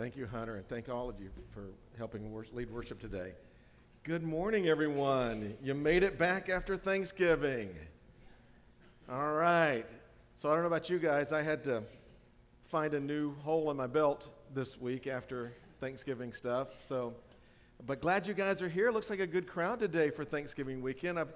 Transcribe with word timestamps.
Thank 0.00 0.16
you, 0.16 0.26
Hunter, 0.26 0.56
and 0.56 0.66
thank 0.66 0.88
all 0.88 1.10
of 1.10 1.20
you 1.20 1.28
for 1.52 1.64
helping 1.98 2.32
wor- 2.32 2.46
lead 2.54 2.70
worship 2.70 2.98
today. 2.98 3.34
Good 4.02 4.22
morning, 4.22 4.66
everyone. 4.66 5.58
You 5.62 5.74
made 5.74 6.04
it 6.04 6.16
back 6.16 6.48
after 6.48 6.78
Thanksgiving. 6.78 7.68
All 9.10 9.34
right. 9.34 9.84
So 10.36 10.48
I 10.48 10.54
don't 10.54 10.62
know 10.62 10.68
about 10.68 10.88
you 10.88 10.98
guys. 10.98 11.34
I 11.34 11.42
had 11.42 11.62
to 11.64 11.82
find 12.64 12.94
a 12.94 12.98
new 12.98 13.34
hole 13.40 13.70
in 13.70 13.76
my 13.76 13.86
belt 13.86 14.30
this 14.54 14.80
week 14.80 15.06
after 15.06 15.52
Thanksgiving 15.80 16.32
stuff. 16.32 16.68
So, 16.80 17.12
but 17.86 18.00
glad 18.00 18.26
you 18.26 18.32
guys 18.32 18.62
are 18.62 18.70
here. 18.70 18.90
Looks 18.90 19.10
like 19.10 19.20
a 19.20 19.26
good 19.26 19.46
crowd 19.46 19.80
today 19.80 20.08
for 20.08 20.24
Thanksgiving 20.24 20.80
weekend. 20.80 21.18
I've, 21.18 21.34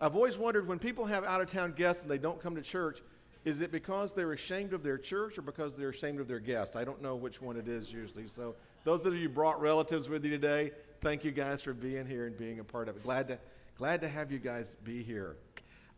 I've 0.00 0.16
always 0.16 0.38
wondered 0.38 0.66
when 0.66 0.78
people 0.78 1.04
have 1.04 1.24
out 1.24 1.42
of 1.42 1.48
town 1.48 1.74
guests 1.76 2.00
and 2.00 2.10
they 2.10 2.16
don't 2.16 2.40
come 2.40 2.54
to 2.54 2.62
church, 2.62 3.02
is 3.44 3.60
it 3.60 3.70
because 3.70 4.12
they're 4.12 4.32
ashamed 4.32 4.72
of 4.72 4.82
their 4.82 4.98
church 4.98 5.38
or 5.38 5.42
because 5.42 5.76
they're 5.76 5.90
ashamed 5.90 6.20
of 6.20 6.28
their 6.28 6.40
guests? 6.40 6.76
I 6.76 6.84
don't 6.84 7.00
know 7.00 7.16
which 7.16 7.40
one 7.40 7.56
it 7.56 7.68
is 7.68 7.92
usually. 7.92 8.26
So, 8.26 8.54
those 8.84 9.04
of 9.04 9.14
you 9.14 9.28
brought 9.28 9.60
relatives 9.60 10.08
with 10.08 10.24
you 10.24 10.30
today, 10.30 10.72
thank 11.00 11.24
you 11.24 11.30
guys 11.30 11.62
for 11.62 11.74
being 11.74 12.06
here 12.06 12.26
and 12.26 12.36
being 12.36 12.58
a 12.60 12.64
part 12.64 12.88
of 12.88 12.96
it. 12.96 13.02
Glad 13.02 13.28
to, 13.28 13.38
glad 13.76 14.00
to 14.00 14.08
have 14.08 14.32
you 14.32 14.38
guys 14.38 14.76
be 14.84 15.02
here. 15.02 15.36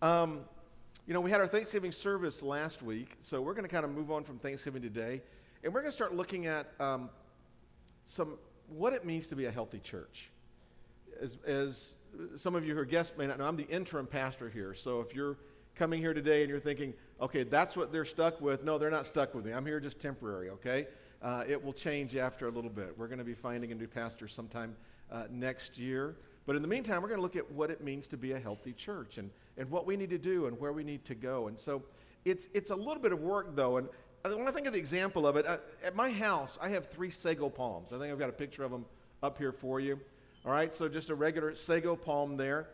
Um, 0.02 0.40
you 1.06 1.14
know, 1.14 1.20
we 1.20 1.30
had 1.30 1.40
our 1.40 1.46
Thanksgiving 1.46 1.92
service 1.92 2.42
last 2.42 2.82
week, 2.82 3.16
so 3.20 3.40
we're 3.40 3.54
going 3.54 3.64
to 3.64 3.70
kind 3.70 3.84
of 3.84 3.90
move 3.90 4.10
on 4.10 4.24
from 4.24 4.38
Thanksgiving 4.38 4.82
today, 4.82 5.22
and 5.62 5.72
we're 5.72 5.80
going 5.80 5.90
to 5.90 5.96
start 5.96 6.14
looking 6.14 6.46
at 6.46 6.72
um, 6.78 7.10
some 8.04 8.38
what 8.68 8.92
it 8.92 9.04
means 9.04 9.26
to 9.28 9.36
be 9.36 9.46
a 9.46 9.50
healthy 9.50 9.78
church. 9.78 10.30
As, 11.20 11.36
as 11.46 11.94
some 12.36 12.54
of 12.54 12.64
you 12.64 12.74
who 12.74 12.80
are 12.80 12.84
guests 12.84 13.16
may 13.16 13.26
not 13.26 13.38
know, 13.38 13.44
I'm 13.44 13.56
the 13.56 13.68
interim 13.68 14.06
pastor 14.06 14.48
here. 14.48 14.74
So 14.74 15.00
if 15.00 15.14
you're 15.14 15.36
coming 15.74 16.00
here 16.00 16.14
today 16.14 16.42
and 16.42 16.50
you're 16.50 16.60
thinking, 16.60 16.94
okay, 17.20 17.42
that's 17.42 17.76
what 17.76 17.92
they're 17.92 18.04
stuck 18.04 18.40
with, 18.40 18.64
no, 18.64 18.78
they're 18.78 18.90
not 18.90 19.06
stuck 19.06 19.34
with 19.34 19.44
me. 19.44 19.52
I'm 19.52 19.66
here 19.66 19.80
just 19.80 20.00
temporary, 20.00 20.50
okay? 20.50 20.86
Uh, 21.22 21.44
it 21.46 21.62
will 21.62 21.72
change 21.72 22.16
after 22.16 22.48
a 22.48 22.50
little 22.50 22.70
bit. 22.70 22.94
We're 22.96 23.08
going 23.08 23.18
to 23.18 23.24
be 23.24 23.34
finding 23.34 23.72
a 23.72 23.74
new 23.74 23.86
pastor 23.86 24.26
sometime 24.26 24.74
uh, 25.12 25.24
next 25.30 25.78
year. 25.78 26.16
But 26.46 26.56
in 26.56 26.62
the 26.62 26.68
meantime, 26.68 27.02
we're 27.02 27.08
going 27.08 27.18
to 27.18 27.22
look 27.22 27.36
at 27.36 27.50
what 27.52 27.70
it 27.70 27.84
means 27.84 28.06
to 28.08 28.16
be 28.16 28.32
a 28.32 28.38
healthy 28.38 28.72
church 28.72 29.18
and, 29.18 29.30
and 29.58 29.70
what 29.70 29.86
we 29.86 29.96
need 29.96 30.10
to 30.10 30.18
do 30.18 30.46
and 30.46 30.58
where 30.58 30.72
we 30.72 30.82
need 30.82 31.04
to 31.04 31.14
go. 31.14 31.48
And 31.48 31.58
so 31.58 31.82
it's, 32.24 32.48
it's 32.54 32.70
a 32.70 32.74
little 32.74 33.02
bit 33.02 33.12
of 33.12 33.20
work, 33.20 33.54
though. 33.54 33.76
And 33.76 33.88
when 34.24 34.48
I 34.48 34.50
think 34.50 34.66
of 34.66 34.72
the 34.72 34.78
example 34.78 35.26
of 35.26 35.36
it, 35.36 35.46
uh, 35.46 35.58
at 35.84 35.94
my 35.94 36.10
house, 36.10 36.58
I 36.60 36.70
have 36.70 36.86
three 36.86 37.10
sago 37.10 37.50
palms. 37.50 37.92
I 37.92 37.98
think 37.98 38.10
I've 38.10 38.18
got 38.18 38.30
a 38.30 38.32
picture 38.32 38.64
of 38.64 38.70
them 38.70 38.86
up 39.22 39.36
here 39.36 39.52
for 39.52 39.78
you. 39.78 40.00
All 40.46 40.52
right, 40.52 40.72
so 40.72 40.88
just 40.88 41.10
a 41.10 41.14
regular 41.14 41.54
sago 41.54 41.94
palm 41.94 42.38
there. 42.38 42.68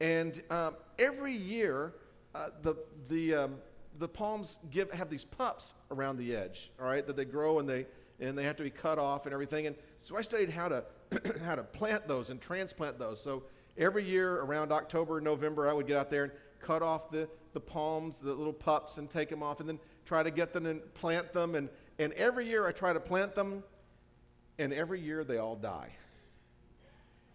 And 0.00 0.42
um, 0.50 0.74
every 0.98 1.36
year, 1.36 1.94
uh, 2.34 2.48
the, 2.62 2.74
the, 3.08 3.34
um, 3.34 3.54
the 3.98 4.08
palms 4.08 4.58
give, 4.70 4.90
have 4.92 5.10
these 5.10 5.24
pups 5.24 5.74
around 5.90 6.16
the 6.16 6.34
edge, 6.34 6.70
all 6.80 6.86
right, 6.86 7.06
that 7.06 7.16
they 7.16 7.24
grow 7.24 7.58
and 7.58 7.68
they, 7.68 7.86
and 8.20 8.36
they 8.36 8.44
have 8.44 8.56
to 8.56 8.62
be 8.62 8.70
cut 8.70 8.98
off 8.98 9.26
and 9.26 9.32
everything. 9.32 9.66
And 9.66 9.76
so 10.02 10.16
I 10.16 10.22
studied 10.22 10.50
how 10.50 10.68
to, 10.68 10.84
how 11.44 11.54
to 11.54 11.62
plant 11.62 12.06
those 12.08 12.30
and 12.30 12.40
transplant 12.40 12.98
those. 12.98 13.20
So 13.20 13.44
every 13.76 14.04
year 14.04 14.40
around 14.40 14.72
October, 14.72 15.20
November, 15.20 15.68
I 15.68 15.72
would 15.72 15.86
get 15.86 15.96
out 15.96 16.10
there 16.10 16.24
and 16.24 16.32
cut 16.60 16.82
off 16.82 17.10
the, 17.10 17.28
the 17.52 17.60
palms, 17.60 18.20
the 18.20 18.32
little 18.32 18.52
pups, 18.52 18.98
and 18.98 19.10
take 19.10 19.28
them 19.28 19.42
off, 19.42 19.60
and 19.60 19.68
then 19.68 19.78
try 20.04 20.22
to 20.22 20.30
get 20.30 20.52
them 20.52 20.66
and 20.66 20.80
plant 20.94 21.32
them. 21.32 21.54
And, 21.54 21.68
and 21.98 22.12
every 22.14 22.46
year 22.46 22.66
I 22.66 22.72
try 22.72 22.92
to 22.92 23.00
plant 23.00 23.34
them, 23.34 23.62
and 24.58 24.72
every 24.72 25.00
year 25.00 25.24
they 25.24 25.38
all 25.38 25.56
die. 25.56 25.90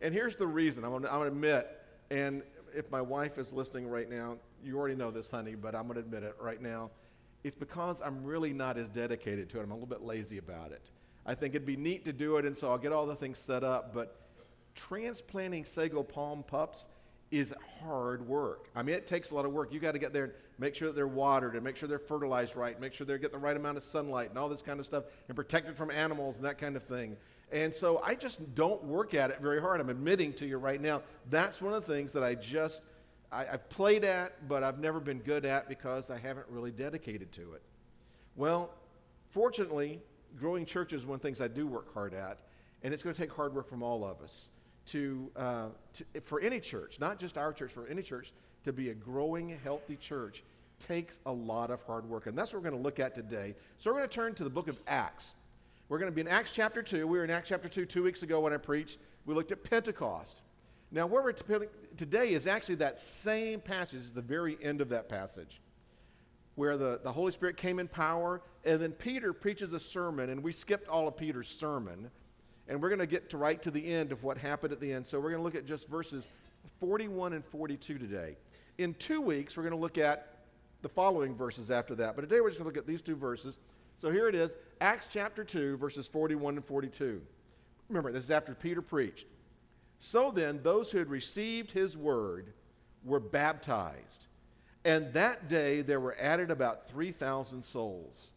And 0.01 0.13
here's 0.13 0.35
the 0.35 0.47
reason 0.47 0.83
I'm 0.83 0.91
going 0.91 1.03
to 1.03 1.21
admit, 1.21 1.67
and 2.11 2.43
if 2.73 2.89
my 2.91 3.01
wife 3.01 3.37
is 3.37 3.51
listening 3.51 3.87
right 3.87 4.09
now, 4.09 4.37
you 4.63 4.77
already 4.77 4.95
know 4.95 5.11
this, 5.11 5.31
honey, 5.31 5.55
but 5.55 5.75
I'm 5.75 5.83
going 5.83 5.95
to 5.95 6.01
admit 6.01 6.23
it 6.23 6.35
right 6.39 6.61
now. 6.61 6.91
It's 7.43 7.55
because 7.55 8.01
I'm 8.01 8.23
really 8.23 8.53
not 8.53 8.77
as 8.77 8.89
dedicated 8.89 9.49
to 9.51 9.59
it. 9.59 9.63
I'm 9.63 9.71
a 9.71 9.73
little 9.73 9.87
bit 9.87 10.01
lazy 10.01 10.37
about 10.37 10.71
it. 10.71 10.89
I 11.25 11.35
think 11.35 11.55
it'd 11.55 11.65
be 11.65 11.77
neat 11.77 12.05
to 12.05 12.13
do 12.13 12.37
it, 12.37 12.45
and 12.45 12.55
so 12.55 12.71
I'll 12.71 12.77
get 12.77 12.91
all 12.91 13.05
the 13.05 13.15
things 13.15 13.37
set 13.37 13.63
up, 13.63 13.93
but 13.93 14.21
transplanting 14.75 15.65
sago 15.65 16.03
palm 16.03 16.43
pups 16.43 16.87
is 17.31 17.53
hard 17.81 18.25
work. 18.25 18.69
I 18.75 18.83
mean, 18.83 18.95
it 18.95 19.05
takes 19.05 19.31
a 19.31 19.35
lot 19.35 19.45
of 19.45 19.51
work. 19.51 19.73
You 19.73 19.79
got 19.79 19.91
to 19.91 19.99
get 19.99 20.13
there 20.13 20.23
and 20.25 20.33
make 20.59 20.75
sure 20.75 20.87
that 20.87 20.95
they're 20.95 21.07
watered 21.07 21.55
and 21.55 21.63
make 21.63 21.75
sure 21.75 21.89
they're 21.89 21.99
fertilized 21.99 22.55
right, 22.55 22.79
make 22.79 22.93
sure 22.93 23.05
they 23.05 23.17
get 23.17 23.33
the 23.33 23.37
right 23.37 23.57
amount 23.57 23.77
of 23.77 23.83
sunlight 23.83 24.29
and 24.29 24.39
all 24.39 24.47
this 24.47 24.61
kind 24.61 24.79
of 24.79 24.85
stuff, 24.85 25.03
and 25.27 25.35
protected 25.35 25.75
from 25.75 25.91
animals 25.91 26.37
and 26.37 26.45
that 26.45 26.57
kind 26.57 26.77
of 26.77 26.83
thing. 26.83 27.17
And 27.51 27.73
so 27.73 28.01
I 28.03 28.15
just 28.15 28.55
don't 28.55 28.83
work 28.83 29.13
at 29.13 29.29
it 29.29 29.41
very 29.41 29.61
hard. 29.61 29.79
I'm 29.79 29.89
admitting 29.89 30.33
to 30.33 30.45
you 30.45 30.57
right 30.57 30.81
now. 30.81 31.01
That's 31.29 31.61
one 31.61 31.73
of 31.73 31.85
the 31.85 31.93
things 31.93 32.13
that 32.13 32.23
I 32.23 32.35
just, 32.35 32.83
I, 33.31 33.45
have 33.45 33.69
played 33.69 34.03
at, 34.03 34.47
but 34.47 34.63
I've 34.63 34.79
never 34.79 34.99
been 34.99 35.19
good 35.19 35.45
at 35.45 35.67
because 35.67 36.09
I 36.09 36.17
haven't 36.17 36.47
really 36.49 36.71
dedicated 36.71 37.31
to 37.33 37.53
it. 37.53 37.61
Well, 38.35 38.69
fortunately, 39.29 39.99
growing 40.39 40.65
churches 40.65 41.01
is 41.01 41.07
one 41.07 41.15
of 41.15 41.21
the 41.21 41.27
things 41.27 41.41
I 41.41 41.47
do 41.47 41.67
work 41.67 41.93
hard 41.93 42.13
at, 42.13 42.39
and 42.83 42.93
it's 42.93 43.03
going 43.03 43.13
to 43.13 43.21
take 43.21 43.31
hard 43.31 43.53
work 43.53 43.67
from 43.67 43.83
all 43.83 44.05
of 44.05 44.21
us 44.21 44.51
to, 44.87 45.29
uh, 45.35 45.67
to, 45.93 46.05
for 46.21 46.39
any 46.39 46.59
church, 46.59 46.99
not 46.99 47.19
just 47.19 47.37
our 47.37 47.51
church, 47.51 47.71
for 47.71 47.87
any 47.87 48.01
church 48.01 48.31
to 48.63 48.71
be 48.71 48.89
a 48.89 48.93
growing, 48.93 49.57
healthy 49.63 49.95
church 49.95 50.43
takes 50.79 51.19
a 51.25 51.31
lot 51.31 51.71
of 51.71 51.81
hard 51.83 52.07
work. 52.07 52.27
And 52.27 52.37
that's 52.37 52.53
what 52.53 52.61
we're 52.61 52.69
going 52.69 52.81
to 52.81 52.83
look 52.83 52.99
at 52.99 53.15
today. 53.15 53.55
So 53.77 53.91
we're 53.91 53.97
going 53.97 54.09
to 54.09 54.15
turn 54.15 54.33
to 54.35 54.43
the 54.43 54.49
book 54.49 54.67
of 54.67 54.79
Acts. 54.87 55.33
We're 55.89 55.97
going 55.97 56.11
to 56.11 56.15
be 56.15 56.21
in 56.21 56.27
Acts 56.27 56.51
chapter 56.51 56.81
2. 56.81 57.07
We 57.07 57.17
were 57.17 57.23
in 57.23 57.29
Acts 57.29 57.49
chapter 57.49 57.69
2 57.69 57.85
two 57.85 58.03
weeks 58.03 58.23
ago 58.23 58.39
when 58.41 58.53
I 58.53 58.57
preached. 58.57 58.99
We 59.25 59.33
looked 59.33 59.51
at 59.51 59.63
Pentecost. 59.63 60.41
Now, 60.91 61.05
where 61.05 61.21
we're 61.21 61.33
t- 61.33 61.67
today 61.97 62.31
is 62.31 62.47
actually 62.47 62.75
that 62.75 62.97
same 62.97 63.59
passage, 63.59 64.11
the 64.11 64.21
very 64.21 64.57
end 64.61 64.79
of 64.79 64.89
that 64.89 65.09
passage, 65.09 65.61
where 66.55 66.77
the, 66.77 66.99
the 67.03 67.11
Holy 67.11 67.31
Spirit 67.31 67.57
came 67.57 67.79
in 67.79 67.87
power, 67.87 68.41
and 68.63 68.81
then 68.81 68.91
Peter 68.93 69.33
preaches 69.33 69.73
a 69.73 69.79
sermon, 69.79 70.29
and 70.29 70.41
we 70.41 70.51
skipped 70.51 70.87
all 70.87 71.07
of 71.07 71.17
Peter's 71.17 71.47
sermon. 71.47 72.09
And 72.69 72.81
we're 72.81 72.89
going 72.89 72.99
to 72.99 73.07
get 73.07 73.29
to 73.29 73.37
right 73.37 73.61
to 73.61 73.71
the 73.71 73.85
end 73.85 74.11
of 74.11 74.23
what 74.23 74.37
happened 74.37 74.73
at 74.73 74.81
the 74.81 74.91
end. 74.91 75.05
So 75.05 75.19
we're 75.19 75.29
going 75.29 75.39
to 75.39 75.43
look 75.43 75.55
at 75.55 75.65
just 75.65 75.87
verses 75.87 76.27
41 76.79 77.33
and 77.33 77.45
42 77.45 77.97
today. 77.97 78.35
In 78.77 78.93
two 78.95 79.21
weeks, 79.21 79.55
we're 79.55 79.63
going 79.63 79.71
to 79.71 79.79
look 79.79 79.97
at 79.97 80.37
the 80.81 80.89
following 80.89 81.33
verses 81.33 81.71
after 81.71 81.95
that. 81.95 82.15
But 82.15 82.23
today 82.23 82.41
we're 82.41 82.49
just 82.49 82.59
going 82.59 82.69
to 82.69 82.75
look 82.75 82.77
at 82.77 82.87
these 82.87 83.01
two 83.01 83.15
verses. 83.15 83.57
So 83.95 84.11
here 84.11 84.27
it 84.27 84.35
is 84.35 84.57
Acts 84.81 85.07
chapter 85.09 85.43
2, 85.43 85.77
verses 85.77 86.07
41 86.07 86.55
and 86.55 86.65
42. 86.65 87.21
Remember, 87.89 88.11
this 88.11 88.25
is 88.25 88.31
after 88.31 88.53
Peter 88.53 88.81
preached. 88.81 89.27
So 89.99 90.31
then, 90.31 90.61
those 90.61 90.91
who 90.91 90.99
had 90.99 91.09
received 91.09 91.71
his 91.71 91.97
word 91.97 92.53
were 93.03 93.19
baptized. 93.19 94.27
And 94.85 95.11
that 95.13 95.49
day 95.49 95.81
there 95.81 95.99
were 95.99 96.15
added 96.19 96.51
about 96.51 96.87
3,000 96.89 97.61
souls. 97.61 98.31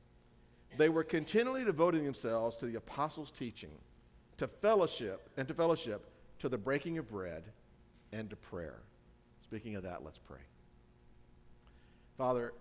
They 0.77 0.89
were 0.89 1.05
continually 1.05 1.65
devoting 1.65 2.05
themselves 2.05 2.57
to 2.57 2.67
the 2.67 2.77
apostles' 2.77 3.31
teaching 3.31 3.71
to 4.39 4.49
fellowship 4.49 5.29
and 5.37 5.47
to 5.47 5.53
fellowship, 5.53 6.11
to 6.39 6.49
the 6.49 6.57
breaking 6.57 6.97
of 6.97 7.07
bread, 7.11 7.45
and 8.13 8.31
to 8.31 8.37
prayer. 8.37 8.79
Speaking 9.43 9.77
of 9.77 9.83
that, 9.83 10.03
let's 10.03 10.19
pray. 10.19 10.41
Father, 12.17 12.55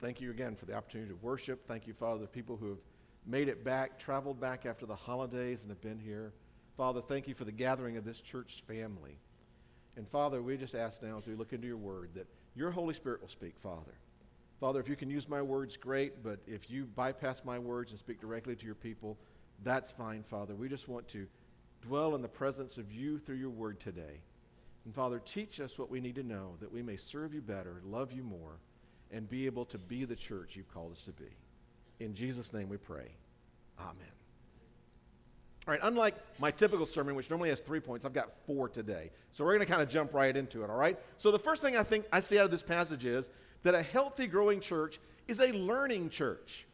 thank 0.00 0.20
you 0.20 0.30
again 0.30 0.56
for 0.56 0.66
the 0.66 0.74
opportunity 0.74 1.10
to 1.10 1.18
worship. 1.22 1.64
Thank 1.68 1.86
you, 1.86 1.92
Father, 1.92 2.20
the 2.20 2.26
people 2.26 2.56
who 2.56 2.70
have 2.70 2.78
made 3.24 3.48
it 3.48 3.62
back, 3.62 3.98
traveled 3.98 4.40
back 4.40 4.66
after 4.66 4.84
the 4.84 4.96
holidays, 4.96 5.62
and 5.62 5.70
have 5.70 5.80
been 5.80 5.98
here. 5.98 6.32
Father, 6.76 7.00
thank 7.00 7.28
you 7.28 7.34
for 7.34 7.44
the 7.44 7.52
gathering 7.52 7.96
of 7.96 8.04
this 8.04 8.20
church 8.20 8.62
family. 8.66 9.18
And 9.96 10.08
Father, 10.08 10.40
we 10.40 10.56
just 10.56 10.74
ask 10.74 11.02
now 11.02 11.18
as 11.18 11.26
we 11.26 11.34
look 11.34 11.52
into 11.52 11.66
your 11.66 11.76
word 11.76 12.10
that 12.14 12.26
your 12.54 12.70
Holy 12.70 12.94
Spirit 12.94 13.20
will 13.20 13.28
speak, 13.28 13.58
Father. 13.58 13.92
Father, 14.60 14.80
if 14.80 14.88
you 14.88 14.96
can 14.96 15.10
use 15.10 15.28
my 15.28 15.40
words, 15.40 15.76
great, 15.76 16.22
but 16.22 16.38
if 16.46 16.70
you 16.70 16.84
bypass 16.84 17.44
my 17.44 17.58
words 17.58 17.92
and 17.92 17.98
speak 17.98 18.20
directly 18.20 18.54
to 18.56 18.66
your 18.66 18.74
people, 18.74 19.18
that's 19.62 19.90
fine, 19.90 20.22
Father. 20.22 20.54
We 20.54 20.68
just 20.68 20.88
want 20.88 21.08
to 21.08 21.26
dwell 21.82 22.14
in 22.14 22.22
the 22.22 22.28
presence 22.28 22.78
of 22.78 22.92
you 22.92 23.18
through 23.18 23.36
your 23.36 23.50
word 23.50 23.80
today. 23.80 24.20
And 24.84 24.94
Father, 24.94 25.18
teach 25.18 25.60
us 25.60 25.78
what 25.78 25.90
we 25.90 26.00
need 26.00 26.14
to 26.16 26.22
know 26.22 26.56
that 26.60 26.72
we 26.72 26.82
may 26.82 26.96
serve 26.96 27.34
you 27.34 27.40
better, 27.40 27.80
love 27.84 28.12
you 28.12 28.22
more, 28.22 28.58
and 29.10 29.28
be 29.28 29.46
able 29.46 29.64
to 29.66 29.78
be 29.78 30.04
the 30.04 30.16
church 30.16 30.56
you've 30.56 30.72
called 30.72 30.92
us 30.92 31.02
to 31.04 31.12
be. 31.12 31.36
In 31.98 32.14
Jesus' 32.14 32.52
name 32.52 32.68
we 32.68 32.76
pray. 32.76 33.08
Amen. 33.78 34.19
All 35.66 35.72
right, 35.72 35.80
unlike 35.82 36.14
my 36.38 36.50
typical 36.50 36.86
sermon, 36.86 37.14
which 37.14 37.28
normally 37.28 37.50
has 37.50 37.60
three 37.60 37.80
points, 37.80 38.04
I've 38.04 38.14
got 38.14 38.30
four 38.46 38.68
today. 38.68 39.10
So 39.30 39.44
we're 39.44 39.54
going 39.54 39.66
to 39.66 39.70
kind 39.70 39.82
of 39.82 39.88
jump 39.88 40.14
right 40.14 40.34
into 40.34 40.64
it, 40.64 40.70
all 40.70 40.76
right? 40.76 40.98
So 41.18 41.30
the 41.30 41.38
first 41.38 41.62
thing 41.62 41.76
I 41.76 41.82
think 41.82 42.06
I 42.12 42.20
see 42.20 42.38
out 42.38 42.46
of 42.46 42.50
this 42.50 42.62
passage 42.62 43.04
is 43.04 43.30
that 43.62 43.74
a 43.74 43.82
healthy, 43.82 44.26
growing 44.26 44.60
church 44.60 44.98
is 45.28 45.38
a 45.40 45.52
learning 45.52 46.08
church. 46.08 46.66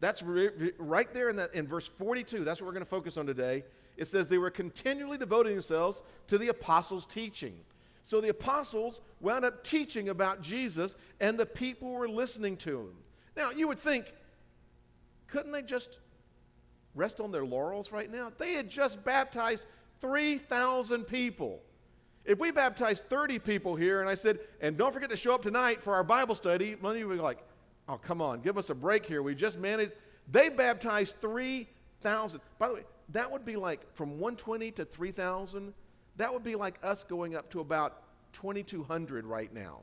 That's 0.00 0.22
re- 0.22 0.72
right 0.78 1.12
there 1.14 1.30
in, 1.30 1.36
that, 1.36 1.54
in 1.54 1.68
verse 1.68 1.86
42. 1.86 2.42
That's 2.42 2.60
what 2.60 2.66
we're 2.66 2.72
going 2.72 2.84
to 2.84 2.90
focus 2.90 3.16
on 3.16 3.26
today. 3.26 3.62
It 3.96 4.08
says 4.08 4.26
they 4.26 4.38
were 4.38 4.50
continually 4.50 5.18
devoting 5.18 5.54
themselves 5.54 6.02
to 6.26 6.36
the 6.36 6.48
apostles' 6.48 7.06
teaching. 7.06 7.54
So 8.02 8.20
the 8.20 8.30
apostles 8.30 9.00
wound 9.20 9.44
up 9.44 9.62
teaching 9.62 10.08
about 10.08 10.42
Jesus, 10.42 10.96
and 11.20 11.38
the 11.38 11.46
people 11.46 11.92
were 11.92 12.08
listening 12.08 12.56
to 12.58 12.80
him. 12.80 12.94
Now, 13.36 13.50
you 13.50 13.68
would 13.68 13.78
think, 13.78 14.12
couldn't 15.28 15.52
they 15.52 15.62
just 15.62 16.00
rest 16.94 17.20
on 17.20 17.30
their 17.30 17.44
laurels 17.44 17.92
right 17.92 18.10
now? 18.10 18.30
They 18.38 18.54
had 18.54 18.68
just 18.68 19.04
baptized 19.04 19.66
3,000 20.00 21.04
people. 21.04 21.60
If 22.24 22.38
we 22.38 22.50
baptized 22.50 23.04
30 23.08 23.38
people 23.40 23.74
here, 23.74 24.00
and 24.00 24.08
I 24.08 24.14
said, 24.14 24.38
and 24.60 24.76
don't 24.76 24.92
forget 24.92 25.10
to 25.10 25.16
show 25.16 25.34
up 25.34 25.42
tonight 25.42 25.82
for 25.82 25.94
our 25.94 26.04
Bible 26.04 26.34
study, 26.34 26.76
many 26.80 27.04
would 27.04 27.16
be 27.16 27.22
like, 27.22 27.38
Oh, 27.88 27.96
come 27.96 28.22
on, 28.22 28.40
give 28.40 28.56
us 28.56 28.70
a 28.70 28.76
break 28.76 29.04
here. 29.04 29.22
We 29.22 29.34
just 29.34 29.58
managed. 29.58 29.92
They 30.30 30.48
baptized 30.48 31.16
3,000 31.20 31.66
thousand. 32.02 32.40
By 32.58 32.68
the 32.68 32.74
way, 32.74 32.84
that 33.10 33.30
would 33.30 33.44
be 33.44 33.56
like 33.56 33.80
from 33.94 34.10
120 34.18 34.70
to 34.72 34.84
3,000. 34.84 35.72
That 36.16 36.32
would 36.32 36.42
be 36.42 36.56
like 36.56 36.78
us 36.82 37.02
going 37.02 37.34
up 37.36 37.48
to 37.50 37.60
about 37.60 38.02
2,200 38.34 39.24
right 39.24 39.52
now. 39.54 39.80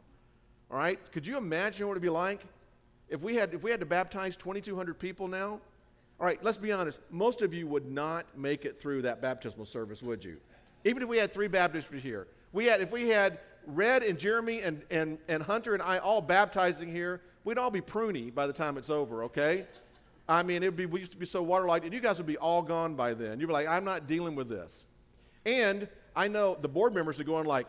All 0.70 0.78
right? 0.78 1.00
Could 1.12 1.26
you 1.26 1.38
imagine 1.38 1.88
what 1.88 1.94
it 1.94 1.96
would 1.96 2.02
be 2.04 2.10
like 2.10 2.44
if 3.08 3.24
we 3.24 3.36
had 3.36 3.54
if 3.54 3.64
we 3.64 3.72
had 3.72 3.80
to 3.80 3.86
baptize 3.86 4.38
2,200 4.38 5.00
people 5.00 5.28
now? 5.28 5.60
All 6.20 6.26
right, 6.26 6.42
let's 6.44 6.58
be 6.58 6.72
honest. 6.72 7.02
Most 7.10 7.42
of 7.42 7.54
you 7.54 7.66
would 7.68 7.90
not 7.90 8.26
make 8.38 8.66
it 8.66 8.80
through 8.80 9.04
that 9.04 9.22
baptismal 9.22 9.66
service, 9.66 10.04
would 10.04 10.24
you? 10.24 10.38
Even 10.84 11.02
if 11.02 11.10
we 11.10 11.18
had 11.18 11.34
three 11.34 11.48
Baptists 11.48 11.90
here, 11.92 12.28
we 12.52 12.66
had 12.66 12.82
if 12.82 12.92
we 12.92 13.10
had 13.10 13.40
Red 13.66 14.04
and 14.04 14.18
Jeremy 14.18 14.62
and, 14.62 14.82
and, 14.90 15.18
and 15.28 15.44
Hunter 15.44 15.74
and 15.74 15.84
I 15.84 16.00
all 16.00 16.22
baptizing 16.22 16.92
here, 16.92 17.22
we'd 17.44 17.58
all 17.58 17.72
be 17.72 17.82
pruny 17.82 18.34
by 18.34 18.48
the 18.48 18.54
time 18.54 18.78
it's 18.78 18.90
over, 18.90 19.24
okay? 19.26 19.66
I 20.28 20.44
mean, 20.44 20.62
it 20.62 20.68
would 20.68 20.76
be, 20.76 20.86
we 20.86 21.00
used 21.00 21.12
to 21.14 21.18
be 21.18 21.26
so 21.26 21.42
waterlogged, 21.42 21.86
and 21.86 21.94
you 21.94 22.00
guys 22.00 22.18
would 22.18 22.28
be 22.28 22.38
all 22.38 22.62
gone 22.62 22.96
by 22.96 23.14
then. 23.14 23.40
You'd 23.40 23.48
be 23.48 23.54
like, 23.54 23.68
I'm 23.68 23.84
not 23.84 24.08
dealing 24.08 24.36
with 24.36 24.48
this. 24.48 24.86
And 25.46 25.88
I 26.16 26.28
know 26.28 26.58
the 26.60 26.68
board 26.68 26.94
members 26.94 27.20
are 27.20 27.24
going 27.24 27.46
like, 27.46 27.68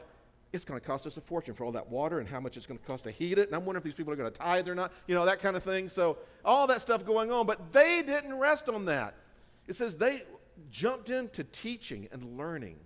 it's 0.52 0.64
going 0.64 0.78
to 0.78 0.84
cost 0.84 1.06
us 1.06 1.16
a 1.16 1.20
fortune 1.20 1.54
for 1.54 1.64
all 1.64 1.72
that 1.72 1.88
water 1.88 2.18
and 2.18 2.28
how 2.28 2.40
much 2.40 2.56
it's 2.56 2.66
going 2.66 2.78
to 2.78 2.84
cost 2.84 3.04
to 3.04 3.10
heat 3.10 3.38
it. 3.38 3.46
And 3.46 3.54
I'm 3.54 3.64
wondering 3.64 3.80
if 3.80 3.84
these 3.84 3.94
people 3.94 4.12
are 4.12 4.16
going 4.16 4.30
to 4.30 4.38
tithe 4.38 4.68
or 4.68 4.74
not, 4.74 4.92
you 5.06 5.14
know, 5.14 5.24
that 5.24 5.40
kind 5.40 5.56
of 5.56 5.62
thing. 5.62 5.88
So 5.88 6.18
all 6.44 6.66
that 6.66 6.80
stuff 6.80 7.04
going 7.04 7.30
on. 7.30 7.46
But 7.46 7.72
they 7.72 8.02
didn't 8.02 8.34
rest 8.34 8.68
on 8.68 8.84
that. 8.86 9.14
It 9.68 9.74
says 9.74 9.96
they 9.96 10.24
jumped 10.70 11.10
into 11.10 11.44
teaching 11.44 12.08
and 12.10 12.36
learning. 12.36 12.76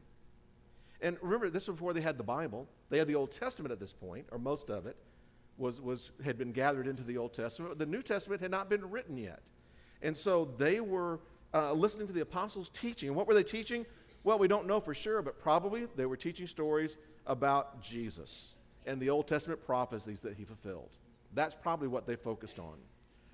And 1.00 1.16
remember, 1.22 1.48
this 1.48 1.68
was 1.68 1.76
before 1.76 1.92
they 1.94 2.00
had 2.00 2.18
the 2.18 2.24
Bible. 2.24 2.68
They 2.90 2.98
had 2.98 3.08
the 3.08 3.14
Old 3.14 3.30
Testament 3.30 3.72
at 3.72 3.80
this 3.80 3.92
point, 3.92 4.26
or 4.30 4.38
most 4.38 4.70
of 4.70 4.86
it 4.86 4.96
was, 5.56 5.80
was, 5.80 6.12
had 6.24 6.36
been 6.36 6.52
gathered 6.52 6.86
into 6.86 7.02
the 7.02 7.16
Old 7.16 7.32
Testament. 7.32 7.78
The 7.78 7.86
New 7.86 8.02
Testament 8.02 8.40
had 8.42 8.50
not 8.50 8.68
been 8.68 8.90
written 8.90 9.16
yet. 9.16 9.42
And 10.02 10.16
so 10.16 10.44
they 10.58 10.80
were 10.80 11.20
uh, 11.54 11.72
listening 11.72 12.06
to 12.08 12.12
the 12.12 12.20
apostles' 12.20 12.68
teaching. 12.68 13.08
And 13.08 13.16
what 13.16 13.26
were 13.26 13.34
they 13.34 13.42
teaching? 13.42 13.86
Well, 14.22 14.38
we 14.38 14.48
don't 14.48 14.66
know 14.66 14.80
for 14.80 14.94
sure, 14.94 15.22
but 15.22 15.38
probably 15.38 15.86
they 15.96 16.06
were 16.06 16.16
teaching 16.16 16.46
stories 16.46 16.96
about 17.26 17.82
Jesus 17.82 18.54
and 18.86 19.00
the 19.00 19.10
Old 19.10 19.26
Testament 19.26 19.64
prophecies 19.64 20.22
that 20.22 20.34
he 20.34 20.44
fulfilled. 20.44 20.90
That's 21.34 21.54
probably 21.54 21.88
what 21.88 22.06
they 22.06 22.16
focused 22.16 22.58
on. 22.58 22.74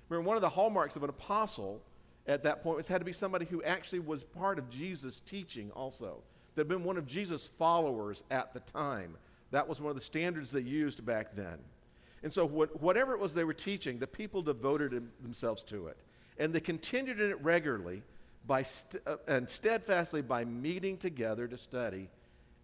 Remember, 0.09 0.27
one 0.27 0.37
of 0.37 0.41
the 0.41 0.49
hallmarks 0.49 0.95
of 0.95 1.03
an 1.03 1.09
apostle 1.09 1.81
at 2.27 2.43
that 2.43 2.63
point 2.63 2.77
was 2.77 2.87
had 2.87 2.99
to 2.99 3.05
be 3.05 3.13
somebody 3.13 3.45
who 3.45 3.63
actually 3.63 3.99
was 3.99 4.23
part 4.23 4.59
of 4.59 4.69
Jesus' 4.69 5.19
teaching 5.21 5.71
also, 5.71 6.21
had 6.57 6.67
been 6.67 6.83
one 6.83 6.97
of 6.97 7.07
Jesus' 7.07 7.47
followers 7.47 8.23
at 8.29 8.53
the 8.53 8.59
time. 8.61 9.17
That 9.51 9.67
was 9.67 9.81
one 9.81 9.89
of 9.89 9.95
the 9.95 10.01
standards 10.01 10.51
they 10.51 10.61
used 10.61 11.05
back 11.05 11.33
then. 11.33 11.57
And 12.23 12.31
so, 12.31 12.45
what, 12.45 12.81
whatever 12.81 13.13
it 13.13 13.19
was 13.19 13.33
they 13.33 13.43
were 13.43 13.53
teaching, 13.53 13.97
the 13.97 14.07
people 14.07 14.41
devoted 14.41 15.01
themselves 15.21 15.63
to 15.63 15.87
it. 15.87 15.97
And 16.37 16.53
they 16.53 16.59
continued 16.59 17.19
in 17.19 17.31
it 17.31 17.41
regularly 17.41 18.03
by 18.47 18.63
st- 18.63 19.01
uh, 19.07 19.17
and 19.27 19.49
steadfastly 19.49 20.21
by 20.21 20.45
meeting 20.45 20.97
together 20.97 21.47
to 21.47 21.57
study 21.57 22.09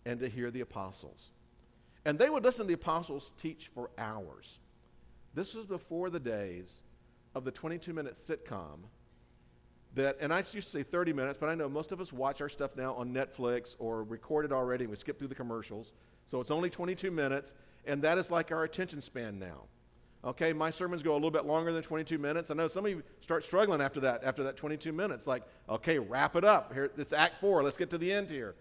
and 0.07 0.21
to 0.21 0.29
hear 0.29 0.49
the 0.49 0.61
apostles. 0.61 1.31
And 2.05 2.17
they 2.17 2.29
would 2.29 2.43
listen 2.43 2.63
to 2.63 2.67
the 2.67 2.73
apostles 2.73 3.33
teach 3.37 3.67
for 3.67 3.91
hours. 3.97 4.59
This 5.33 5.53
was 5.53 5.65
before 5.65 6.09
the 6.09 6.19
days 6.19 6.81
of 7.35 7.43
the 7.43 7.51
22 7.51 7.93
minute 7.93 8.13
sitcom 8.13 8.85
that, 9.95 10.17
and 10.21 10.33
I 10.33 10.37
used 10.37 10.53
to 10.53 10.61
say 10.61 10.83
30 10.83 11.11
minutes, 11.11 11.37
but 11.37 11.49
I 11.49 11.55
know 11.55 11.67
most 11.67 11.91
of 11.91 11.99
us 11.99 12.13
watch 12.13 12.39
our 12.41 12.47
stuff 12.47 12.77
now 12.77 12.93
on 12.93 13.13
Netflix 13.13 13.75
or 13.79 14.03
record 14.03 14.45
it 14.45 14.53
already 14.53 14.85
and 14.85 14.89
we 14.89 14.95
skip 14.95 15.19
through 15.19 15.27
the 15.27 15.35
commercials. 15.35 15.91
So 16.25 16.39
it's 16.39 16.51
only 16.51 16.69
22 16.69 17.11
minutes, 17.11 17.53
and 17.85 18.01
that 18.03 18.17
is 18.17 18.31
like 18.31 18.51
our 18.51 18.63
attention 18.63 19.01
span 19.01 19.37
now. 19.37 19.63
Okay, 20.23 20.53
my 20.53 20.69
sermons 20.69 21.03
go 21.03 21.13
a 21.13 21.15
little 21.15 21.31
bit 21.31 21.45
longer 21.45 21.73
than 21.73 21.83
22 21.83 22.17
minutes. 22.17 22.49
I 22.49 22.53
know 22.53 22.67
some 22.67 22.85
of 22.85 22.91
you 22.91 23.03
start 23.19 23.43
struggling 23.43 23.81
after 23.81 23.99
that, 24.01 24.23
after 24.23 24.43
that 24.43 24.55
22 24.55 24.91
minutes. 24.93 25.27
Like, 25.27 25.43
okay, 25.69 25.99
wrap 25.99 26.35
it 26.35 26.43
up. 26.43 26.73
Here, 26.73 26.89
this 26.95 27.13
Act 27.13 27.39
4, 27.41 27.63
let's 27.63 27.77
get 27.77 27.89
to 27.89 27.97
the 27.97 28.11
end 28.11 28.29
here. 28.29 28.55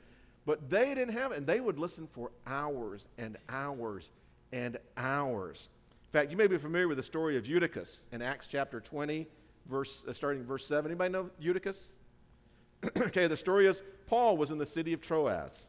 But 0.47 0.71
they 0.71 0.95
didn't 0.95 1.13
have 1.13 1.33
it, 1.33 1.39
and 1.39 1.47
they 1.47 1.61
would 1.61 1.79
listen 1.79 2.07
for 2.07 2.31
hours 2.47 3.07
and 3.19 3.37
hours 3.49 4.11
and 4.53 4.79
hours. 4.97 5.69
In 6.05 6.11
fact, 6.13 6.31
you 6.31 6.37
may 6.37 6.47
be 6.47 6.57
familiar 6.57 6.89
with 6.89 6.97
the 6.97 7.03
story 7.03 7.37
of 7.37 7.47
Eutychus 7.47 8.07
in 8.13 8.23
Acts 8.23 8.47
chapter 8.47 8.81
20, 8.81 9.27
verse, 9.69 10.05
uh, 10.09 10.13
starting 10.13 10.45
verse 10.45 10.67
7. 10.67 10.91
Anybody 10.91 11.13
know 11.13 11.31
Eutychus? 11.39 11.99
okay, 12.97 13.27
the 13.27 13.37
story 13.37 13.67
is 13.67 13.83
Paul 14.07 14.37
was 14.39 14.51
in 14.51 14.57
the 14.57 14.67
city 14.67 14.93
of 14.93 15.03
Troas, 15.03 15.67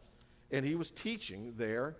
and 0.52 0.64
he 0.64 0.76
was 0.76 0.92
teaching 0.92 1.54
there 1.58 1.98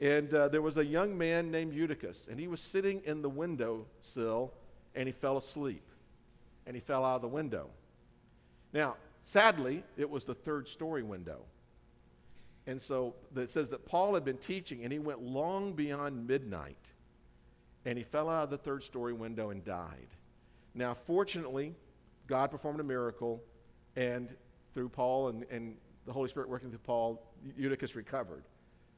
and 0.00 0.32
uh, 0.32 0.48
there 0.48 0.62
was 0.62 0.78
a 0.78 0.84
young 0.84 1.16
man 1.16 1.50
named 1.50 1.74
Eutychus, 1.74 2.28
and 2.30 2.40
he 2.40 2.48
was 2.48 2.60
sitting 2.60 3.02
in 3.04 3.20
the 3.20 3.28
window 3.28 3.84
sill, 4.00 4.54
and 4.94 5.06
he 5.06 5.12
fell 5.12 5.36
asleep. 5.36 5.86
And 6.66 6.74
he 6.74 6.80
fell 6.80 7.04
out 7.04 7.16
of 7.16 7.22
the 7.22 7.28
window. 7.28 7.68
Now, 8.72 8.96
sadly, 9.24 9.82
it 9.96 10.08
was 10.08 10.24
the 10.24 10.34
third 10.34 10.68
story 10.68 11.02
window. 11.02 11.40
And 12.70 12.80
so 12.80 13.16
it 13.34 13.50
says 13.50 13.70
that 13.70 13.84
Paul 13.84 14.14
had 14.14 14.24
been 14.24 14.36
teaching, 14.36 14.84
and 14.84 14.92
he 14.92 15.00
went 15.00 15.20
long 15.20 15.72
beyond 15.72 16.28
midnight, 16.28 16.92
and 17.84 17.98
he 17.98 18.04
fell 18.04 18.28
out 18.28 18.44
of 18.44 18.50
the 18.50 18.58
third 18.58 18.84
story 18.84 19.12
window 19.12 19.50
and 19.50 19.64
died. 19.64 20.06
Now, 20.72 20.94
fortunately, 20.94 21.74
God 22.28 22.48
performed 22.52 22.78
a 22.78 22.84
miracle, 22.84 23.42
and 23.96 24.28
through 24.72 24.90
Paul 24.90 25.30
and, 25.30 25.44
and 25.50 25.74
the 26.06 26.12
Holy 26.12 26.28
Spirit 26.28 26.48
working 26.48 26.70
through 26.70 26.78
Paul, 26.78 27.20
Eutychus 27.56 27.96
recovered. 27.96 28.44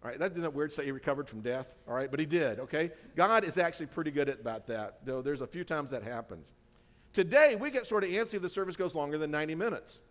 All 0.04 0.10
right, 0.10 0.18
that 0.18 0.36
isn't 0.36 0.52
weird 0.52 0.68
to 0.68 0.76
say 0.76 0.84
he 0.84 0.92
recovered 0.92 1.26
from 1.26 1.40
death, 1.40 1.74
all 1.88 1.94
right, 1.94 2.10
but 2.10 2.20
he 2.20 2.26
did, 2.26 2.60
okay? 2.60 2.90
God 3.16 3.42
is 3.42 3.56
actually 3.56 3.86
pretty 3.86 4.10
good 4.10 4.28
at 4.28 4.38
about 4.38 4.66
that, 4.66 4.98
though 5.06 5.22
there's 5.22 5.40
a 5.40 5.46
few 5.46 5.64
times 5.64 5.88
that 5.92 6.02
happens. 6.02 6.52
Today, 7.14 7.56
we 7.56 7.70
get 7.70 7.86
sort 7.86 8.04
of 8.04 8.10
antsy 8.10 8.34
if 8.34 8.42
the 8.42 8.50
service 8.50 8.76
goes 8.76 8.94
longer 8.94 9.16
than 9.16 9.30
90 9.30 9.54
minutes. 9.54 10.02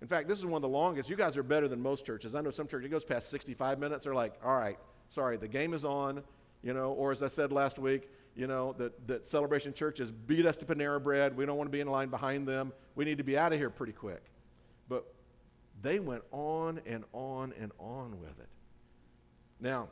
In 0.00 0.06
fact, 0.06 0.28
this 0.28 0.38
is 0.38 0.46
one 0.46 0.54
of 0.54 0.62
the 0.62 0.68
longest. 0.68 1.10
You 1.10 1.16
guys 1.16 1.36
are 1.36 1.42
better 1.42 1.66
than 1.66 1.82
most 1.82 2.06
churches. 2.06 2.34
I 2.34 2.40
know 2.40 2.50
some 2.50 2.68
churches, 2.68 2.86
it 2.86 2.90
goes 2.90 3.04
past 3.04 3.30
65 3.30 3.78
minutes. 3.78 4.04
They're 4.04 4.14
like, 4.14 4.34
all 4.44 4.56
right, 4.56 4.78
sorry, 5.08 5.36
the 5.36 5.48
game 5.48 5.74
is 5.74 5.84
on, 5.84 6.22
you 6.62 6.72
know, 6.72 6.92
or 6.92 7.10
as 7.10 7.22
I 7.22 7.28
said 7.28 7.52
last 7.52 7.78
week, 7.78 8.08
you 8.36 8.46
know, 8.46 8.74
that, 8.78 9.08
that 9.08 9.26
Celebration 9.26 9.72
Churches 9.72 10.12
beat 10.12 10.46
us 10.46 10.56
to 10.58 10.64
Panera 10.64 11.02
Bread. 11.02 11.36
We 11.36 11.44
don't 11.44 11.56
want 11.56 11.66
to 11.66 11.72
be 11.72 11.80
in 11.80 11.88
line 11.88 12.08
behind 12.08 12.46
them. 12.46 12.72
We 12.94 13.04
need 13.04 13.18
to 13.18 13.24
be 13.24 13.36
out 13.36 13.52
of 13.52 13.58
here 13.58 13.70
pretty 13.70 13.92
quick. 13.92 14.22
But 14.88 15.12
they 15.82 15.98
went 15.98 16.22
on 16.30 16.80
and 16.86 17.04
on 17.12 17.52
and 17.58 17.72
on 17.80 18.20
with 18.20 18.38
it. 18.38 18.48
Now, 19.60 19.88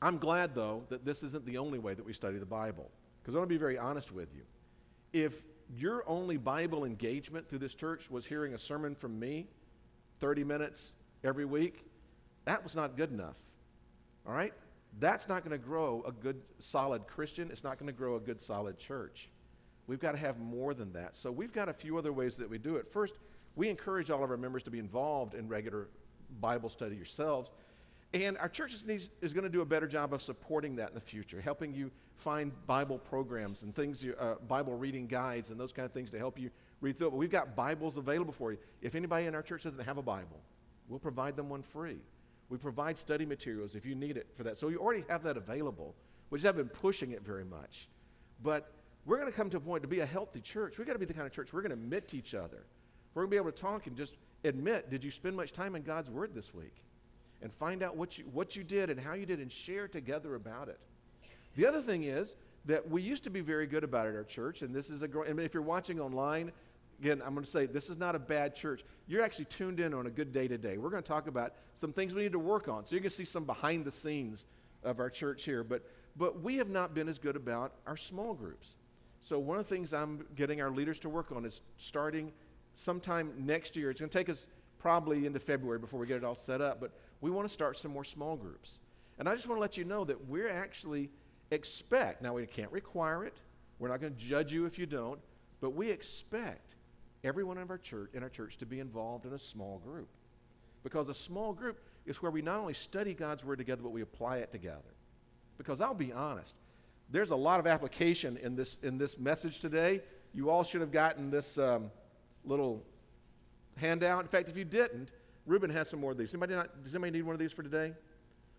I'm 0.00 0.16
glad, 0.16 0.54
though, 0.54 0.84
that 0.88 1.04
this 1.04 1.22
isn't 1.22 1.44
the 1.44 1.58
only 1.58 1.78
way 1.78 1.92
that 1.92 2.04
we 2.04 2.14
study 2.14 2.38
the 2.38 2.46
Bible. 2.46 2.90
Because 3.20 3.34
I 3.34 3.38
want 3.38 3.50
to 3.50 3.54
be 3.54 3.58
very 3.58 3.76
honest 3.76 4.10
with 4.10 4.28
you. 4.34 4.42
If 5.12 5.42
your 5.76 6.02
only 6.08 6.36
Bible 6.36 6.84
engagement 6.84 7.48
through 7.48 7.58
this 7.58 7.74
church 7.74 8.10
was 8.10 8.26
hearing 8.26 8.54
a 8.54 8.58
sermon 8.58 8.94
from 8.94 9.18
me 9.18 9.48
30 10.20 10.44
minutes 10.44 10.94
every 11.22 11.44
week, 11.44 11.84
that 12.44 12.62
was 12.62 12.74
not 12.74 12.96
good 12.96 13.10
enough. 13.10 13.36
All 14.26 14.34
right? 14.34 14.52
That's 15.00 15.28
not 15.28 15.44
going 15.44 15.58
to 15.58 15.64
grow 15.64 16.04
a 16.06 16.12
good, 16.12 16.40
solid 16.58 17.06
Christian. 17.06 17.50
It's 17.50 17.64
not 17.64 17.78
going 17.78 17.88
to 17.88 17.92
grow 17.92 18.16
a 18.16 18.20
good, 18.20 18.40
solid 18.40 18.78
church. 18.78 19.28
We've 19.86 19.98
got 19.98 20.12
to 20.12 20.18
have 20.18 20.38
more 20.38 20.72
than 20.72 20.92
that. 20.92 21.16
So 21.16 21.30
we've 21.30 21.52
got 21.52 21.68
a 21.68 21.72
few 21.72 21.98
other 21.98 22.12
ways 22.12 22.36
that 22.36 22.48
we 22.48 22.58
do 22.58 22.76
it. 22.76 22.90
First, 22.90 23.18
we 23.56 23.68
encourage 23.68 24.10
all 24.10 24.22
of 24.22 24.30
our 24.30 24.36
members 24.36 24.62
to 24.64 24.70
be 24.70 24.78
involved 24.78 25.34
in 25.34 25.48
regular 25.48 25.88
Bible 26.40 26.68
study 26.68 26.96
yourselves. 26.96 27.50
And 28.14 28.38
our 28.38 28.48
church 28.48 28.72
is, 28.72 29.10
is 29.20 29.32
going 29.32 29.42
to 29.42 29.50
do 29.50 29.60
a 29.60 29.66
better 29.66 29.88
job 29.88 30.14
of 30.14 30.22
supporting 30.22 30.76
that 30.76 30.90
in 30.90 30.94
the 30.94 31.00
future, 31.00 31.40
helping 31.40 31.74
you 31.74 31.90
find 32.16 32.52
Bible 32.64 32.96
programs 32.96 33.64
and 33.64 33.74
things, 33.74 34.04
uh, 34.04 34.36
Bible 34.46 34.76
reading 34.76 35.08
guides 35.08 35.50
and 35.50 35.58
those 35.58 35.72
kind 35.72 35.84
of 35.84 35.92
things 35.92 36.12
to 36.12 36.18
help 36.18 36.38
you 36.38 36.50
read 36.80 36.96
through 36.96 37.08
it. 37.08 37.10
But 37.10 37.16
we've 37.16 37.30
got 37.30 37.56
Bibles 37.56 37.96
available 37.96 38.32
for 38.32 38.52
you. 38.52 38.58
If 38.80 38.94
anybody 38.94 39.26
in 39.26 39.34
our 39.34 39.42
church 39.42 39.64
doesn't 39.64 39.84
have 39.84 39.98
a 39.98 40.02
Bible, 40.02 40.40
we'll 40.88 41.00
provide 41.00 41.34
them 41.34 41.48
one 41.48 41.62
free. 41.62 41.98
We 42.50 42.56
provide 42.56 42.96
study 42.96 43.26
materials 43.26 43.74
if 43.74 43.84
you 43.84 43.96
need 43.96 44.16
it 44.16 44.28
for 44.36 44.44
that. 44.44 44.58
So 44.58 44.68
you 44.68 44.78
already 44.78 45.04
have 45.08 45.24
that 45.24 45.36
available. 45.36 45.96
We 46.30 46.38
just 46.38 46.46
haven't 46.46 46.68
been 46.68 46.78
pushing 46.80 47.10
it 47.10 47.22
very 47.22 47.44
much. 47.44 47.88
But 48.44 48.70
we're 49.06 49.18
going 49.18 49.30
to 49.30 49.36
come 49.36 49.50
to 49.50 49.56
a 49.56 49.60
point 49.60 49.82
to 49.82 49.88
be 49.88 50.00
a 50.00 50.06
healthy 50.06 50.40
church. 50.40 50.78
We've 50.78 50.86
got 50.86 50.92
to 50.92 51.00
be 51.00 51.04
the 51.04 51.14
kind 51.14 51.26
of 51.26 51.32
church 51.32 51.52
we're 51.52 51.62
going 51.62 51.70
to 51.70 51.82
admit 51.82 52.06
to 52.08 52.16
each 52.16 52.36
other. 52.36 52.62
We're 53.14 53.22
going 53.22 53.30
to 53.30 53.34
be 53.34 53.36
able 53.38 53.50
to 53.50 53.60
talk 53.60 53.88
and 53.88 53.96
just 53.96 54.18
admit, 54.44 54.88
did 54.88 55.02
you 55.02 55.10
spend 55.10 55.34
much 55.34 55.52
time 55.52 55.74
in 55.74 55.82
God's 55.82 56.12
Word 56.12 56.32
this 56.32 56.54
week? 56.54 56.74
And 57.44 57.52
find 57.52 57.82
out 57.82 57.96
what 57.96 58.18
you, 58.18 58.24
what 58.32 58.56
you 58.56 58.64
did 58.64 58.90
and 58.90 58.98
how 58.98 59.12
you 59.12 59.26
did 59.26 59.38
and 59.38 59.52
share 59.52 59.86
together 59.86 60.34
about 60.34 60.68
it. 60.68 60.80
The 61.54 61.66
other 61.66 61.80
thing 61.80 62.04
is 62.04 62.34
that 62.64 62.90
we 62.90 63.02
used 63.02 63.22
to 63.24 63.30
be 63.30 63.42
very 63.42 63.66
good 63.66 63.84
about 63.84 64.06
it 64.06 64.10
at 64.10 64.16
our 64.16 64.24
church, 64.24 64.62
and 64.62 64.74
this 64.74 64.88
is 64.90 65.02
a 65.02 65.08
growing, 65.08 65.30
and 65.30 65.38
if 65.38 65.52
you're 65.52 65.62
watching 65.62 66.00
online, 66.00 66.50
again, 67.00 67.20
I'm 67.24 67.34
going 67.34 67.44
to 67.44 67.50
say 67.50 67.66
this 67.66 67.90
is 67.90 67.98
not 67.98 68.14
a 68.14 68.18
bad 68.18 68.56
church. 68.56 68.82
You're 69.06 69.22
actually 69.22 69.44
tuned 69.44 69.78
in 69.78 69.92
on 69.92 70.06
a 70.06 70.10
good 70.10 70.32
day 70.32 70.48
today. 70.48 70.78
We're 70.78 70.88
going 70.88 71.02
to 71.02 71.08
talk 71.08 71.26
about 71.26 71.52
some 71.74 71.92
things 71.92 72.14
we 72.14 72.22
need 72.22 72.32
to 72.32 72.38
work 72.38 72.66
on. 72.66 72.86
So 72.86 72.94
you're 72.94 73.02
going 73.02 73.10
to 73.10 73.16
see 73.16 73.26
some 73.26 73.44
behind 73.44 73.84
the 73.84 73.90
scenes 73.90 74.46
of 74.82 74.98
our 74.98 75.10
church 75.10 75.44
here. 75.44 75.62
But, 75.62 75.82
but 76.16 76.42
we 76.42 76.56
have 76.56 76.70
not 76.70 76.94
been 76.94 77.08
as 77.08 77.18
good 77.18 77.36
about 77.36 77.74
our 77.86 77.96
small 77.96 78.32
groups. 78.32 78.76
So 79.20 79.38
one 79.38 79.58
of 79.58 79.68
the 79.68 79.74
things 79.74 79.92
I'm 79.92 80.24
getting 80.34 80.62
our 80.62 80.70
leaders 80.70 80.98
to 81.00 81.10
work 81.10 81.30
on 81.30 81.44
is 81.44 81.60
starting 81.76 82.32
sometime 82.72 83.32
next 83.36 83.76
year. 83.76 83.90
It's 83.90 84.00
going 84.00 84.10
to 84.10 84.18
take 84.18 84.30
us 84.30 84.46
probably 84.78 85.26
into 85.26 85.40
February 85.40 85.78
before 85.78 86.00
we 86.00 86.06
get 86.06 86.18
it 86.18 86.24
all 86.24 86.34
set 86.34 86.60
up. 86.60 86.80
But 86.80 86.92
we 87.24 87.30
want 87.30 87.48
to 87.48 87.52
start 87.52 87.78
some 87.78 87.90
more 87.90 88.04
small 88.04 88.36
groups. 88.36 88.80
And 89.18 89.26
I 89.26 89.34
just 89.34 89.48
want 89.48 89.56
to 89.56 89.60
let 89.62 89.78
you 89.78 89.84
know 89.84 90.04
that 90.04 90.26
we're 90.26 90.50
actually 90.50 91.08
expect, 91.52 92.20
now 92.20 92.34
we 92.34 92.44
can't 92.44 92.70
require 92.70 93.24
it, 93.24 93.40
we're 93.78 93.88
not 93.88 94.02
going 94.02 94.14
to 94.14 94.18
judge 94.18 94.52
you 94.52 94.66
if 94.66 94.78
you 94.78 94.84
don't, 94.84 95.18
but 95.62 95.70
we 95.70 95.90
expect 95.90 96.74
everyone 97.24 97.56
in 97.56 97.70
our 97.70 97.78
church 97.78 98.10
in 98.12 98.22
our 98.22 98.28
church 98.28 98.58
to 98.58 98.66
be 98.66 98.78
involved 98.78 99.24
in 99.24 99.32
a 99.32 99.38
small 99.38 99.78
group. 99.78 100.10
Because 100.82 101.08
a 101.08 101.14
small 101.14 101.54
group 101.54 101.80
is 102.04 102.20
where 102.20 102.30
we 102.30 102.42
not 102.42 102.58
only 102.58 102.74
study 102.74 103.14
God's 103.14 103.42
word 103.42 103.56
together, 103.56 103.80
but 103.82 103.92
we 103.92 104.02
apply 104.02 104.36
it 104.38 104.52
together. 104.52 104.92
Because 105.56 105.80
I'll 105.80 105.94
be 105.94 106.12
honest, 106.12 106.54
there's 107.10 107.30
a 107.30 107.36
lot 107.36 107.58
of 107.58 107.66
application 107.66 108.36
in 108.36 108.54
this 108.54 108.76
in 108.82 108.98
this 108.98 109.18
message 109.18 109.60
today. 109.60 110.02
You 110.34 110.50
all 110.50 110.62
should 110.62 110.82
have 110.82 110.92
gotten 110.92 111.30
this 111.30 111.56
um, 111.56 111.90
little 112.44 112.84
handout. 113.78 114.20
In 114.20 114.28
fact, 114.28 114.50
if 114.50 114.58
you 114.58 114.66
didn't, 114.66 115.10
Ruben 115.46 115.70
has 115.70 115.88
some 115.88 116.00
more 116.00 116.12
of 116.12 116.18
these. 116.18 116.34
Anybody 116.34 116.54
not, 116.54 116.82
does 116.82 116.94
anybody 116.94 117.18
need 117.18 117.22
one 117.22 117.34
of 117.34 117.40
these 117.40 117.52
for 117.52 117.62
today? 117.62 117.92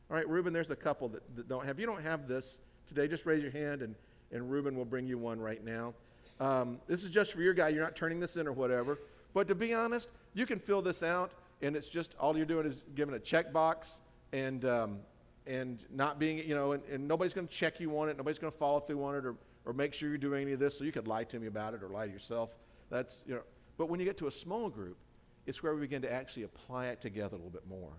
All 0.10 0.16
right, 0.16 0.28
Ruben, 0.28 0.54
there's 0.54 0.72
a 0.72 0.76
couple 0.76 1.10
that, 1.10 1.36
that 1.36 1.48
don't 1.48 1.66
have. 1.66 1.78
If 1.78 1.80
you 1.80 1.88
don't 1.88 2.04
have 2.04 2.28
this 2.28 2.60
today, 2.88 3.08
just 3.08 3.26
raise 3.26 3.42
your 3.42 3.52
hand 3.52 3.82
and, 3.82 3.96
and 4.32 4.50
Ruben 4.50 4.76
will 4.76 4.86
bring 4.86 5.08
you 5.08 5.18
one 5.18 5.40
right 5.40 5.64
now. 5.64 5.94
Um, 6.40 6.80
this 6.88 7.04
is 7.04 7.10
just 7.10 7.34
for 7.34 7.42
your 7.42 7.54
guy. 7.54 7.70
You're 7.70 7.84
not 7.84 7.96
turning 7.96 8.20
this 8.20 8.38
in 8.38 8.48
or 8.48 8.52
whatever. 8.52 9.00
But 9.34 9.48
to 9.48 9.56
be 9.56 9.74
honest, 9.74 10.10
you 10.34 10.46
can 10.46 10.60
fill 10.60 10.82
this 10.82 11.04
out, 11.04 11.32
and 11.62 11.76
it's 11.76 11.90
just 11.90 12.16
all 12.20 12.38
you're 12.38 12.46
doing 12.46 12.66
is 12.66 12.84
giving 12.96 13.16
a 13.16 13.20
checkbox 13.20 14.00
and 14.32 14.64
um, 14.66 15.00
and 15.48 15.86
not 15.92 16.20
being, 16.20 16.40
you 16.40 16.56
know, 16.56 16.72
and, 16.72 16.84
and 16.92 17.08
nobody's 17.08 17.34
going 17.34 17.48
to 17.48 17.54
check 17.54 17.80
you 17.80 17.98
on 18.00 18.10
it. 18.10 18.18
Nobody's 18.18 18.40
going 18.40 18.52
to 18.52 18.58
follow 18.58 18.80
through 18.80 19.04
on 19.04 19.16
it 19.16 19.26
or, 19.26 19.36
or 19.66 19.74
make 19.74 19.94
sure 19.94 20.10
you're 20.10 20.18
doing 20.18 20.42
any 20.42 20.54
of 20.54 20.60
this. 20.60 20.78
So 20.78 20.84
you 20.84 20.92
could 20.92 21.08
lie 21.08 21.24
to 21.26 21.40
me 21.40 21.48
about 21.48 21.74
it 21.74 21.84
or 21.84 21.90
lie 21.90 22.08
to 22.08 22.12
yourself. 22.12 22.56
That's, 22.90 23.24
you 23.28 23.36
know. 23.36 23.42
But 23.78 23.90
when 23.90 24.00
you 24.00 24.06
get 24.06 24.18
to 24.18 24.28
a 24.28 24.32
small 24.32 24.70
group, 24.70 24.98
it's 25.46 25.62
where 25.62 25.74
we 25.74 25.82
begin 25.82 26.02
to 26.02 26.12
actually 26.12 26.44
apply 26.44 26.88
it 26.88 27.02
together 27.02 27.36
a 27.36 27.38
little 27.38 27.52
bit 27.52 27.68
more. 27.68 27.92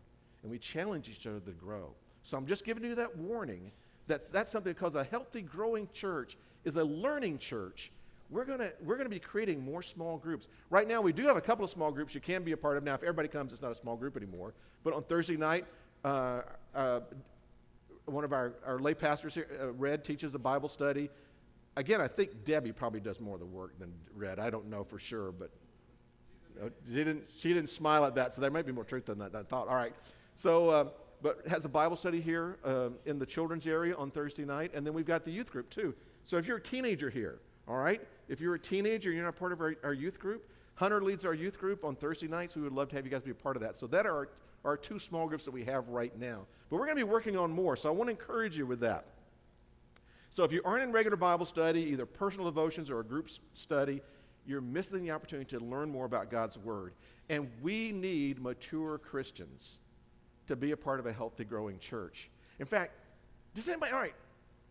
And 0.42 0.50
we 0.50 0.58
challenge 0.58 1.08
each 1.08 1.26
other 1.26 1.40
to 1.40 1.52
grow. 1.52 1.92
So 2.22 2.36
I'm 2.36 2.46
just 2.46 2.64
giving 2.64 2.84
you 2.84 2.94
that 2.96 3.16
warning. 3.16 3.70
That's, 4.06 4.26
that's 4.26 4.50
something 4.50 4.72
because 4.72 4.94
a 4.94 5.04
healthy, 5.04 5.42
growing 5.42 5.88
church 5.92 6.36
is 6.64 6.76
a 6.76 6.84
learning 6.84 7.38
church 7.38 7.92
we're 8.30 8.44
going 8.44 8.58
to 8.58 8.72
we're 8.82 8.96
to 8.98 9.08
be 9.08 9.20
creating 9.20 9.64
more 9.64 9.82
small 9.82 10.18
groups. 10.18 10.48
Right 10.70 10.88
now, 10.88 11.00
we 11.00 11.12
do 11.12 11.24
have 11.26 11.36
a 11.36 11.40
couple 11.40 11.64
of 11.64 11.70
small 11.70 11.92
groups 11.92 12.14
you 12.14 12.20
can 12.20 12.42
be 12.42 12.52
a 12.52 12.56
part 12.56 12.76
of. 12.76 12.84
Now, 12.84 12.94
if 12.94 13.02
everybody 13.02 13.28
comes, 13.28 13.52
it's 13.52 13.62
not 13.62 13.70
a 13.70 13.74
small 13.74 13.96
group 13.96 14.16
anymore. 14.16 14.54
But 14.82 14.94
on 14.94 15.04
Thursday 15.04 15.36
night, 15.36 15.64
uh, 16.04 16.42
uh, 16.74 17.00
one 18.06 18.24
of 18.24 18.32
our, 18.32 18.54
our 18.64 18.78
lay 18.78 18.94
pastors 18.94 19.34
here, 19.34 19.46
uh, 19.60 19.72
Red, 19.72 20.04
teaches 20.04 20.34
a 20.34 20.38
Bible 20.38 20.68
study. 20.68 21.10
Again, 21.76 22.00
I 22.00 22.08
think 22.08 22.44
Debbie 22.44 22.72
probably 22.72 23.00
does 23.00 23.20
more 23.20 23.34
of 23.34 23.40
the 23.40 23.46
work 23.46 23.78
than 23.78 23.92
Red. 24.14 24.38
I 24.38 24.50
don't 24.50 24.68
know 24.68 24.82
for 24.82 24.98
sure, 24.98 25.30
but 25.30 25.50
she, 26.86 26.94
didn't, 26.94 27.24
she 27.36 27.52
didn't 27.52 27.68
smile 27.68 28.04
at 28.04 28.14
that, 28.14 28.32
so 28.32 28.40
there 28.40 28.50
might 28.50 28.66
be 28.66 28.72
more 28.72 28.84
truth 28.84 29.06
than 29.06 29.18
that, 29.18 29.48
thought. 29.48 29.68
All 29.68 29.74
right. 29.74 29.94
So, 30.34 30.68
uh, 30.68 30.84
but 31.22 31.46
has 31.48 31.64
a 31.64 31.68
Bible 31.68 31.96
study 31.96 32.20
here 32.20 32.58
uh, 32.64 32.90
in 33.06 33.18
the 33.18 33.26
children's 33.26 33.66
area 33.66 33.94
on 33.96 34.10
Thursday 34.10 34.44
night, 34.44 34.72
and 34.74 34.86
then 34.86 34.92
we've 34.92 35.06
got 35.06 35.24
the 35.24 35.30
youth 35.30 35.50
group 35.50 35.70
too. 35.70 35.94
So 36.24 36.36
if 36.36 36.46
you're 36.46 36.58
a 36.58 36.62
teenager 36.62 37.08
here, 37.08 37.40
all 37.66 37.76
right, 37.76 38.00
if 38.28 38.40
you're 38.40 38.54
a 38.54 38.58
teenager 38.58 39.10
you're 39.10 39.24
not 39.24 39.36
part 39.36 39.52
of 39.52 39.60
our, 39.60 39.74
our 39.82 39.94
youth 39.94 40.18
group, 40.18 40.48
Hunter 40.74 41.02
leads 41.02 41.24
our 41.24 41.34
youth 41.34 41.58
group 41.58 41.84
on 41.84 41.96
Thursday 41.96 42.28
nights. 42.28 42.54
We 42.54 42.62
would 42.62 42.72
love 42.72 42.88
to 42.90 42.96
have 42.96 43.04
you 43.04 43.10
guys 43.10 43.22
be 43.22 43.30
a 43.30 43.34
part 43.34 43.56
of 43.56 43.62
that. 43.62 43.76
So 43.76 43.86
that 43.86 44.04
are 44.04 44.14
our, 44.14 44.28
our 44.64 44.76
two 44.76 44.98
small 44.98 45.26
groups 45.26 45.44
that 45.46 45.52
we 45.52 45.64
have 45.64 45.88
right 45.88 46.16
now. 46.18 46.46
But 46.68 46.76
we're 46.76 46.86
going 46.86 46.98
to 46.98 47.04
be 47.04 47.10
working 47.10 47.36
on 47.36 47.50
more, 47.50 47.76
so 47.76 47.88
I 47.88 47.92
want 47.92 48.08
to 48.08 48.12
encourage 48.12 48.58
you 48.58 48.66
with 48.66 48.80
that. 48.80 49.06
So 50.30 50.44
if 50.44 50.52
you 50.52 50.60
aren't 50.66 50.82
in 50.82 50.92
regular 50.92 51.16
Bible 51.16 51.46
study, 51.46 51.80
either 51.84 52.04
personal 52.04 52.44
devotions 52.44 52.90
or 52.90 53.00
a 53.00 53.04
group 53.04 53.30
study, 53.54 54.02
you're 54.46 54.60
missing 54.60 55.02
the 55.02 55.10
opportunity 55.10 55.56
to 55.56 55.64
learn 55.64 55.90
more 55.90 56.04
about 56.04 56.30
God's 56.30 56.56
Word. 56.56 56.94
And 57.28 57.48
we 57.60 57.92
need 57.92 58.40
mature 58.40 58.98
Christians 58.98 59.78
to 60.46 60.56
be 60.56 60.70
a 60.70 60.76
part 60.76 61.00
of 61.00 61.06
a 61.06 61.12
healthy, 61.12 61.44
growing 61.44 61.78
church. 61.78 62.30
In 62.58 62.66
fact, 62.66 62.92
does 63.54 63.68
anybody, 63.68 63.92
all 63.92 64.00
right, 64.00 64.14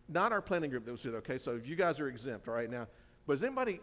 not 0.08 0.32
our 0.32 0.40
planning 0.40 0.70
group 0.70 0.84
that 0.86 0.92
was 0.92 1.02
here, 1.02 1.16
okay? 1.16 1.36
So 1.38 1.54
if 1.54 1.66
you 1.66 1.76
guys 1.76 2.00
are 2.00 2.08
exempt, 2.08 2.48
all 2.48 2.54
right, 2.54 2.70
now, 2.70 2.86
but 3.26 3.34
is 3.34 3.42
anybody, 3.42 3.80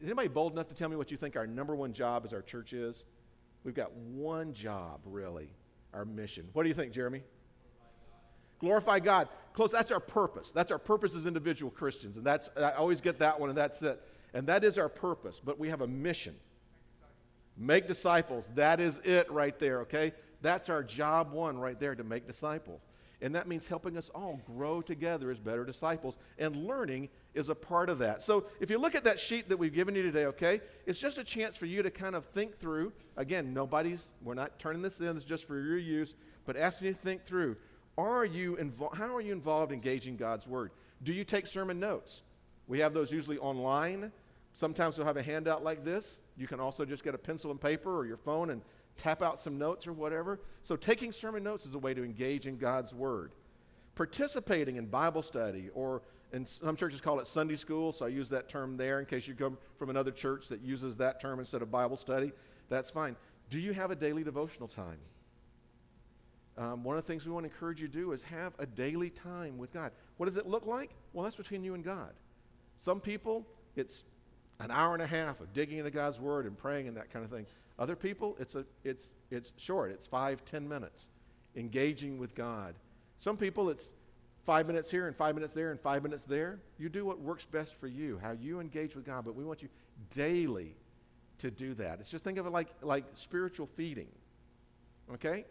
is 0.00 0.08
anybody 0.08 0.28
bold 0.28 0.52
enough 0.52 0.68
to 0.68 0.74
tell 0.74 0.88
me 0.88 0.96
what 0.96 1.10
you 1.10 1.16
think 1.16 1.36
our 1.36 1.46
number 1.46 1.76
one 1.76 1.92
job 1.92 2.24
as 2.24 2.32
our 2.32 2.42
church 2.42 2.72
is? 2.72 3.04
We've 3.62 3.74
got 3.74 3.92
one 3.92 4.52
job, 4.52 5.00
really, 5.04 5.50
our 5.92 6.04
mission. 6.04 6.48
What 6.54 6.62
do 6.62 6.68
you 6.68 6.74
think, 6.74 6.92
Jeremy? 6.92 7.22
Glorify 8.58 9.00
God. 9.00 9.28
Close. 9.52 9.70
That's 9.70 9.90
our 9.90 10.00
purpose. 10.00 10.52
That's 10.52 10.70
our 10.70 10.78
purpose 10.78 11.14
as 11.14 11.26
individual 11.26 11.70
Christians. 11.70 12.16
And 12.16 12.26
that's, 12.26 12.50
I 12.56 12.72
always 12.72 13.00
get 13.00 13.18
that 13.18 13.38
one, 13.38 13.50
and 13.50 13.58
that's 13.58 13.82
it. 13.82 14.02
And 14.34 14.46
that 14.46 14.64
is 14.64 14.78
our 14.78 14.88
purpose. 14.88 15.40
But 15.40 15.58
we 15.58 15.68
have 15.68 15.80
a 15.80 15.86
mission. 15.86 16.34
Make 17.56 17.86
disciples. 17.86 18.50
That 18.54 18.80
is 18.80 18.98
it 19.04 19.30
right 19.30 19.58
there, 19.58 19.80
okay? 19.82 20.12
That's 20.42 20.70
our 20.70 20.82
job 20.82 21.32
one 21.32 21.58
right 21.58 21.78
there 21.78 21.94
to 21.94 22.04
make 22.04 22.26
disciples. 22.26 22.86
And 23.22 23.34
that 23.34 23.46
means 23.46 23.68
helping 23.68 23.98
us 23.98 24.08
all 24.14 24.40
grow 24.46 24.80
together 24.80 25.30
as 25.30 25.38
better 25.38 25.64
disciples. 25.64 26.16
And 26.38 26.56
learning 26.56 27.10
is 27.34 27.50
a 27.50 27.54
part 27.54 27.90
of 27.90 27.98
that. 27.98 28.22
So 28.22 28.46
if 28.60 28.70
you 28.70 28.78
look 28.78 28.94
at 28.94 29.04
that 29.04 29.18
sheet 29.18 29.48
that 29.50 29.58
we've 29.58 29.74
given 29.74 29.94
you 29.94 30.02
today, 30.02 30.24
okay, 30.26 30.60
it's 30.86 30.98
just 30.98 31.18
a 31.18 31.24
chance 31.24 31.56
for 31.56 31.66
you 31.66 31.82
to 31.82 31.90
kind 31.90 32.14
of 32.14 32.24
think 32.24 32.58
through. 32.58 32.92
Again, 33.16 33.52
nobody's, 33.52 34.12
we're 34.22 34.34
not 34.34 34.58
turning 34.58 34.80
this 34.80 35.00
in, 35.00 35.16
it's 35.16 35.26
just 35.26 35.46
for 35.46 35.60
your 35.60 35.76
use, 35.76 36.14
but 36.46 36.56
asking 36.56 36.88
you 36.88 36.94
to 36.94 37.00
think 37.00 37.24
through. 37.24 37.56
Are 37.98 38.24
you 38.24 38.56
involved? 38.56 38.96
How 38.96 39.14
are 39.14 39.20
you 39.20 39.32
involved 39.32 39.72
engaging 39.72 40.16
God's 40.16 40.46
Word? 40.46 40.70
Do 41.02 41.12
you 41.12 41.24
take 41.24 41.46
sermon 41.46 41.78
notes? 41.78 42.22
We 42.70 42.78
have 42.78 42.94
those 42.94 43.10
usually 43.10 43.36
online. 43.38 44.12
Sometimes 44.52 44.96
we'll 44.96 45.06
have 45.08 45.16
a 45.16 45.22
handout 45.24 45.64
like 45.64 45.84
this. 45.84 46.22
You 46.36 46.46
can 46.46 46.60
also 46.60 46.84
just 46.84 47.02
get 47.02 47.16
a 47.16 47.18
pencil 47.18 47.50
and 47.50 47.60
paper 47.60 47.98
or 47.98 48.06
your 48.06 48.16
phone 48.16 48.50
and 48.50 48.62
tap 48.96 49.22
out 49.22 49.40
some 49.40 49.58
notes 49.58 49.88
or 49.88 49.92
whatever. 49.92 50.38
So, 50.62 50.76
taking 50.76 51.10
sermon 51.10 51.42
notes 51.42 51.66
is 51.66 51.74
a 51.74 51.80
way 51.80 51.94
to 51.94 52.04
engage 52.04 52.46
in 52.46 52.58
God's 52.58 52.94
Word. 52.94 53.32
Participating 53.96 54.76
in 54.76 54.86
Bible 54.86 55.20
study, 55.20 55.68
or 55.74 56.02
in 56.32 56.44
some 56.44 56.76
churches 56.76 57.00
call 57.00 57.18
it 57.18 57.26
Sunday 57.26 57.56
school, 57.56 57.90
so 57.90 58.06
I 58.06 58.08
use 58.08 58.30
that 58.30 58.48
term 58.48 58.76
there 58.76 59.00
in 59.00 59.06
case 59.06 59.26
you 59.26 59.34
come 59.34 59.58
from 59.76 59.90
another 59.90 60.12
church 60.12 60.46
that 60.46 60.60
uses 60.60 60.96
that 60.98 61.20
term 61.20 61.40
instead 61.40 61.62
of 61.62 61.72
Bible 61.72 61.96
study. 61.96 62.30
That's 62.68 62.88
fine. 62.88 63.16
Do 63.48 63.58
you 63.58 63.72
have 63.72 63.90
a 63.90 63.96
daily 63.96 64.22
devotional 64.22 64.68
time? 64.68 64.98
Um, 66.56 66.84
one 66.84 66.96
of 66.96 67.04
the 67.04 67.12
things 67.12 67.26
we 67.26 67.32
want 67.32 67.46
to 67.46 67.50
encourage 67.50 67.80
you 67.80 67.88
to 67.88 67.92
do 67.92 68.12
is 68.12 68.22
have 68.22 68.52
a 68.60 68.66
daily 68.66 69.10
time 69.10 69.58
with 69.58 69.72
God. 69.72 69.90
What 70.18 70.26
does 70.26 70.36
it 70.36 70.46
look 70.46 70.66
like? 70.66 70.90
Well, 71.12 71.24
that's 71.24 71.34
between 71.34 71.64
you 71.64 71.74
and 71.74 71.82
God. 71.82 72.12
Some 72.80 72.98
people, 72.98 73.46
it's 73.76 74.04
an 74.58 74.70
hour 74.70 74.94
and 74.94 75.02
a 75.02 75.06
half 75.06 75.42
of 75.42 75.52
digging 75.52 75.76
into 75.76 75.90
God's 75.90 76.18
Word 76.18 76.46
and 76.46 76.56
praying 76.56 76.88
and 76.88 76.96
that 76.96 77.10
kind 77.10 77.22
of 77.22 77.30
thing. 77.30 77.44
Other 77.78 77.94
people, 77.94 78.38
it's, 78.40 78.54
a, 78.54 78.64
it's, 78.84 79.16
it's 79.30 79.52
short, 79.58 79.90
it's 79.90 80.06
five, 80.06 80.46
ten 80.46 80.66
minutes, 80.66 81.10
engaging 81.56 82.18
with 82.18 82.34
God. 82.34 82.74
Some 83.18 83.36
people, 83.36 83.68
it's 83.68 83.92
five 84.44 84.66
minutes 84.66 84.90
here 84.90 85.08
and 85.08 85.14
five 85.14 85.34
minutes 85.34 85.52
there 85.52 85.72
and 85.72 85.78
five 85.78 86.02
minutes 86.02 86.24
there. 86.24 86.58
You 86.78 86.88
do 86.88 87.04
what 87.04 87.20
works 87.20 87.44
best 87.44 87.74
for 87.74 87.86
you, 87.86 88.18
how 88.22 88.32
you 88.32 88.60
engage 88.60 88.96
with 88.96 89.04
God, 89.04 89.26
but 89.26 89.34
we 89.34 89.44
want 89.44 89.60
you 89.60 89.68
daily 90.08 90.74
to 91.36 91.50
do 91.50 91.74
that. 91.74 92.00
It's 92.00 92.08
just 92.08 92.24
think 92.24 92.38
of 92.38 92.46
it 92.46 92.50
like, 92.50 92.68
like 92.80 93.04
spiritual 93.12 93.66
feeding. 93.66 94.08
Okay? 95.12 95.44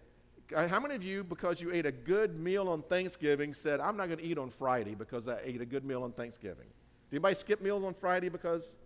Uh, 0.55 0.67
how 0.67 0.79
many 0.79 0.95
of 0.95 1.03
you, 1.03 1.24
because 1.24 1.62
you 1.62 1.71
ate 1.71 1.86
a 1.86 1.91
good 1.91 2.39
meal 2.39 2.67
on 2.67 2.81
Thanksgiving, 2.81 3.53
said, 3.53 3.79
I'm 3.79 3.98
not 3.98 4.07
going 4.07 4.17
to 4.17 4.25
eat 4.25 4.39
on 4.39 4.50
Friday 4.50 4.95
because 4.95 5.27
I 5.27 5.38
ate 5.43 5.62
a 5.62 5.65
good 5.65 5.86
meal 5.86 6.01
on 6.01 6.12
Thanksgiving? 6.12 6.65
Anybody 7.12 7.36
skip 7.36 7.62
meals 7.62 7.84
on 7.84 7.94
Friday 7.94 8.30
because 8.30 8.78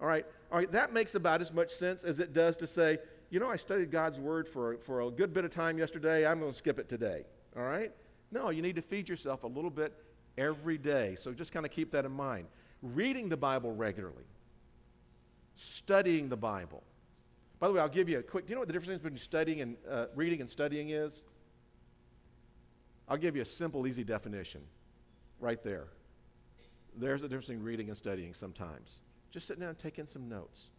all 0.00 0.06
right, 0.08 0.26
all 0.50 0.58
right, 0.58 0.70
that 0.72 0.92
makes 0.92 1.14
about 1.14 1.40
as 1.40 1.52
much 1.52 1.70
sense 1.70 2.04
as 2.04 2.18
it 2.18 2.32
does 2.32 2.56
to 2.58 2.66
say, 2.66 2.98
you 3.30 3.40
know, 3.40 3.48
I 3.48 3.56
studied 3.56 3.90
God's 3.90 4.18
word 4.18 4.48
for, 4.48 4.76
for 4.78 5.02
a 5.02 5.10
good 5.10 5.32
bit 5.32 5.44
of 5.44 5.50
time 5.50 5.78
yesterday, 5.78 6.26
I'm 6.26 6.40
going 6.40 6.52
to 6.52 6.56
skip 6.56 6.78
it 6.78 6.88
today. 6.88 7.24
All 7.56 7.62
right? 7.62 7.92
No, 8.30 8.50
you 8.50 8.62
need 8.62 8.76
to 8.76 8.82
feed 8.82 9.08
yourself 9.08 9.44
a 9.44 9.46
little 9.46 9.70
bit 9.70 9.92
every 10.36 10.78
day. 10.78 11.14
So 11.14 11.32
just 11.32 11.52
kind 11.52 11.64
of 11.64 11.72
keep 11.72 11.90
that 11.92 12.04
in 12.04 12.12
mind. 12.12 12.48
Reading 12.82 13.28
the 13.28 13.36
Bible 13.36 13.74
regularly, 13.74 14.24
studying 15.54 16.28
the 16.28 16.36
Bible. 16.36 16.82
By 17.60 17.68
the 17.68 17.74
way, 17.74 17.80
I'll 17.80 17.88
give 17.88 18.08
you 18.08 18.18
a 18.18 18.22
quick. 18.22 18.46
Do 18.46 18.50
you 18.50 18.56
know 18.56 18.60
what 18.60 18.68
the 18.68 18.74
difference 18.74 19.00
between 19.00 19.16
studying 19.16 19.60
and 19.62 19.76
uh, 19.88 20.06
reading 20.14 20.40
and 20.40 20.50
studying 20.50 20.90
is? 20.90 21.24
I'll 23.08 23.16
give 23.16 23.36
you 23.36 23.42
a 23.42 23.46
simple, 23.46 23.86
easy 23.86 24.04
definition 24.04 24.60
right 25.40 25.62
there. 25.62 25.86
There's 26.96 27.22
a 27.22 27.28
difference 27.28 27.46
between 27.46 27.64
reading 27.64 27.88
and 27.88 27.96
studying 27.96 28.34
sometimes. 28.34 29.00
Just 29.30 29.46
sitting 29.46 29.60
down 29.60 29.70
and 29.70 29.78
taking 29.78 30.06
some 30.06 30.28
notes, 30.28 30.70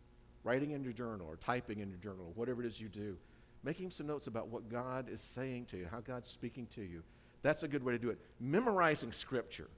writing 0.43 0.71
in 0.71 0.83
your 0.83 0.93
journal 0.93 1.27
or 1.27 1.35
typing 1.35 1.79
in 1.79 1.89
your 1.89 1.97
journal, 1.97 2.25
or 2.27 2.33
whatever 2.35 2.63
it 2.63 2.67
is 2.67 2.79
you 2.79 2.87
do, 2.87 3.17
making 3.63 3.91
some 3.91 4.07
notes 4.07 4.27
about 4.27 4.47
what 4.47 4.69
God 4.69 5.09
is 5.09 5.21
saying 5.21 5.65
to 5.65 5.77
you, 5.77 5.87
how 5.91 5.99
God's 5.99 6.29
speaking 6.29 6.67
to 6.67 6.81
you. 6.81 7.03
That's 7.41 7.63
a 7.63 7.67
good 7.67 7.83
way 7.83 7.93
to 7.93 7.99
do 7.99 8.09
it. 8.09 8.19
Memorizing 8.39 9.11
Scripture. 9.11 9.69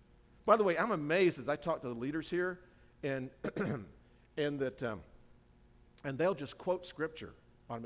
By 0.45 0.57
the 0.57 0.63
way, 0.63 0.77
I'm 0.77 0.91
amazed 0.91 1.39
as 1.39 1.49
I 1.49 1.55
talk 1.55 1.81
to 1.81 1.87
the 1.87 1.93
leaders 1.93 2.29
here, 2.29 2.59
and 3.03 3.29
and 4.37 4.59
that 4.59 4.81
um, 4.83 5.01
and 6.03 6.17
they'll 6.17 6.35
just 6.35 6.57
quote 6.57 6.85
Scripture. 6.85 7.33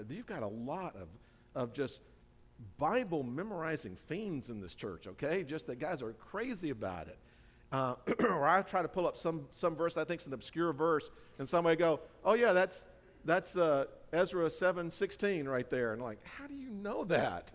You've 0.10 0.27
got 0.27 0.43
a 0.43 0.48
lot 0.48 0.96
of 0.96 1.08
of 1.55 1.74
just 1.74 2.01
Bible 2.77 3.24
memorizing 3.24 3.96
fiends 3.96 4.50
in 4.50 4.62
this 4.62 4.75
church. 4.75 5.08
Okay, 5.08 5.43
just 5.43 5.67
that 5.67 5.79
guys 5.79 6.01
are 6.03 6.13
crazy 6.13 6.70
about 6.70 7.08
it. 7.08 7.17
Uh, 7.71 7.95
or 8.23 8.47
I 8.47 8.61
try 8.61 8.81
to 8.81 8.87
pull 8.87 9.07
up 9.07 9.17
some, 9.17 9.47
some 9.53 9.75
verse 9.75 9.97
I 9.97 10.03
think 10.03 10.21
is 10.21 10.27
an 10.27 10.33
obscure 10.33 10.73
verse, 10.73 11.09
and 11.39 11.47
somebody 11.47 11.75
go, 11.75 12.01
oh, 12.23 12.33
yeah, 12.33 12.53
that's, 12.53 12.85
that's 13.25 13.55
uh, 13.55 13.85
Ezra 14.11 14.47
7.16 14.47 15.47
right 15.47 15.69
there. 15.69 15.93
And 15.93 16.01
like, 16.01 16.19
how 16.25 16.47
do 16.47 16.53
you 16.53 16.69
know 16.69 17.03
that? 17.05 17.51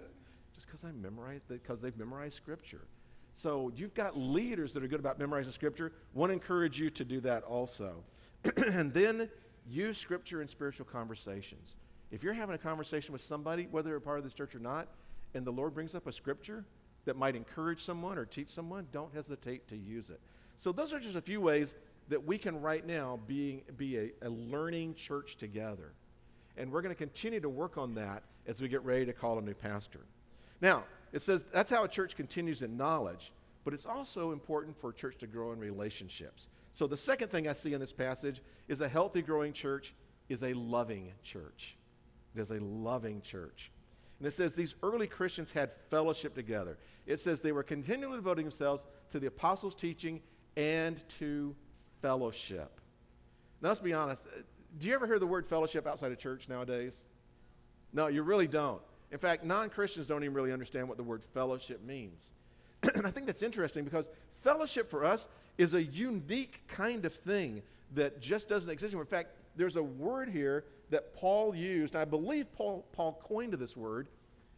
Just 0.54 0.66
because 0.66 0.85
I 0.85 0.92
memorized, 0.92 1.49
because 1.49 1.82
they've 1.82 1.96
memorized 1.96 2.35
Scripture. 2.35 2.87
So 3.35 3.70
you've 3.76 3.92
got 3.92 4.16
leaders 4.16 4.73
that 4.73 4.82
are 4.82 4.88
good 4.88 5.00
about 5.00 5.18
memorizing 5.18 5.52
Scripture. 5.52 5.92
Want 6.14 6.30
to 6.30 6.35
encourage 6.35 6.80
you 6.80 6.88
to 6.90 7.04
do 7.04 7.20
that 7.20 7.42
also. 7.42 8.02
and 8.56 8.92
then 8.94 9.28
use 9.68 9.99
scripture 9.99 10.42
in 10.42 10.49
spiritual 10.49 10.87
conversations. 10.87 11.76
If 12.11 12.23
you're 12.23 12.35
having 12.35 12.54
a 12.54 12.58
conversation 12.58 13.12
with 13.12 13.20
somebody, 13.20 13.66
whether 13.70 13.90
they're 13.90 14.00
part 14.00 14.18
of 14.18 14.25
this 14.25 14.35
church 14.35 14.54
or 14.54 14.61
not, 14.61 14.88
and 15.35 15.44
the 15.44 15.50
Lord 15.50 15.75
brings 15.75 15.94
up 15.94 16.06
a 16.06 16.12
scripture 16.12 16.64
that 17.07 17.17
might 17.17 17.35
encourage 17.35 17.81
someone 17.81 18.19
or 18.19 18.27
teach 18.27 18.51
someone, 18.51 18.87
don't 18.93 19.13
hesitate 19.15 19.67
to 19.69 19.77
use 19.77 20.11
it. 20.11 20.21
So, 20.57 20.73
those 20.73 20.93
are 20.93 21.01
just 21.01 21.17
a 21.17 21.23
few 21.23 21.41
ways 21.41 21.75
that 22.09 22.25
we 22.25 22.39
can 22.39 22.61
right 22.61 22.87
now 22.87 23.19
be, 23.27 23.65
be 23.77 23.99
a, 23.99 24.11
a 24.23 24.29
learning 24.29 24.95
church 24.95 25.37
together. 25.37 25.93
And 26.57 26.71
we're 26.71 26.83
going 26.83 26.95
to 26.95 26.99
continue 26.99 27.41
to 27.41 27.49
work 27.49 27.79
on 27.79 27.95
that 27.95 28.23
as 28.47 28.61
we 28.61 28.69
get 28.69 28.85
ready 28.85 29.05
to 29.07 29.13
call 29.13 29.39
a 29.39 29.43
new 29.43 29.55
pastor. 29.55 30.01
Now, 30.61 30.85
it 31.13 31.21
says 31.21 31.45
that's 31.53 31.71
how 31.71 31.85
a 31.85 31.89
church 31.89 32.17
continues 32.17 32.63
in 32.63 32.77
knowledge, 32.77 33.33
but 33.65 33.75
it's 33.75 33.87
also 33.87 34.33
important 34.33 34.79
for 34.79 34.91
a 34.91 34.95
church 34.95 35.17
to 35.19 35.27
grow 35.27 35.53
in 35.53 35.59
relationships. 35.59 36.49
So, 36.73 36.87
the 36.87 36.97
second 36.97 37.31
thing 37.31 37.49
I 37.49 37.53
see 37.53 37.73
in 37.73 37.81
this 37.81 37.93
passage 37.93 38.41
is 38.69 38.81
a 38.81 38.89
healthy, 38.89 39.23
growing 39.23 39.53
church 39.53 39.95
is 40.29 40.43
a 40.43 40.53
loving 40.55 41.13
church. 41.23 41.77
It 42.35 42.41
is 42.41 42.51
a 42.51 42.61
loving 42.61 43.21
church. 43.23 43.71
And 44.18 44.26
it 44.26 44.32
says 44.32 44.54
these 44.54 44.75
early 44.82 45.06
Christians 45.06 45.52
had 45.52 45.70
fellowship 45.90 46.35
together. 46.35 46.78
It 47.06 47.20
says 47.20 47.40
they 47.40 47.52
were 47.52 47.62
continually 47.62 48.16
devoting 48.16 48.44
themselves 48.44 48.87
to 49.11 49.20
the 49.20 49.26
apostles' 49.26 49.75
teaching 49.75 50.20
and 50.56 51.06
to 51.11 51.54
fellowship. 52.00 52.80
Now, 53.61 53.68
let's 53.68 53.80
be 53.80 53.92
honest. 53.92 54.26
Do 54.78 54.88
you 54.88 54.94
ever 54.94 55.06
hear 55.06 55.18
the 55.18 55.26
word 55.26 55.46
fellowship 55.46 55.87
outside 55.87 56.12
of 56.12 56.18
church 56.18 56.49
nowadays? 56.49 57.04
No, 57.92 58.08
you 58.08 58.23
really 58.23 58.46
don't. 58.46 58.80
In 59.12 59.18
fact, 59.18 59.44
non 59.44 59.70
Christians 59.70 60.06
don't 60.06 60.25
even 60.25 60.35
really 60.35 60.52
understand 60.52 60.88
what 60.88 60.96
the 60.96 61.02
word 61.02 61.23
fellowship 61.23 61.82
means. 61.85 62.30
and 62.94 63.06
I 63.06 63.11
think 63.11 63.26
that's 63.26 63.42
interesting 63.42 63.85
because 63.85 64.08
fellowship 64.42 64.90
for 64.90 65.04
us 65.04 65.28
is 65.58 65.75
a 65.75 65.82
unique 65.82 66.62
kind 66.68 67.04
of 67.04 67.14
thing 67.14 67.62
that 67.94 68.20
just 68.20 68.49
doesn't 68.49 68.70
exist. 68.70 68.94
In 68.94 69.04
fact, 69.04 69.30
there's 69.56 69.76
a 69.76 69.82
word 69.82 70.28
here 70.28 70.64
that 70.90 71.14
Paul 71.14 71.55
used. 71.55 71.97
I 71.97 72.05
believe 72.05 72.52
Paul, 72.52 72.87
Paul 72.93 73.21
coined 73.23 73.55
this 73.55 73.76
word. 73.76 74.09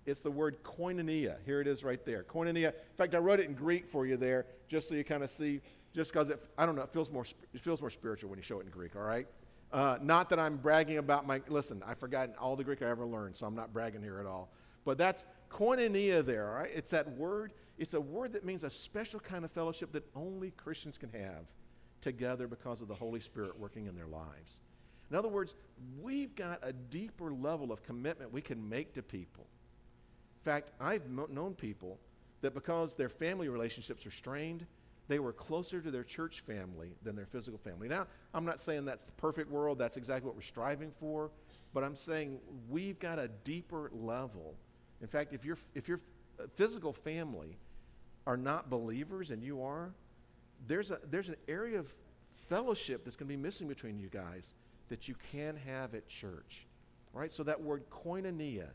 It's 0.06 0.20
the 0.20 0.30
word 0.30 0.62
koinonia. 0.62 1.37
Here 1.44 1.61
it 1.61 1.66
is 1.66 1.85
right 1.85 2.02
there. 2.04 2.25
Koinonia. 2.25 2.68
In 2.68 2.97
fact, 2.97 3.14
I 3.14 3.18
wrote 3.18 3.40
it 3.40 3.47
in 3.47 3.54
Greek 3.54 3.87
for 3.87 4.06
you 4.06 4.16
there 4.16 4.47
just 4.66 4.88
so 4.88 4.94
you 4.94 5.04
kind 5.04 5.23
of 5.23 5.30
see, 5.30 5.61
just 5.94 6.12
because 6.12 6.30
I 6.56 6.66
don't 6.66 6.76
know, 6.76 6.82
it 6.82 6.92
feels, 6.92 7.11
more, 7.11 7.26
it 7.52 7.61
feels 7.61 7.80
more 7.80 7.90
spiritual 7.90 8.30
when 8.30 8.38
you 8.38 8.42
show 8.42 8.58
it 8.61 8.64
in 8.64 8.70
Greek, 8.70 8.97
all 8.97 9.02
right? 9.02 9.26
Uh, 9.70 9.99
not 10.00 10.30
that 10.30 10.38
I'm 10.38 10.56
bragging 10.56 10.97
about 10.97 11.26
my, 11.26 11.42
listen, 11.49 11.82
I've 11.87 11.99
forgotten 11.99 12.35
all 12.40 12.56
the 12.56 12.64
Greek 12.64 12.80
I 12.80 12.87
ever 12.87 13.04
learned, 13.04 13.37
so 13.37 13.47
I'm 13.47 13.54
not 13.54 13.73
bragging 13.73 14.02
here 14.02 14.18
at 14.18 14.26
all. 14.26 14.50
But 14.85 14.97
that's 14.97 15.26
koinonia 15.50 16.25
there, 16.25 16.49
all 16.49 16.54
right? 16.54 16.70
It's 16.75 16.90
that 16.92 17.06
word, 17.16 17.52
it's 17.76 17.92
a 17.92 18.00
word 18.00 18.32
that 18.32 18.44
means 18.44 18.64
a 18.64 18.70
special 18.70 19.20
kind 19.20 19.44
of 19.44 19.50
fellowship 19.50 19.92
that 19.92 20.04
only 20.14 20.52
Christians 20.52 20.97
can 20.97 21.11
have 21.11 21.44
together 22.00 22.47
because 22.47 22.80
of 22.80 22.88
the 22.88 22.94
Holy 22.94 23.20
Spirit 23.20 23.58
working 23.58 23.87
in 23.87 23.94
their 23.94 24.06
lives. 24.06 24.61
In 25.10 25.16
other 25.16 25.28
words, 25.28 25.54
we've 26.00 26.34
got 26.34 26.60
a 26.62 26.72
deeper 26.72 27.32
level 27.32 27.72
of 27.72 27.82
commitment 27.82 28.32
we 28.32 28.42
can 28.42 28.68
make 28.68 28.92
to 28.94 29.02
people. 29.02 29.46
In 30.40 30.44
fact, 30.44 30.72
I've 30.80 31.08
known 31.08 31.54
people 31.54 31.98
that 32.40 32.54
because 32.54 32.94
their 32.94 33.08
family 33.08 33.48
relationships 33.48 34.06
are 34.06 34.10
strained, 34.10 34.66
they 35.08 35.18
were 35.18 35.32
closer 35.32 35.80
to 35.80 35.90
their 35.90 36.04
church 36.04 36.40
family 36.40 36.90
than 37.02 37.16
their 37.16 37.26
physical 37.26 37.58
family. 37.58 37.88
Now, 37.88 38.06
I'm 38.34 38.44
not 38.44 38.60
saying 38.60 38.84
that's 38.84 39.04
the 39.04 39.12
perfect 39.12 39.50
world, 39.50 39.78
that's 39.78 39.96
exactly 39.96 40.26
what 40.26 40.36
we're 40.36 40.42
striving 40.42 40.92
for, 41.00 41.30
but 41.72 41.82
I'm 41.82 41.96
saying 41.96 42.38
we've 42.68 42.98
got 42.98 43.18
a 43.18 43.28
deeper 43.44 43.90
level. 43.94 44.54
In 45.00 45.08
fact, 45.08 45.32
if, 45.32 45.44
you 45.44 45.56
if 45.74 45.88
your 45.88 46.00
physical 46.54 46.92
family 46.92 47.56
are 48.26 48.36
not 48.36 48.68
believers 48.68 49.30
and 49.30 49.42
you 49.42 49.62
are, 49.62 49.92
there's, 50.66 50.90
a, 50.90 50.98
there's 51.10 51.30
an 51.30 51.36
area 51.48 51.78
of 51.78 51.88
fellowship 52.48 53.04
that's 53.04 53.16
going 53.16 53.28
to 53.28 53.36
be 53.36 53.40
missing 53.42 53.66
between 53.66 53.98
you 53.98 54.08
guys 54.08 54.54
that 54.88 55.09
you 55.09 55.14
can 55.33 55.57
have 55.66 55.95
at 55.95 56.09
church. 56.09 56.66
Right? 57.12 57.33
So 57.33 57.42
that 57.45 57.61
word 57.61 57.85
koinonia 57.90 58.69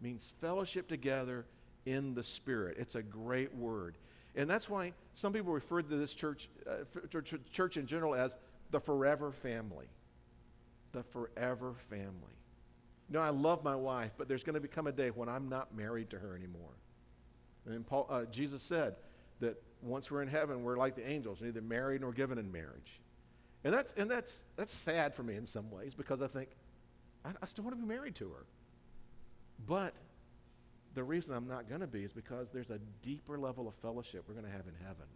means 0.00 0.34
fellowship 0.40 0.88
together 0.88 1.46
in 1.86 2.14
the 2.14 2.22
Spirit. 2.22 2.76
It's 2.78 2.94
a 2.94 3.02
great 3.02 3.54
word. 3.54 3.96
And 4.34 4.50
that's 4.50 4.68
why 4.68 4.92
some 5.14 5.32
people 5.32 5.52
refer 5.52 5.80
to 5.80 5.96
this 5.96 6.14
church, 6.14 6.48
uh, 6.68 7.20
church 7.50 7.76
in 7.76 7.86
general 7.86 8.14
as 8.14 8.36
the 8.70 8.80
forever 8.80 9.32
family. 9.32 9.86
The 10.92 11.02
forever 11.02 11.74
family. 11.88 12.36
You 13.08 13.14
know, 13.14 13.20
I 13.20 13.30
love 13.30 13.62
my 13.62 13.76
wife, 13.76 14.12
but 14.18 14.28
there's 14.28 14.44
going 14.44 14.54
to 14.54 14.60
become 14.60 14.88
a 14.88 14.92
day 14.92 15.10
when 15.10 15.28
I'm 15.28 15.48
not 15.48 15.74
married 15.74 16.10
to 16.10 16.18
her 16.18 16.34
anymore. 16.34 16.74
And 17.66 17.86
Paul, 17.86 18.06
uh, 18.10 18.24
Jesus 18.24 18.62
said 18.62 18.96
that 19.40 19.62
once 19.80 20.10
we're 20.10 20.22
in 20.22 20.28
heaven, 20.28 20.62
we're 20.62 20.76
like 20.76 20.96
the 20.96 21.08
angels, 21.08 21.40
neither 21.40 21.60
married 21.60 22.00
nor 22.00 22.12
given 22.12 22.38
in 22.38 22.50
marriage. 22.50 23.00
And 23.66 23.74
that's, 23.74 23.94
and 23.94 24.08
that's, 24.08 24.44
that's 24.54 24.70
sad 24.70 25.12
for 25.12 25.24
me 25.24 25.34
in 25.34 25.44
some 25.44 25.72
ways 25.72 25.92
because 25.92 26.22
I 26.22 26.28
think, 26.28 26.50
I, 27.24 27.30
I 27.42 27.46
still 27.46 27.64
want 27.64 27.76
to 27.76 27.82
be 27.82 27.88
married 27.88 28.14
to 28.14 28.28
her. 28.28 28.46
But 29.66 29.92
the 30.94 31.02
reason 31.02 31.34
I'm 31.34 31.48
not 31.48 31.68
going 31.68 31.80
to 31.80 31.88
be 31.88 32.04
is 32.04 32.12
because 32.12 32.52
there's 32.52 32.70
a 32.70 32.78
deeper 33.02 33.36
level 33.36 33.66
of 33.66 33.74
fellowship 33.74 34.22
we're 34.28 34.34
going 34.34 34.46
to 34.46 34.52
have 34.52 34.68
in 34.68 34.74
heaven 34.86 35.08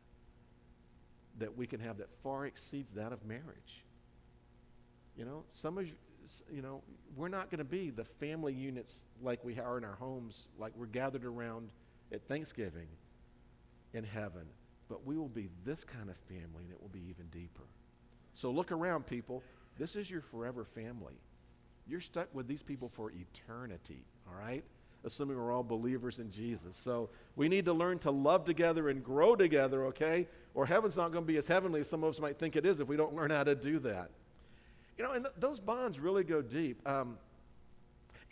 that 1.38 1.56
we 1.56 1.68
can 1.68 1.78
have 1.78 1.98
that 1.98 2.10
far 2.24 2.44
exceeds 2.44 2.90
that 2.94 3.12
of 3.12 3.24
marriage. 3.24 3.84
You 5.16 5.26
know, 5.26 5.44
some 5.46 5.78
of 5.78 5.86
you, 5.86 5.92
you 6.52 6.60
know, 6.60 6.82
we're 7.14 7.28
not 7.28 7.52
going 7.52 7.58
to 7.58 7.64
be 7.64 7.90
the 7.90 8.04
family 8.04 8.52
units 8.52 9.04
like 9.22 9.44
we 9.44 9.60
are 9.60 9.78
in 9.78 9.84
our 9.84 9.94
homes, 9.94 10.48
like 10.58 10.72
we're 10.74 10.86
gathered 10.86 11.24
around 11.24 11.68
at 12.12 12.26
Thanksgiving 12.26 12.88
in 13.94 14.02
heaven, 14.02 14.46
but 14.88 15.06
we 15.06 15.16
will 15.16 15.28
be 15.28 15.50
this 15.64 15.84
kind 15.84 16.10
of 16.10 16.16
family 16.16 16.64
and 16.64 16.72
it 16.72 16.82
will 16.82 16.88
be 16.88 17.04
even 17.08 17.26
deeper. 17.30 17.62
So 18.34 18.50
look 18.50 18.72
around, 18.72 19.06
people. 19.06 19.42
This 19.78 19.96
is 19.96 20.10
your 20.10 20.20
forever 20.20 20.64
family. 20.64 21.14
You're 21.86 22.00
stuck 22.00 22.28
with 22.34 22.46
these 22.46 22.62
people 22.62 22.88
for 22.88 23.10
eternity, 23.10 24.02
all 24.28 24.38
right? 24.38 24.62
Assuming 25.04 25.36
we're 25.36 25.52
all 25.52 25.62
believers 25.62 26.18
in 26.18 26.30
Jesus. 26.30 26.76
So 26.76 27.08
we 27.34 27.48
need 27.48 27.64
to 27.64 27.72
learn 27.72 27.98
to 28.00 28.10
love 28.10 28.44
together 28.44 28.90
and 28.90 29.02
grow 29.02 29.34
together, 29.34 29.86
okay? 29.86 30.28
Or 30.54 30.66
heaven's 30.66 30.96
not 30.96 31.10
going 31.12 31.24
to 31.24 31.28
be 31.28 31.38
as 31.38 31.46
heavenly 31.46 31.80
as 31.80 31.88
some 31.88 32.04
of 32.04 32.10
us 32.10 32.20
might 32.20 32.38
think 32.38 32.56
it 32.56 32.66
is 32.66 32.80
if 32.80 32.88
we 32.88 32.96
don't 32.96 33.14
learn 33.14 33.30
how 33.30 33.44
to 33.44 33.54
do 33.54 33.78
that. 33.80 34.10
You 34.98 35.04
know, 35.04 35.12
and 35.12 35.24
th- 35.24 35.34
those 35.38 35.58
bonds 35.58 35.98
really 35.98 36.24
go 36.24 36.42
deep. 36.42 36.86
Um, 36.86 37.16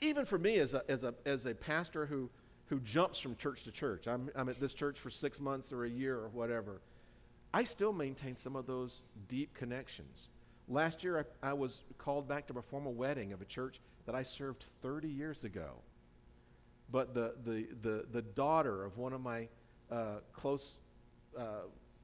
even 0.01 0.25
for 0.25 0.39
me 0.39 0.59
as 0.59 0.75
a, 0.75 0.83
as 0.89 1.03
a, 1.03 1.15
as 1.25 1.47
a 1.47 1.55
pastor 1.55 2.07
who, 2.07 2.29
who 2.67 2.79
jumps 2.81 3.19
from 3.19 3.35
church 3.37 3.65
to 3.65 3.73
church, 3.73 4.07
I'm, 4.07 4.31
I'm 4.37 4.49
at 4.49 4.61
this 4.61 4.75
church 4.75 5.01
for 5.01 5.11
six 5.11 5.41
months 5.41 5.73
or 5.73 5.85
a 5.85 5.91
year 5.91 6.17
or 6.17 6.29
whatever. 6.29 6.81
I 7.59 7.65
still 7.65 7.93
maintain 7.93 8.37
some 8.37 8.55
of 8.55 8.69
those 8.69 9.03
deep 9.27 9.53
connections. 9.53 10.29
Last 10.69 11.03
year, 11.03 11.27
I, 11.43 11.49
I, 11.49 11.53
was 11.55 11.83
called 11.99 12.29
back 12.29 12.47
to 12.47 12.55
perform 12.55 12.87
a 12.87 12.91
wedding 12.91 13.33
of 13.33 13.43
a 13.43 13.45
church 13.45 13.81
that 14.07 14.15
I 14.15 14.23
served 14.23 14.67
30 14.81 15.09
years 15.09 15.43
ago. 15.43 15.71
But 16.93 17.15
the, 17.15 17.35
the, 17.45 17.67
the, 17.83 18.05
the 18.13 18.23
daughter 18.23 18.85
of 18.85 18.97
one 18.97 19.13
of 19.13 19.21
my 19.21 19.49
uh, 19.91 20.19
close 20.33 20.79
uh, 21.37 21.63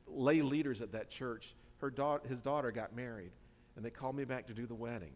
lay 0.08 0.42
leaders 0.42 0.80
at 0.80 0.90
that 0.90 1.08
church, 1.08 1.54
her 1.78 1.88
da- 1.88 2.18
his 2.28 2.42
daughter 2.42 2.72
got 2.72 2.96
married, 2.96 3.30
and 3.76 3.84
they 3.84 3.90
called 3.90 4.16
me 4.16 4.24
back 4.24 4.48
to 4.48 4.54
do 4.54 4.66
the 4.66 4.74
wedding 4.74 5.12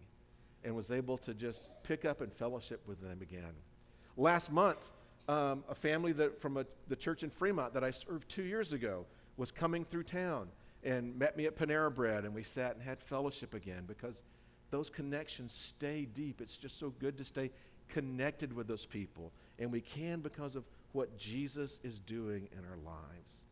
and 0.62 0.72
was 0.72 0.92
able 0.92 1.18
to 1.18 1.34
just 1.34 1.68
pick 1.82 2.04
up 2.04 2.20
and 2.20 2.32
fellowship 2.32 2.80
with 2.86 3.00
them 3.00 3.18
again. 3.22 3.54
Last 4.16 4.52
month, 4.52 4.92
um, 5.28 5.64
a 5.68 5.74
family 5.74 6.12
that, 6.12 6.40
from 6.40 6.58
a, 6.58 6.64
the 6.86 6.94
church 6.94 7.24
in 7.24 7.30
Fremont 7.30 7.74
that 7.74 7.82
I 7.82 7.90
served 7.90 8.28
two 8.28 8.44
years 8.44 8.72
ago 8.72 9.04
was 9.38 9.50
coming 9.50 9.84
through 9.84 10.02
town 10.02 10.48
and 10.84 11.16
met 11.16 11.36
me 11.36 11.46
at 11.46 11.56
Panera 11.56 11.94
Bread, 11.94 12.24
and 12.24 12.34
we 12.34 12.42
sat 12.42 12.74
and 12.74 12.82
had 12.82 13.00
fellowship 13.00 13.54
again 13.54 13.84
because 13.86 14.22
those 14.70 14.90
connections 14.90 15.52
stay 15.52 16.04
deep. 16.04 16.40
It's 16.42 16.58
just 16.58 16.78
so 16.78 16.90
good 16.98 17.16
to 17.16 17.24
stay 17.24 17.50
connected 17.88 18.52
with 18.52 18.66
those 18.66 18.84
people, 18.84 19.32
and 19.58 19.72
we 19.72 19.80
can 19.80 20.20
because 20.20 20.54
of 20.54 20.64
what 20.92 21.16
Jesus 21.16 21.80
is 21.82 21.98
doing 21.98 22.48
in 22.52 22.64
our 22.64 22.76
lives. 22.84 23.46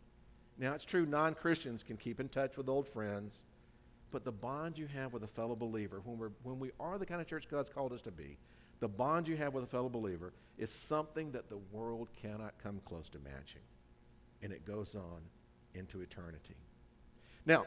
Now, 0.58 0.74
it's 0.74 0.84
true, 0.84 1.06
non 1.06 1.34
Christians 1.34 1.82
can 1.82 1.96
keep 1.96 2.20
in 2.20 2.28
touch 2.28 2.56
with 2.56 2.68
old 2.68 2.86
friends, 2.86 3.44
but 4.10 4.24
the 4.24 4.32
bond 4.32 4.78
you 4.78 4.86
have 4.86 5.12
with 5.12 5.22
a 5.22 5.28
fellow 5.28 5.54
believer, 5.54 6.00
when, 6.04 6.18
we're, 6.18 6.30
when 6.42 6.58
we 6.58 6.70
are 6.80 6.98
the 6.98 7.06
kind 7.06 7.20
of 7.20 7.26
church 7.26 7.48
God's 7.48 7.68
called 7.68 7.92
us 7.92 8.02
to 8.02 8.10
be, 8.10 8.36
the 8.80 8.88
bond 8.88 9.26
you 9.26 9.36
have 9.36 9.54
with 9.54 9.64
a 9.64 9.68
fellow 9.68 9.88
believer 9.88 10.32
is 10.58 10.70
something 10.70 11.32
that 11.32 11.48
the 11.48 11.58
world 11.72 12.08
cannot 12.20 12.54
come 12.62 12.80
close 12.84 13.08
to 13.10 13.18
matching. 13.18 13.62
And 14.42 14.52
it 14.52 14.66
goes 14.66 14.94
on 14.94 15.20
into 15.76 16.00
eternity. 16.00 16.56
Now, 17.44 17.66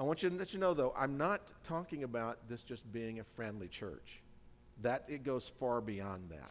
I 0.00 0.04
want 0.04 0.22
you 0.22 0.30
to 0.30 0.36
let 0.36 0.52
you 0.52 0.58
know, 0.58 0.74
though, 0.74 0.92
I'm 0.96 1.16
not 1.16 1.52
talking 1.62 2.02
about 2.02 2.48
this 2.48 2.62
just 2.62 2.90
being 2.92 3.20
a 3.20 3.24
friendly 3.24 3.68
church. 3.68 4.20
That 4.80 5.04
it 5.08 5.22
goes 5.22 5.48
far 5.60 5.80
beyond 5.80 6.30
that. 6.30 6.50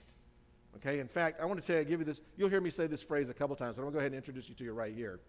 Okay, 0.78 1.00
in 1.00 1.08
fact, 1.08 1.42
I 1.42 1.46
want 1.46 1.60
to 1.60 1.66
tell 1.66 1.76
you, 1.76 1.82
I 1.82 1.84
give 1.84 2.00
you 2.00 2.06
this, 2.06 2.22
you'll 2.38 2.50
hear 2.50 2.62
me 2.62 2.70
say 2.70 2.88
this 2.88 3.02
phrase 3.02 3.30
a 3.30 3.34
couple 3.34 3.56
times, 3.56 3.76
but 3.76 3.82
I'm 3.82 3.86
going 3.86 3.94
to 3.94 3.96
go 3.96 4.00
ahead 4.00 4.12
and 4.14 4.18
introduce 4.18 4.48
you 4.48 4.56
to 4.56 4.64
you 4.64 4.74
right 4.74 4.96
here. 4.96 5.20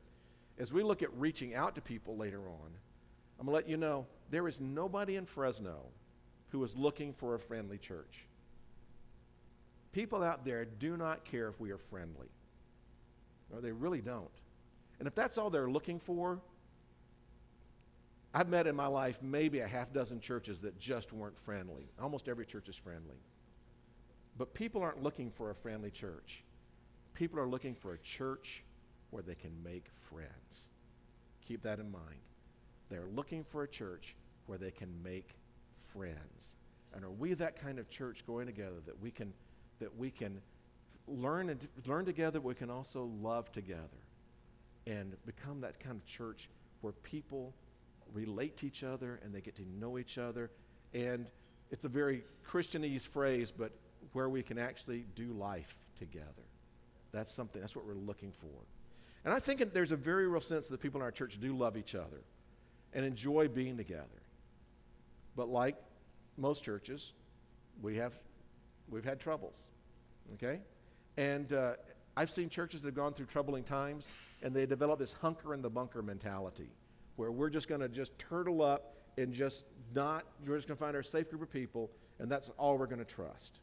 As 0.58 0.72
we 0.72 0.82
look 0.82 1.02
at 1.02 1.12
reaching 1.18 1.54
out 1.54 1.74
to 1.74 1.80
people 1.80 2.16
later 2.16 2.40
on, 2.40 2.70
I'm 3.40 3.46
going 3.46 3.48
to 3.48 3.52
let 3.52 3.68
you 3.68 3.76
know 3.76 4.06
there 4.30 4.46
is 4.46 4.60
nobody 4.60 5.16
in 5.16 5.26
Fresno 5.26 5.86
who 6.50 6.62
is 6.62 6.76
looking 6.76 7.12
for 7.12 7.34
a 7.34 7.40
friendly 7.40 7.78
church. 7.78 8.26
People 9.90 10.22
out 10.22 10.44
there 10.44 10.64
do 10.64 10.96
not 10.96 11.24
care 11.24 11.48
if 11.48 11.58
we 11.58 11.72
are 11.72 11.78
friendly. 11.78 12.28
No, 13.52 13.60
they 13.60 13.72
really 13.72 14.00
don't. 14.00 14.30
And 14.98 15.08
if 15.08 15.14
that's 15.14 15.38
all 15.38 15.50
they're 15.50 15.70
looking 15.70 15.98
for, 15.98 16.40
I've 18.34 18.48
met 18.48 18.66
in 18.66 18.74
my 18.74 18.86
life 18.86 19.18
maybe 19.22 19.60
a 19.60 19.66
half 19.66 19.92
dozen 19.92 20.20
churches 20.20 20.60
that 20.60 20.78
just 20.78 21.12
weren't 21.12 21.36
friendly. 21.36 21.90
Almost 22.00 22.28
every 22.28 22.46
church 22.46 22.68
is 22.68 22.76
friendly. 22.76 23.16
But 24.38 24.54
people 24.54 24.80
aren't 24.80 25.02
looking 25.02 25.30
for 25.30 25.50
a 25.50 25.54
friendly 25.54 25.90
church. 25.90 26.42
People 27.14 27.38
are 27.38 27.46
looking 27.46 27.74
for 27.74 27.92
a 27.92 27.98
church 27.98 28.64
where 29.10 29.22
they 29.22 29.34
can 29.34 29.52
make 29.62 29.86
friends. 30.10 30.68
Keep 31.46 31.62
that 31.62 31.78
in 31.78 31.90
mind. 31.90 32.20
They're 32.88 33.08
looking 33.14 33.44
for 33.44 33.64
a 33.64 33.68
church 33.68 34.16
where 34.46 34.56
they 34.56 34.70
can 34.70 34.88
make 35.02 35.36
friends. 35.92 36.54
And 36.94 37.04
are 37.04 37.10
we 37.10 37.34
that 37.34 37.60
kind 37.60 37.78
of 37.78 37.90
church 37.90 38.26
going 38.26 38.46
together 38.46 38.76
that 38.86 39.00
we 39.00 39.10
can 39.10 39.32
that 39.78 39.94
we 39.96 40.10
can 40.10 40.40
learn 41.08 41.50
and 41.50 41.66
learn 41.86 42.04
together, 42.04 42.40
we 42.40 42.54
can 42.54 42.70
also 42.70 43.10
love 43.20 43.50
together 43.52 43.88
and 44.86 45.14
become 45.26 45.60
that 45.60 45.78
kind 45.80 45.96
of 45.96 46.04
church 46.06 46.48
where 46.80 46.92
people 46.92 47.54
relate 48.12 48.56
to 48.58 48.66
each 48.66 48.84
other 48.84 49.20
and 49.24 49.34
they 49.34 49.40
get 49.40 49.56
to 49.56 49.68
know 49.78 49.98
each 49.98 50.18
other. 50.18 50.50
And 50.92 51.28
it's 51.70 51.84
a 51.84 51.88
very 51.88 52.24
Christianese 52.46 53.06
phrase, 53.06 53.50
but 53.50 53.72
where 54.12 54.28
we 54.28 54.42
can 54.42 54.58
actually 54.58 55.06
do 55.14 55.32
life 55.32 55.78
together. 55.98 56.26
That's 57.12 57.30
something, 57.30 57.60
that's 57.60 57.76
what 57.76 57.86
we're 57.86 57.94
looking 57.94 58.32
for. 58.32 58.66
And 59.24 59.32
I 59.32 59.38
think 59.38 59.72
there's 59.72 59.92
a 59.92 59.96
very 59.96 60.26
real 60.26 60.40
sense 60.40 60.66
that 60.66 60.72
the 60.72 60.78
people 60.78 61.00
in 61.00 61.04
our 61.04 61.12
church 61.12 61.38
do 61.40 61.56
love 61.56 61.76
each 61.76 61.94
other 61.94 62.22
and 62.92 63.04
enjoy 63.04 63.48
being 63.48 63.76
together. 63.76 64.22
But 65.36 65.48
like 65.48 65.76
most 66.36 66.64
churches, 66.64 67.12
we 67.80 67.96
have, 67.96 68.14
we've 68.90 69.04
had 69.04 69.20
troubles, 69.20 69.68
okay? 70.34 70.60
And 71.16 71.52
uh, 71.52 71.74
I've 72.16 72.30
seen 72.30 72.48
churches 72.48 72.82
that 72.82 72.88
have 72.88 72.94
gone 72.94 73.14
through 73.14 73.26
troubling 73.26 73.64
times 73.64 74.08
and 74.42 74.54
they 74.54 74.66
develop 74.66 74.98
this 74.98 75.12
hunker 75.12 75.54
in 75.54 75.62
the 75.62 75.70
bunker 75.70 76.02
mentality 76.02 76.68
where 77.16 77.30
we're 77.30 77.50
just 77.50 77.68
going 77.68 77.80
to 77.80 77.88
just 77.88 78.18
turtle 78.18 78.62
up 78.62 78.96
and 79.18 79.32
just 79.32 79.64
not, 79.94 80.24
we're 80.46 80.56
just 80.56 80.68
going 80.68 80.76
to 80.76 80.82
find 80.84 80.96
our 80.96 81.02
safe 81.02 81.30
group 81.30 81.42
of 81.42 81.50
people 81.50 81.90
and 82.18 82.30
that's 82.30 82.50
all 82.58 82.76
we're 82.78 82.86
going 82.86 82.98
to 82.98 83.04
trust. 83.04 83.60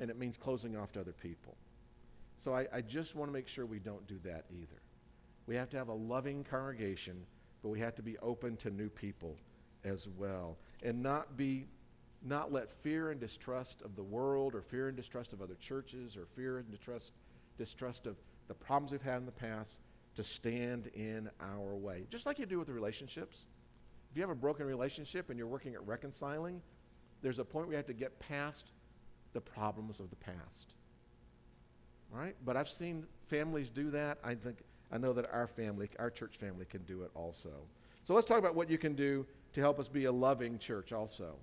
And 0.00 0.10
it 0.10 0.18
means 0.18 0.36
closing 0.36 0.76
off 0.76 0.92
to 0.92 1.00
other 1.00 1.12
people. 1.12 1.56
So 2.36 2.54
I, 2.54 2.66
I 2.72 2.80
just 2.80 3.14
want 3.14 3.28
to 3.28 3.32
make 3.32 3.48
sure 3.48 3.66
we 3.66 3.78
don't 3.78 4.06
do 4.06 4.18
that 4.24 4.44
either. 4.50 4.82
We 5.46 5.54
have 5.56 5.70
to 5.70 5.76
have 5.76 5.88
a 5.88 5.94
loving 5.94 6.44
congregation, 6.44 7.24
but 7.62 7.68
we 7.68 7.80
have 7.80 7.94
to 7.96 8.02
be 8.02 8.18
open 8.18 8.56
to 8.58 8.70
new 8.70 8.88
people 8.88 9.36
as 9.84 10.08
well 10.16 10.56
and 10.82 11.02
not 11.02 11.36
be 11.36 11.66
not 12.26 12.50
let 12.50 12.70
fear 12.70 13.10
and 13.10 13.20
distrust 13.20 13.82
of 13.82 13.96
the 13.96 14.02
world 14.02 14.54
or 14.54 14.62
fear 14.62 14.88
and 14.88 14.96
distrust 14.96 15.34
of 15.34 15.42
other 15.42 15.56
churches 15.56 16.16
or 16.16 16.24
fear 16.24 16.56
and 16.56 16.70
distrust 16.70 17.12
distrust 17.58 18.06
of 18.06 18.16
the 18.48 18.54
problems 18.54 18.92
we've 18.92 19.02
had 19.02 19.18
in 19.18 19.26
the 19.26 19.32
past 19.32 19.80
to 20.16 20.22
stand 20.22 20.88
in 20.94 21.28
our 21.40 21.74
way. 21.74 22.06
Just 22.10 22.26
like 22.26 22.38
you 22.38 22.46
do 22.46 22.58
with 22.58 22.68
the 22.68 22.72
relationships. 22.72 23.46
If 24.10 24.16
you 24.16 24.22
have 24.22 24.30
a 24.30 24.34
broken 24.34 24.66
relationship 24.66 25.30
and 25.30 25.38
you're 25.38 25.48
working 25.48 25.74
at 25.74 25.84
reconciling, 25.86 26.62
there's 27.22 27.38
a 27.38 27.44
point 27.44 27.66
where 27.66 27.72
you 27.72 27.78
have 27.78 27.86
to 27.86 27.94
get 27.94 28.18
past 28.20 28.72
the 29.32 29.40
problems 29.40 29.98
of 29.98 30.10
the 30.10 30.16
past. 30.16 30.74
All 32.12 32.20
right? 32.20 32.36
But 32.44 32.56
I've 32.56 32.68
seen 32.68 33.06
families 33.26 33.70
do 33.70 33.90
that. 33.90 34.18
I 34.22 34.34
think 34.34 34.58
I 34.92 34.98
know 34.98 35.12
that 35.14 35.28
our 35.32 35.46
family, 35.46 35.88
our 35.98 36.10
church 36.10 36.36
family 36.36 36.64
can 36.64 36.82
do 36.82 37.02
it 37.02 37.10
also. 37.14 37.50
So 38.04 38.14
let's 38.14 38.26
talk 38.26 38.38
about 38.38 38.54
what 38.54 38.70
you 38.70 38.78
can 38.78 38.94
do 38.94 39.26
to 39.54 39.60
help 39.60 39.80
us 39.80 39.88
be 39.88 40.04
a 40.04 40.12
loving 40.12 40.58
church 40.58 40.92
also. 40.92 41.36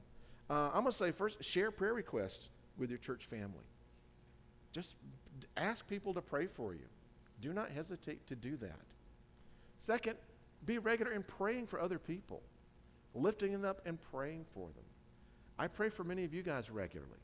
Uh, 0.50 0.68
I'm 0.68 0.82
going 0.82 0.86
to 0.86 0.92
say 0.92 1.12
first, 1.12 1.44
share 1.44 1.72
prayer 1.72 1.94
requests 1.94 2.50
with 2.78 2.90
your 2.90 3.00
church 3.00 3.26
family. 3.26 3.66
Just 4.72 4.96
ask 5.58 5.88
people 5.88 6.14
to 6.14 6.22
pray 6.22 6.48
for 6.48 6.74
you. 6.74 6.86
Do 7.42 7.54
not 7.54 7.72
hesitate 7.72 8.28
to 8.28 8.36
do 8.36 8.58
that. 8.58 8.80
Second, 9.78 10.16
be 10.66 10.78
regular 10.78 11.12
in 11.12 11.24
praying 11.24 11.68
for 11.68 11.80
other 11.80 11.98
people, 11.98 12.42
lifting 13.16 13.52
them 13.52 13.66
up 13.66 13.82
and 13.86 14.00
praying 14.12 14.46
for 14.52 14.68
them. 14.68 14.86
I 15.58 15.68
pray 15.68 15.90
for 15.90 16.04
many 16.04 16.24
of 16.24 16.34
you 16.34 16.44
guys 16.44 16.70
regularly. 16.70 17.20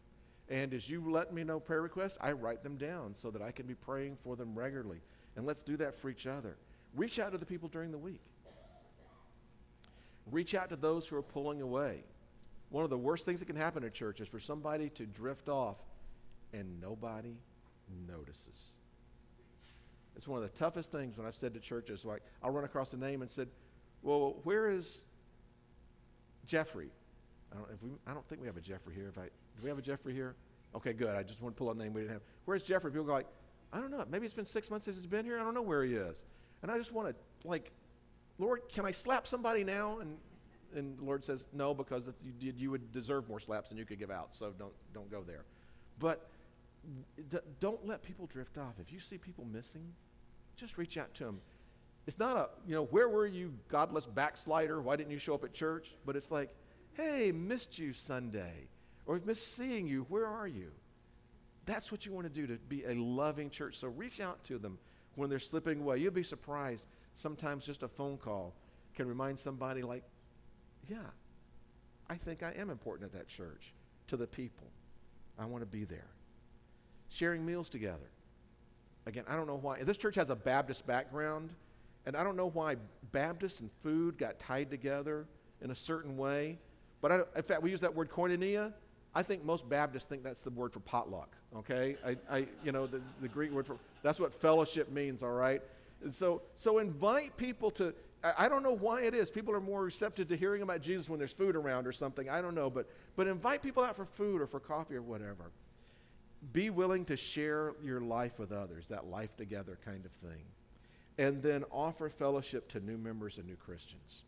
And 0.49 0.73
as 0.73 0.89
you 0.89 1.11
let 1.11 1.33
me 1.33 1.43
know 1.43 1.59
prayer 1.59 1.81
requests, 1.81 2.17
I 2.21 2.31
write 2.31 2.63
them 2.63 2.77
down 2.77 3.13
so 3.13 3.29
that 3.31 3.41
I 3.41 3.51
can 3.51 3.65
be 3.65 3.75
praying 3.75 4.17
for 4.23 4.35
them 4.35 4.57
regularly. 4.57 5.01
And 5.35 5.45
let's 5.45 5.61
do 5.61 5.77
that 5.77 5.93
for 5.93 6.09
each 6.09 6.25
other. 6.25 6.57
Reach 6.95 7.19
out 7.19 7.33
to 7.33 7.37
the 7.37 7.45
people 7.45 7.69
during 7.69 7.91
the 7.91 7.97
week. 7.97 8.21
Reach 10.31 10.55
out 10.55 10.69
to 10.69 10.75
those 10.75 11.07
who 11.07 11.15
are 11.17 11.21
pulling 11.21 11.61
away. 11.61 12.03
One 12.69 12.83
of 12.83 12.89
the 12.89 12.97
worst 12.97 13.25
things 13.25 13.39
that 13.39 13.45
can 13.45 13.55
happen 13.55 13.83
in 13.83 13.87
a 13.87 13.91
church 13.91 14.19
is 14.19 14.27
for 14.27 14.39
somebody 14.39 14.89
to 14.91 15.05
drift 15.05 15.47
off 15.47 15.77
and 16.53 16.81
nobody 16.81 17.35
notices. 18.07 18.73
It's 20.15 20.27
one 20.27 20.41
of 20.41 20.51
the 20.51 20.57
toughest 20.57 20.91
things 20.91 21.17
when 21.17 21.27
I've 21.27 21.35
said 21.35 21.53
to 21.53 21.59
churches, 21.59 22.03
like, 22.03 22.23
I'll 22.41 22.51
run 22.51 22.63
across 22.63 22.93
a 22.93 22.97
name 22.97 23.21
and 23.21 23.29
said, 23.29 23.49
Well, 24.01 24.37
where 24.43 24.69
is 24.69 25.01
Jeffrey? 26.45 26.89
I 27.51 27.55
don't, 27.55 27.83
we, 27.83 27.89
I 28.07 28.13
don't 28.13 28.27
think 28.27 28.41
we 28.41 28.47
have 28.47 28.57
a 28.57 28.61
Jeffrey 28.61 28.95
here. 28.95 29.07
If 29.07 29.17
I, 29.17 29.23
do 29.23 29.63
we 29.63 29.69
have 29.69 29.77
a 29.77 29.81
Jeffrey 29.81 30.13
here? 30.13 30.35
Okay, 30.75 30.93
good. 30.93 31.15
I 31.15 31.23
just 31.23 31.41
want 31.41 31.55
to 31.55 31.57
pull 31.59 31.71
a 31.71 31.75
name 31.75 31.93
we 31.93 32.01
didn't 32.01 32.13
have. 32.13 32.23
Where's 32.45 32.63
Jeffrey? 32.63 32.91
People 32.91 33.05
go 33.05 33.13
like, 33.13 33.27
I 33.71 33.79
don't 33.79 33.91
know. 33.91 34.03
Maybe 34.09 34.25
it's 34.25 34.33
been 34.33 34.45
six 34.45 34.69
months 34.69 34.85
since 34.85 34.97
he's 34.97 35.05
been 35.05 35.25
here. 35.25 35.39
I 35.39 35.43
don't 35.43 35.53
know 35.53 35.61
where 35.61 35.83
he 35.83 35.93
is. 35.93 36.25
And 36.61 36.71
I 36.71 36.77
just 36.77 36.91
want 36.91 37.09
to, 37.09 37.47
like, 37.47 37.71
Lord, 38.37 38.61
can 38.73 38.85
I 38.85 38.91
slap 38.91 39.27
somebody 39.27 39.63
now? 39.63 39.99
And, 39.99 40.17
and 40.75 40.97
the 40.97 41.03
Lord 41.03 41.23
says, 41.23 41.47
no, 41.53 41.73
because 41.73 42.07
if 42.07 42.15
you, 42.23 42.31
did, 42.31 42.59
you 42.59 42.71
would 42.71 42.91
deserve 42.91 43.29
more 43.29 43.39
slaps 43.39 43.69
than 43.69 43.77
you 43.77 43.85
could 43.85 43.99
give 43.99 44.11
out. 44.11 44.33
So 44.33 44.53
don't, 44.57 44.73
don't 44.93 45.09
go 45.09 45.23
there. 45.23 45.45
But 45.99 46.29
d- 47.29 47.37
don't 47.59 47.85
let 47.85 48.03
people 48.03 48.25
drift 48.27 48.57
off. 48.57 48.75
If 48.79 48.91
you 48.91 48.99
see 48.99 49.17
people 49.17 49.45
missing, 49.45 49.93
just 50.55 50.77
reach 50.77 50.97
out 50.97 51.13
to 51.15 51.25
them. 51.25 51.41
It's 52.05 52.19
not 52.19 52.37
a, 52.37 52.49
you 52.65 52.73
know, 52.73 52.85
where 52.85 53.09
were 53.09 53.27
you, 53.27 53.53
godless 53.67 54.05
backslider? 54.05 54.81
Why 54.81 54.95
didn't 54.95 55.11
you 55.11 55.17
show 55.17 55.33
up 55.33 55.43
at 55.43 55.53
church? 55.53 55.95
But 56.05 56.15
it's 56.15 56.31
like, 56.31 56.55
hey, 56.93 57.31
missed 57.31 57.77
you 57.77 57.93
Sunday. 57.93 58.69
Or 59.05 59.15
we've 59.15 59.25
missed 59.25 59.55
seeing 59.55 59.87
you. 59.87 60.05
Where 60.09 60.25
are 60.25 60.47
you? 60.47 60.71
That's 61.65 61.91
what 61.91 62.05
you 62.05 62.13
want 62.13 62.25
to 62.25 62.33
do 62.33 62.47
to 62.47 62.57
be 62.69 62.85
a 62.85 62.95
loving 62.95 63.49
church. 63.49 63.77
So 63.77 63.89
reach 63.89 64.21
out 64.21 64.43
to 64.45 64.57
them 64.57 64.77
when 65.15 65.29
they're 65.29 65.39
slipping 65.39 65.81
away. 65.81 65.97
You'll 65.97 66.13
be 66.13 66.23
surprised. 66.23 66.85
Sometimes 67.13 67.65
just 67.65 67.83
a 67.83 67.87
phone 67.87 68.17
call 68.17 68.53
can 68.95 69.07
remind 69.07 69.37
somebody, 69.37 69.81
like, 69.81 70.03
yeah, 70.87 70.97
I 72.09 72.15
think 72.15 72.41
I 72.41 72.53
am 72.57 72.69
important 72.69 73.11
at 73.11 73.17
that 73.17 73.27
church 73.27 73.73
to 74.07 74.15
the 74.15 74.27
people. 74.27 74.67
I 75.37 75.45
want 75.45 75.61
to 75.61 75.67
be 75.67 75.83
there. 75.83 76.07
Sharing 77.09 77.45
meals 77.45 77.69
together. 77.69 78.09
Again, 79.05 79.23
I 79.27 79.35
don't 79.35 79.47
know 79.47 79.57
why. 79.57 79.81
This 79.83 79.97
church 79.97 80.15
has 80.15 80.29
a 80.29 80.35
Baptist 80.35 80.85
background, 80.85 81.49
and 82.05 82.15
I 82.15 82.23
don't 82.23 82.35
know 82.35 82.49
why 82.49 82.75
Baptist 83.11 83.61
and 83.61 83.69
food 83.81 84.17
got 84.17 84.37
tied 84.39 84.69
together 84.69 85.25
in 85.61 85.71
a 85.71 85.75
certain 85.75 86.17
way. 86.17 86.57
But 87.01 87.11
I, 87.11 87.19
in 87.35 87.43
fact, 87.43 87.61
we 87.61 87.71
use 87.71 87.81
that 87.81 87.95
word 87.95 88.09
koinonia. 88.09 88.73
I 89.15 89.23
think 89.23 89.43
most 89.45 89.67
Baptists 89.67 90.05
think 90.05 90.23
that's 90.23 90.41
the 90.41 90.49
word 90.49 90.73
for 90.73 90.79
potluck, 90.81 91.35
okay? 91.55 91.95
I, 92.05 92.17
I 92.29 92.47
you 92.63 92.71
know, 92.71 92.85
the, 92.85 93.01
the 93.21 93.27
Greek 93.27 93.51
word 93.51 93.65
for, 93.65 93.77
that's 94.03 94.19
what 94.19 94.33
fellowship 94.33 94.91
means, 94.91 95.23
all 95.23 95.31
right? 95.31 95.61
And 96.03 96.13
so, 96.13 96.41
so 96.53 96.77
invite 96.79 97.35
people 97.37 97.71
to, 97.71 97.95
I 98.23 98.47
don't 98.49 98.61
know 98.61 98.75
why 98.75 99.01
it 99.01 99.13
is. 99.13 99.31
People 99.31 99.55
are 99.55 99.61
more 99.61 99.83
receptive 99.83 100.27
to 100.27 100.35
hearing 100.35 100.61
about 100.61 100.81
Jesus 100.81 101.09
when 101.09 101.17
there's 101.17 101.33
food 101.33 101.55
around 101.55 101.87
or 101.87 101.91
something. 101.91 102.29
I 102.29 102.41
don't 102.41 102.55
know, 102.55 102.69
but, 102.69 102.89
but 103.15 103.27
invite 103.27 103.63
people 103.63 103.83
out 103.83 103.95
for 103.95 104.05
food 104.05 104.41
or 104.41 104.47
for 104.47 104.59
coffee 104.59 104.95
or 104.95 105.01
whatever. 105.01 105.51
Be 106.53 106.69
willing 106.69 107.05
to 107.05 107.17
share 107.17 107.73
your 107.83 107.99
life 107.99 108.39
with 108.39 108.51
others, 108.51 108.87
that 108.87 109.07
life 109.07 109.35
together 109.35 109.77
kind 109.83 110.05
of 110.05 110.11
thing. 110.11 110.43
And 111.17 111.41
then 111.41 111.63
offer 111.71 112.09
fellowship 112.09 112.67
to 112.69 112.79
new 112.79 112.97
members 112.97 113.37
and 113.37 113.47
new 113.47 113.55
Christians. 113.55 114.23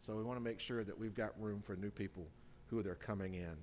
So 0.00 0.16
we 0.16 0.22
want 0.22 0.38
to 0.38 0.44
make 0.44 0.60
sure 0.60 0.84
that 0.84 0.98
we've 0.98 1.14
got 1.14 1.32
room 1.40 1.62
for 1.62 1.76
new 1.76 1.90
people 1.90 2.26
who 2.68 2.82
they're 2.82 2.94
coming 2.94 3.34
in. 3.34 3.56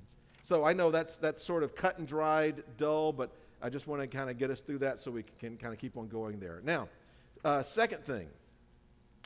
So 0.43 0.65
I 0.65 0.73
know 0.73 0.91
that's, 0.91 1.17
that's 1.17 1.43
sort 1.43 1.63
of 1.63 1.75
cut 1.75 1.97
and 1.97 2.07
dried, 2.07 2.63
dull, 2.77 3.11
but 3.11 3.31
I 3.61 3.69
just 3.69 3.87
want 3.87 4.01
to 4.01 4.07
kind 4.07 4.29
of 4.29 4.37
get 4.37 4.49
us 4.49 4.61
through 4.61 4.79
that 4.79 4.99
so 4.99 5.11
we 5.11 5.23
can 5.39 5.57
kind 5.57 5.73
of 5.73 5.79
keep 5.79 5.97
on 5.97 6.07
going 6.07 6.39
there. 6.39 6.61
Now, 6.63 6.87
uh, 7.43 7.61
second 7.61 8.05
thing, 8.05 8.27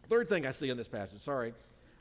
third 0.09 0.27
thing 0.29 0.45
I 0.47 0.51
see 0.51 0.69
in 0.69 0.77
this 0.77 0.87
passage, 0.87 1.19
sorry. 1.19 1.53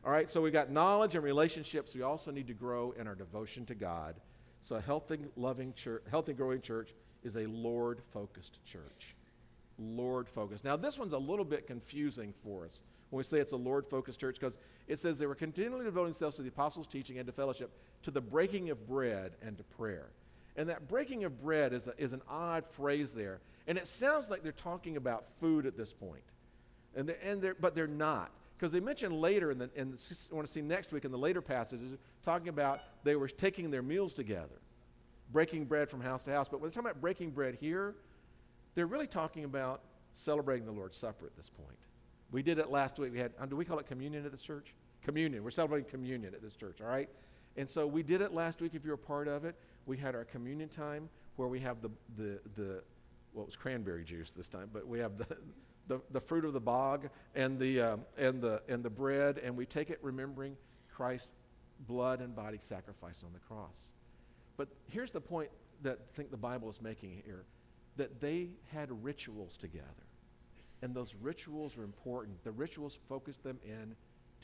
All 0.04 0.10
right, 0.10 0.28
so 0.28 0.40
we've 0.40 0.52
got 0.52 0.70
knowledge 0.70 1.14
and 1.14 1.22
relationships. 1.22 1.94
We 1.94 2.02
also 2.02 2.30
need 2.30 2.48
to 2.48 2.54
grow 2.54 2.92
in 2.98 3.06
our 3.06 3.14
devotion 3.14 3.64
to 3.66 3.74
God. 3.74 4.16
So 4.62 4.76
a 4.76 4.80
healthy, 4.80 5.18
loving 5.36 5.74
church, 5.74 6.02
healthy, 6.10 6.32
growing 6.32 6.60
church 6.60 6.94
is 7.24 7.36
a 7.36 7.46
Lord-focused 7.46 8.64
church. 8.64 9.16
Lord-focused. 9.78 10.64
Now, 10.64 10.76
this 10.76 10.98
one's 10.98 11.12
a 11.12 11.18
little 11.18 11.44
bit 11.44 11.66
confusing 11.66 12.32
for 12.44 12.64
us 12.64 12.84
when 13.10 13.18
we 13.18 13.24
say 13.24 13.38
it's 13.38 13.52
a 13.52 13.56
Lord 13.56 13.86
focused 13.86 14.20
church 14.20 14.36
because 14.38 14.56
it 14.86 15.00
says 15.00 15.18
they 15.18 15.26
were 15.26 15.34
continually 15.34 15.84
devoting 15.84 16.12
themselves 16.12 16.36
to 16.36 16.42
the 16.42 16.48
apostles' 16.48 16.86
teaching 16.86 17.18
and 17.18 17.26
to 17.26 17.32
fellowship, 17.32 17.70
to 18.02 18.12
the 18.12 18.20
breaking 18.20 18.70
of 18.70 18.86
bread 18.86 19.32
and 19.42 19.58
to 19.58 19.64
prayer. 19.64 20.10
And 20.56 20.68
that 20.68 20.86
breaking 20.86 21.24
of 21.24 21.42
bread 21.42 21.72
is, 21.72 21.88
a, 21.88 21.94
is 21.98 22.12
an 22.12 22.22
odd 22.28 22.64
phrase 22.64 23.14
there. 23.14 23.40
And 23.66 23.76
it 23.76 23.88
sounds 23.88 24.30
like 24.30 24.42
they're 24.42 24.52
talking 24.52 24.96
about 24.96 25.26
food 25.40 25.66
at 25.66 25.76
this 25.76 25.92
point. 25.92 26.22
And 26.94 27.08
they're, 27.08 27.18
and 27.24 27.42
they're, 27.42 27.54
but 27.54 27.74
they're 27.74 27.86
not. 27.86 28.30
Because 28.62 28.70
they 28.70 28.78
mention 28.78 29.20
later, 29.20 29.50
in 29.50 29.58
the, 29.58 29.66
the, 29.74 30.28
I 30.30 30.34
want 30.36 30.46
to 30.46 30.52
see 30.52 30.62
next 30.62 30.92
week 30.92 31.04
in 31.04 31.10
the 31.10 31.18
later 31.18 31.42
passages, 31.42 31.98
talking 32.22 32.46
about 32.46 32.78
they 33.02 33.16
were 33.16 33.26
taking 33.26 33.72
their 33.72 33.82
meals 33.82 34.14
together, 34.14 34.60
breaking 35.32 35.64
bread 35.64 35.90
from 35.90 36.00
house 36.00 36.22
to 36.22 36.30
house. 36.30 36.48
But 36.48 36.60
when 36.60 36.70
they're 36.70 36.74
talking 36.74 36.90
about 36.90 37.00
breaking 37.00 37.32
bread 37.32 37.58
here, 37.60 37.96
they're 38.76 38.86
really 38.86 39.08
talking 39.08 39.42
about 39.42 39.82
celebrating 40.12 40.64
the 40.64 40.70
Lord's 40.70 40.96
Supper 40.96 41.26
at 41.26 41.34
this 41.36 41.50
point. 41.50 41.76
We 42.30 42.40
did 42.40 42.60
it 42.60 42.70
last 42.70 43.00
week. 43.00 43.12
We 43.12 43.18
had, 43.18 43.32
do 43.50 43.56
we 43.56 43.64
call 43.64 43.80
it 43.80 43.86
communion 43.88 44.24
at 44.24 44.30
this 44.30 44.42
church? 44.42 44.76
communion. 45.02 45.42
We're 45.42 45.50
celebrating 45.50 45.90
communion 45.90 46.32
at 46.32 46.40
this 46.40 46.54
church, 46.54 46.80
all 46.80 46.86
right? 46.86 47.08
And 47.56 47.68
so 47.68 47.84
we 47.84 48.04
did 48.04 48.20
it 48.20 48.32
last 48.32 48.62
week 48.62 48.74
if 48.74 48.84
you're 48.84 48.94
a 48.94 48.98
part 48.98 49.28
of 49.28 49.44
it. 49.44 49.56
We 49.86 49.96
had 49.96 50.14
our 50.14 50.24
communion 50.24 50.68
time 50.68 51.08
where 51.36 51.48
we 51.48 51.60
have 51.60 51.82
the, 51.82 51.90
the, 52.16 52.40
the 52.56 52.82
well, 53.34 53.42
it 53.42 53.46
was 53.46 53.56
cranberry 53.56 54.04
juice 54.04 54.32
this 54.32 54.48
time, 54.48 54.70
but 54.72 54.86
we 54.86 54.98
have 55.00 55.18
the, 55.18 55.36
the, 55.88 56.00
the 56.10 56.20
fruit 56.20 56.44
of 56.44 56.52
the 56.52 56.60
bog 56.60 57.08
and 57.34 57.58
the, 57.58 57.80
uh, 57.80 57.96
and, 58.16 58.40
the, 58.40 58.62
and 58.68 58.82
the 58.82 58.90
bread, 58.90 59.38
and 59.38 59.56
we 59.56 59.66
take 59.66 59.90
it 59.90 59.98
remembering 60.02 60.56
Christ's 60.94 61.32
blood 61.86 62.20
and 62.20 62.34
body 62.34 62.58
sacrifice 62.60 63.24
on 63.24 63.32
the 63.32 63.40
cross. 63.40 63.92
But 64.56 64.68
here's 64.88 65.10
the 65.10 65.20
point 65.20 65.50
that 65.82 65.98
I 66.00 66.16
think 66.16 66.30
the 66.30 66.36
Bible 66.36 66.70
is 66.70 66.80
making 66.80 67.22
here 67.24 67.44
that 67.96 68.20
they 68.20 68.48
had 68.72 68.88
rituals 69.04 69.56
together. 69.56 69.86
And 70.82 70.94
those 70.94 71.14
rituals 71.20 71.76
are 71.78 71.84
important. 71.84 72.42
The 72.42 72.52
rituals 72.52 72.98
focus 73.08 73.38
them 73.38 73.58
in 73.64 73.94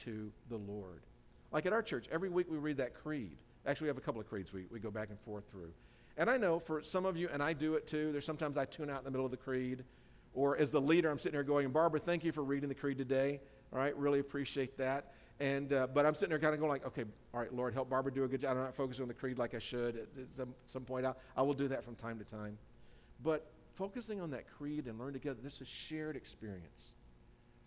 to 0.04 0.30
the 0.48 0.56
Lord. 0.56 1.02
Like 1.50 1.66
at 1.66 1.72
our 1.72 1.82
church, 1.82 2.06
every 2.12 2.28
week 2.28 2.46
we 2.50 2.58
read 2.58 2.76
that 2.76 2.94
creed. 2.94 3.38
Actually, 3.66 3.86
we 3.86 3.88
have 3.88 3.98
a 3.98 4.02
couple 4.02 4.20
of 4.20 4.28
creeds 4.28 4.52
we, 4.52 4.66
we 4.70 4.78
go 4.78 4.90
back 4.90 5.10
and 5.10 5.18
forth 5.20 5.44
through. 5.50 5.72
And 6.16 6.28
I 6.28 6.36
know 6.36 6.58
for 6.58 6.82
some 6.82 7.06
of 7.06 7.16
you, 7.16 7.28
and 7.32 7.42
I 7.42 7.52
do 7.52 7.74
it 7.74 7.86
too, 7.86 8.12
there's 8.12 8.24
sometimes 8.26 8.56
I 8.56 8.64
tune 8.64 8.90
out 8.90 8.98
in 8.98 9.04
the 9.04 9.10
middle 9.10 9.24
of 9.24 9.30
the 9.30 9.36
creed. 9.36 9.84
Or 10.34 10.56
as 10.56 10.70
the 10.70 10.80
leader, 10.80 11.10
I'm 11.10 11.18
sitting 11.18 11.36
here 11.36 11.42
going, 11.42 11.68
Barbara, 11.70 12.00
thank 12.00 12.24
you 12.24 12.32
for 12.32 12.44
reading 12.44 12.68
the 12.68 12.74
creed 12.74 12.98
today. 12.98 13.40
All 13.72 13.78
right, 13.78 13.96
really 13.96 14.20
appreciate 14.20 14.76
that. 14.78 15.12
And, 15.40 15.72
uh, 15.72 15.86
but 15.92 16.04
I'm 16.04 16.14
sitting 16.14 16.30
there 16.30 16.38
kind 16.38 16.54
of 16.54 16.60
going 16.60 16.70
like, 16.70 16.86
okay, 16.86 17.04
all 17.32 17.40
right, 17.40 17.52
Lord, 17.54 17.72
help 17.72 17.88
Barbara 17.88 18.12
do 18.12 18.24
a 18.24 18.28
good 18.28 18.40
job. 18.40 18.56
I'm 18.56 18.64
not 18.64 18.74
focusing 18.74 19.02
on 19.02 19.08
the 19.08 19.14
creed 19.14 19.38
like 19.38 19.54
I 19.54 19.58
should. 19.58 19.96
At 19.96 20.28
some, 20.28 20.54
some 20.64 20.84
point, 20.84 21.06
I, 21.06 21.12
I 21.36 21.42
will 21.42 21.54
do 21.54 21.68
that 21.68 21.84
from 21.84 21.94
time 21.94 22.18
to 22.18 22.24
time. 22.24 22.58
But 23.22 23.50
focusing 23.74 24.20
on 24.20 24.30
that 24.30 24.50
creed 24.50 24.86
and 24.86 24.98
learn 24.98 25.12
together, 25.12 25.38
this 25.42 25.60
is 25.60 25.68
shared 25.68 26.16
experience. 26.16 26.94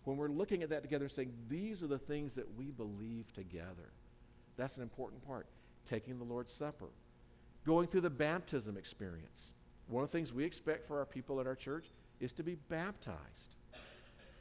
When 0.04 0.16
we're 0.16 0.28
looking 0.28 0.62
at 0.62 0.70
that 0.70 0.82
together 0.82 1.04
and 1.04 1.12
saying, 1.12 1.32
these 1.48 1.82
are 1.82 1.86
the 1.86 1.98
things 1.98 2.34
that 2.34 2.56
we 2.56 2.70
believe 2.70 3.32
together, 3.32 3.92
that's 4.56 4.76
an 4.76 4.82
important 4.82 5.26
part. 5.26 5.46
Taking 5.86 6.18
the 6.18 6.24
Lord's 6.24 6.52
Supper, 6.52 6.90
going 7.64 7.88
through 7.88 8.02
the 8.02 8.10
baptism 8.10 8.76
experience. 8.76 9.54
One 9.88 10.04
of 10.04 10.10
the 10.10 10.16
things 10.16 10.32
we 10.32 10.44
expect 10.44 10.86
for 10.86 10.98
our 10.98 11.06
people 11.06 11.40
at 11.40 11.46
our 11.46 11.56
church 11.56 11.86
is 12.22 12.32
to 12.34 12.42
be 12.42 12.54
baptized. 12.68 13.56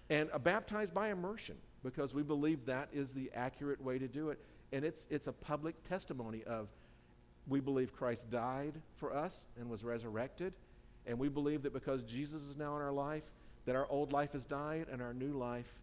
And 0.09 0.29
baptized 0.43 0.93
by 0.93 1.09
immersion 1.09 1.57
because 1.83 2.13
we 2.13 2.21
believe 2.21 2.65
that 2.65 2.89
is 2.93 3.13
the 3.13 3.31
accurate 3.33 3.81
way 3.81 3.97
to 3.97 4.07
do 4.07 4.29
it. 4.29 4.39
And 4.71 4.85
it's, 4.85 5.07
it's 5.09 5.27
a 5.27 5.33
public 5.33 5.81
testimony 5.83 6.43
of 6.43 6.69
we 7.47 7.59
believe 7.59 7.93
Christ 7.93 8.29
died 8.29 8.73
for 8.95 9.13
us 9.13 9.45
and 9.59 9.69
was 9.69 9.83
resurrected. 9.83 10.53
And 11.07 11.17
we 11.17 11.27
believe 11.27 11.63
that 11.63 11.73
because 11.73 12.03
Jesus 12.03 12.43
is 12.43 12.55
now 12.55 12.75
in 12.75 12.81
our 12.81 12.91
life, 12.91 13.23
that 13.65 13.75
our 13.75 13.87
old 13.89 14.11
life 14.11 14.33
has 14.33 14.45
died 14.45 14.87
and 14.91 15.01
our 15.01 15.13
new 15.13 15.33
life 15.33 15.81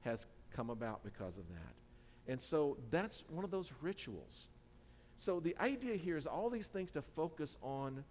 has 0.00 0.26
come 0.50 0.70
about 0.70 1.04
because 1.04 1.36
of 1.36 1.48
that. 1.48 2.32
And 2.32 2.40
so 2.40 2.76
that's 2.90 3.24
one 3.28 3.44
of 3.44 3.50
those 3.50 3.72
rituals. 3.80 4.48
So 5.16 5.40
the 5.40 5.56
idea 5.60 5.96
here 5.96 6.16
is 6.16 6.26
all 6.26 6.50
these 6.50 6.68
things 6.68 6.90
to 6.92 7.02
focus 7.02 7.58
on 7.62 8.04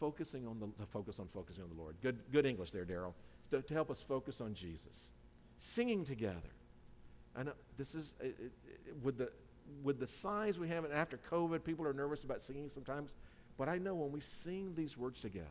focusing 0.00 0.46
on 0.46 0.58
the 0.58 0.66
to 0.82 0.86
focus 0.86 1.20
on 1.20 1.28
focusing 1.28 1.62
on 1.62 1.70
the 1.70 1.80
Lord. 1.80 1.94
Good 2.02 2.18
good 2.32 2.46
English 2.46 2.70
there, 2.72 2.84
Daryl. 2.84 3.12
To, 3.50 3.62
to 3.62 3.74
help 3.74 3.90
us 3.90 4.00
focus 4.00 4.40
on 4.40 4.54
Jesus 4.54 5.10
singing 5.58 6.04
together. 6.04 6.54
I 7.36 7.44
know 7.44 7.52
this 7.76 7.94
is 7.94 8.14
it, 8.20 8.34
it, 8.40 8.52
with 9.02 9.18
the 9.18 9.30
with 9.84 10.00
the 10.00 10.06
size 10.06 10.58
we 10.58 10.68
have, 10.68 10.84
and 10.84 10.92
after 10.92 11.16
COVID, 11.30 11.62
people 11.62 11.86
are 11.86 11.92
nervous 11.92 12.24
about 12.24 12.40
singing 12.40 12.68
sometimes. 12.68 13.14
But 13.56 13.68
I 13.68 13.78
know 13.78 13.94
when 13.94 14.10
we 14.10 14.20
sing 14.20 14.72
these 14.74 14.96
words 14.96 15.20
together, 15.20 15.46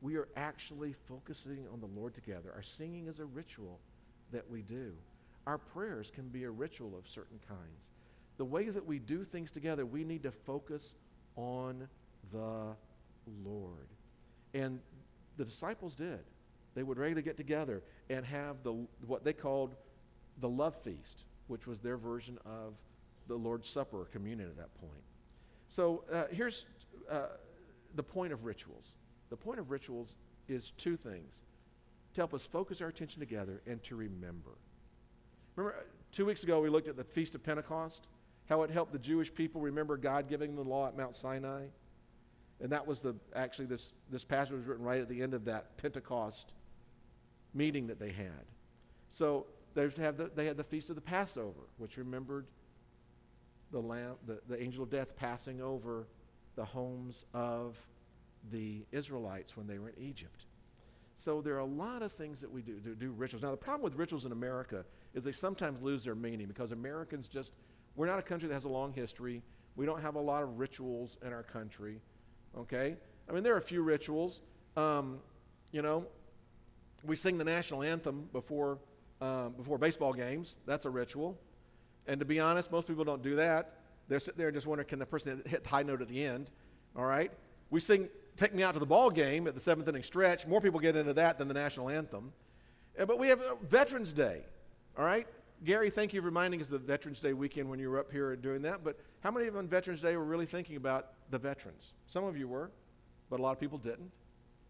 we 0.00 0.16
are 0.16 0.28
actually 0.36 0.92
focusing 0.92 1.66
on 1.72 1.80
the 1.80 1.86
Lord 1.86 2.14
together. 2.14 2.52
Our 2.54 2.62
singing 2.62 3.06
is 3.06 3.20
a 3.20 3.24
ritual 3.24 3.78
that 4.32 4.50
we 4.50 4.62
do. 4.62 4.92
Our 5.46 5.58
prayers 5.58 6.10
can 6.10 6.28
be 6.28 6.44
a 6.44 6.50
ritual 6.50 6.96
of 6.98 7.06
certain 7.06 7.38
kinds. 7.46 7.90
The 8.38 8.44
way 8.44 8.68
that 8.70 8.84
we 8.84 8.98
do 8.98 9.22
things 9.24 9.50
together, 9.50 9.86
we 9.86 10.04
need 10.04 10.22
to 10.24 10.32
focus 10.32 10.96
on 11.36 11.86
the 12.32 12.74
Lord. 13.44 13.88
And 14.54 14.80
the 15.36 15.44
disciples 15.44 15.94
did. 15.94 16.20
They 16.74 16.82
would 16.82 16.98
regularly 16.98 17.22
get 17.22 17.36
together 17.36 17.82
and 18.10 18.24
have 18.24 18.62
the, 18.62 18.86
what 19.06 19.24
they 19.24 19.32
called 19.32 19.74
the 20.40 20.48
love 20.48 20.74
feast, 20.82 21.24
which 21.46 21.66
was 21.66 21.80
their 21.80 21.96
version 21.96 22.38
of 22.44 22.74
the 23.28 23.36
Lord's 23.36 23.68
Supper 23.68 24.02
or 24.02 24.04
communion 24.04 24.48
at 24.48 24.56
that 24.56 24.74
point. 24.74 25.02
So 25.68 26.04
uh, 26.12 26.24
here's 26.30 26.66
uh, 27.10 27.28
the 27.94 28.02
point 28.02 28.32
of 28.32 28.44
rituals. 28.44 28.94
The 29.30 29.36
point 29.36 29.58
of 29.58 29.70
rituals 29.70 30.16
is 30.48 30.70
two 30.72 30.96
things 30.96 31.42
to 32.14 32.20
help 32.20 32.34
us 32.34 32.46
focus 32.46 32.80
our 32.80 32.88
attention 32.88 33.20
together 33.20 33.62
and 33.66 33.82
to 33.82 33.96
remember. 33.96 34.52
Remember, 35.56 35.78
uh, 35.78 35.82
two 36.12 36.26
weeks 36.26 36.44
ago 36.44 36.60
we 36.60 36.68
looked 36.68 36.88
at 36.88 36.96
the 36.96 37.04
Feast 37.04 37.34
of 37.34 37.42
Pentecost, 37.42 38.06
how 38.48 38.62
it 38.62 38.70
helped 38.70 38.92
the 38.92 38.98
Jewish 38.98 39.34
people 39.34 39.60
remember 39.60 39.96
God 39.96 40.28
giving 40.28 40.54
them 40.54 40.64
the 40.64 40.70
law 40.70 40.86
at 40.86 40.96
Mount 40.96 41.14
Sinai. 41.16 41.64
And 42.60 42.70
that 42.70 42.86
was 42.86 43.02
the, 43.02 43.14
actually, 43.34 43.66
this, 43.66 43.94
this 44.10 44.24
passage 44.24 44.54
was 44.54 44.66
written 44.66 44.84
right 44.84 45.00
at 45.00 45.08
the 45.08 45.20
end 45.20 45.34
of 45.34 45.44
that 45.44 45.76
Pentecost 45.76 46.52
meeting 47.52 47.86
that 47.88 47.98
they 47.98 48.10
had. 48.10 48.46
So 49.10 49.46
they 49.74 49.88
had 49.88 50.16
the, 50.16 50.30
they 50.34 50.46
had 50.46 50.56
the 50.56 50.64
feast 50.64 50.88
of 50.88 50.96
the 50.96 51.02
Passover, 51.02 51.68
which 51.76 51.98
remembered 51.98 52.46
the, 53.72 53.80
lamb, 53.80 54.14
the, 54.26 54.40
the 54.48 54.60
angel 54.60 54.84
of 54.84 54.90
death 54.90 55.16
passing 55.16 55.60
over 55.60 56.06
the 56.54 56.64
homes 56.64 57.26
of 57.34 57.78
the 58.50 58.84
Israelites 58.92 59.56
when 59.56 59.66
they 59.66 59.78
were 59.78 59.90
in 59.90 60.02
Egypt. 60.02 60.46
So 61.14 61.40
there 61.40 61.54
are 61.54 61.60
a 61.60 61.64
lot 61.64 62.02
of 62.02 62.12
things 62.12 62.40
that 62.40 62.50
we 62.50 62.62
do 62.62 62.78
to 62.80 62.94
do 62.94 63.10
rituals. 63.10 63.42
Now 63.42 63.50
the 63.50 63.56
problem 63.56 63.82
with 63.82 63.94
rituals 63.94 64.24
in 64.24 64.32
America 64.32 64.84
is 65.14 65.24
they 65.24 65.32
sometimes 65.32 65.80
lose 65.82 66.04
their 66.04 66.14
meaning 66.14 66.46
because 66.46 66.72
Americans 66.72 67.26
just 67.26 67.52
we're 67.96 68.06
not 68.06 68.18
a 68.18 68.22
country 68.22 68.48
that 68.48 68.54
has 68.54 68.66
a 68.66 68.70
long 68.70 68.92
history. 68.92 69.42
We 69.74 69.86
don't 69.86 70.02
have 70.02 70.14
a 70.14 70.20
lot 70.20 70.42
of 70.42 70.58
rituals 70.58 71.16
in 71.24 71.32
our 71.32 71.42
country. 71.42 72.00
Okay, 72.58 72.96
I 73.28 73.32
mean 73.32 73.42
there 73.42 73.54
are 73.54 73.58
a 73.58 73.62
few 73.62 73.82
rituals. 73.82 74.40
Um, 74.76 75.18
you 75.72 75.82
know, 75.82 76.06
we 77.04 77.16
sing 77.16 77.38
the 77.38 77.44
national 77.44 77.82
anthem 77.82 78.28
before, 78.32 78.78
um, 79.20 79.52
before 79.52 79.78
baseball 79.78 80.12
games. 80.12 80.58
That's 80.66 80.84
a 80.84 80.90
ritual. 80.90 81.38
And 82.06 82.20
to 82.20 82.26
be 82.26 82.40
honest, 82.40 82.70
most 82.70 82.86
people 82.86 83.04
don't 83.04 83.22
do 83.22 83.34
that. 83.36 83.80
They're 84.08 84.20
sitting 84.20 84.38
there 84.38 84.48
and 84.48 84.56
just 84.56 84.66
wondering, 84.66 84.88
can 84.88 84.98
the 84.98 85.06
person 85.06 85.42
hit 85.46 85.64
the 85.64 85.68
high 85.68 85.82
note 85.82 86.00
at 86.00 86.08
the 86.08 86.24
end? 86.24 86.50
All 86.96 87.04
right? 87.04 87.32
We 87.70 87.80
sing 87.80 88.08
Take 88.36 88.54
Me 88.54 88.62
Out 88.62 88.74
to 88.74 88.80
the 88.80 88.86
Ball 88.86 89.10
Game 89.10 89.46
at 89.48 89.54
the 89.54 89.60
seventh 89.60 89.88
inning 89.88 90.02
stretch. 90.02 90.46
More 90.46 90.60
people 90.60 90.78
get 90.78 90.94
into 90.94 91.14
that 91.14 91.38
than 91.38 91.48
the 91.48 91.54
national 91.54 91.90
anthem. 91.90 92.32
But 92.96 93.18
we 93.18 93.28
have 93.28 93.40
uh, 93.40 93.56
Veterans 93.62 94.12
Day. 94.12 94.42
All 94.96 95.04
right? 95.04 95.26
Gary, 95.64 95.90
thank 95.90 96.12
you 96.12 96.20
for 96.20 96.26
reminding 96.26 96.60
us 96.60 96.70
of 96.70 96.82
Veterans 96.82 97.18
Day 97.18 97.32
weekend 97.32 97.68
when 97.68 97.78
you 97.78 97.90
were 97.90 97.98
up 97.98 98.12
here 98.12 98.36
doing 98.36 98.62
that. 98.62 98.84
But 98.84 98.98
how 99.20 99.30
many 99.30 99.46
of 99.46 99.54
you 99.54 99.58
on 99.58 99.68
Veterans 99.68 100.02
Day 100.02 100.16
were 100.16 100.24
really 100.24 100.46
thinking 100.46 100.76
about 100.76 101.12
the 101.30 101.38
veterans? 101.38 101.94
Some 102.06 102.24
of 102.24 102.36
you 102.36 102.46
were, 102.46 102.70
but 103.30 103.40
a 103.40 103.42
lot 103.42 103.52
of 103.52 103.60
people 103.60 103.78
didn't. 103.78 104.10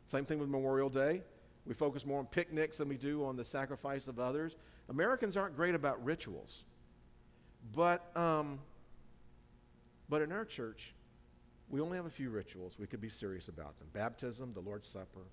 Same 0.07 0.25
thing 0.25 0.39
with 0.39 0.49
Memorial 0.49 0.89
Day. 0.89 1.23
We 1.67 1.75
focus 1.75 2.07
more 2.07 2.21
on 2.21 2.27
picnics 2.27 2.79
than 2.79 2.89
we 2.89 2.97
do 2.97 3.25
on 3.25 3.37
the 3.37 3.45
sacrifice 3.45 4.07
of 4.07 4.21
others. 4.21 4.57
Americans 4.89 5.37
aren't 5.37 5.57
great 5.57 5.75
about 5.75 6.03
rituals. 6.05 6.65
But, 7.75 8.17
um, 8.17 8.61
but 10.09 10.23
in 10.23 10.31
our 10.31 10.45
church, 10.45 10.95
we 11.69 11.81
only 11.81 11.97
have 11.97 12.07
a 12.07 12.11
few 12.11 12.31
rituals. 12.31 12.79
We 12.79 12.87
could 12.87 13.01
be 13.01 13.09
serious 13.09 13.49
about 13.49 13.77
them 13.79 13.89
baptism, 13.93 14.53
the 14.53 14.61
Lord's 14.61 14.87
Supper, 14.87 15.27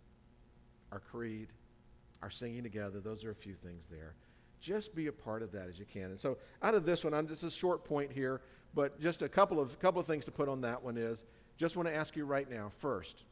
our 0.91 0.99
creed, 0.99 1.49
our 2.23 2.31
singing 2.31 2.63
together. 2.63 2.99
Those 2.99 3.23
are 3.23 3.31
a 3.31 3.35
few 3.35 3.53
things 3.53 3.87
there. 3.87 4.15
Just 4.63 4.95
be 4.95 5.07
a 5.07 5.11
part 5.11 5.43
of 5.43 5.51
that 5.51 5.67
as 5.67 5.77
you 5.77 5.83
can. 5.83 6.03
And 6.03 6.17
so, 6.17 6.37
out 6.61 6.73
of 6.73 6.85
this 6.85 7.03
one, 7.03 7.13
I'm 7.13 7.27
just 7.27 7.43
a 7.43 7.49
short 7.49 7.83
point 7.83 8.13
here, 8.13 8.39
but 8.73 8.97
just 8.97 9.21
a 9.21 9.27
couple 9.27 9.59
of, 9.59 9.77
couple 9.77 9.99
of 9.99 10.07
things 10.07 10.23
to 10.23 10.31
put 10.31 10.47
on 10.47 10.61
that 10.61 10.81
one 10.81 10.95
is 10.95 11.25
just 11.57 11.75
want 11.75 11.89
to 11.89 11.93
ask 11.93 12.15
you 12.15 12.23
right 12.23 12.49
now 12.49 12.69
first, 12.69 13.25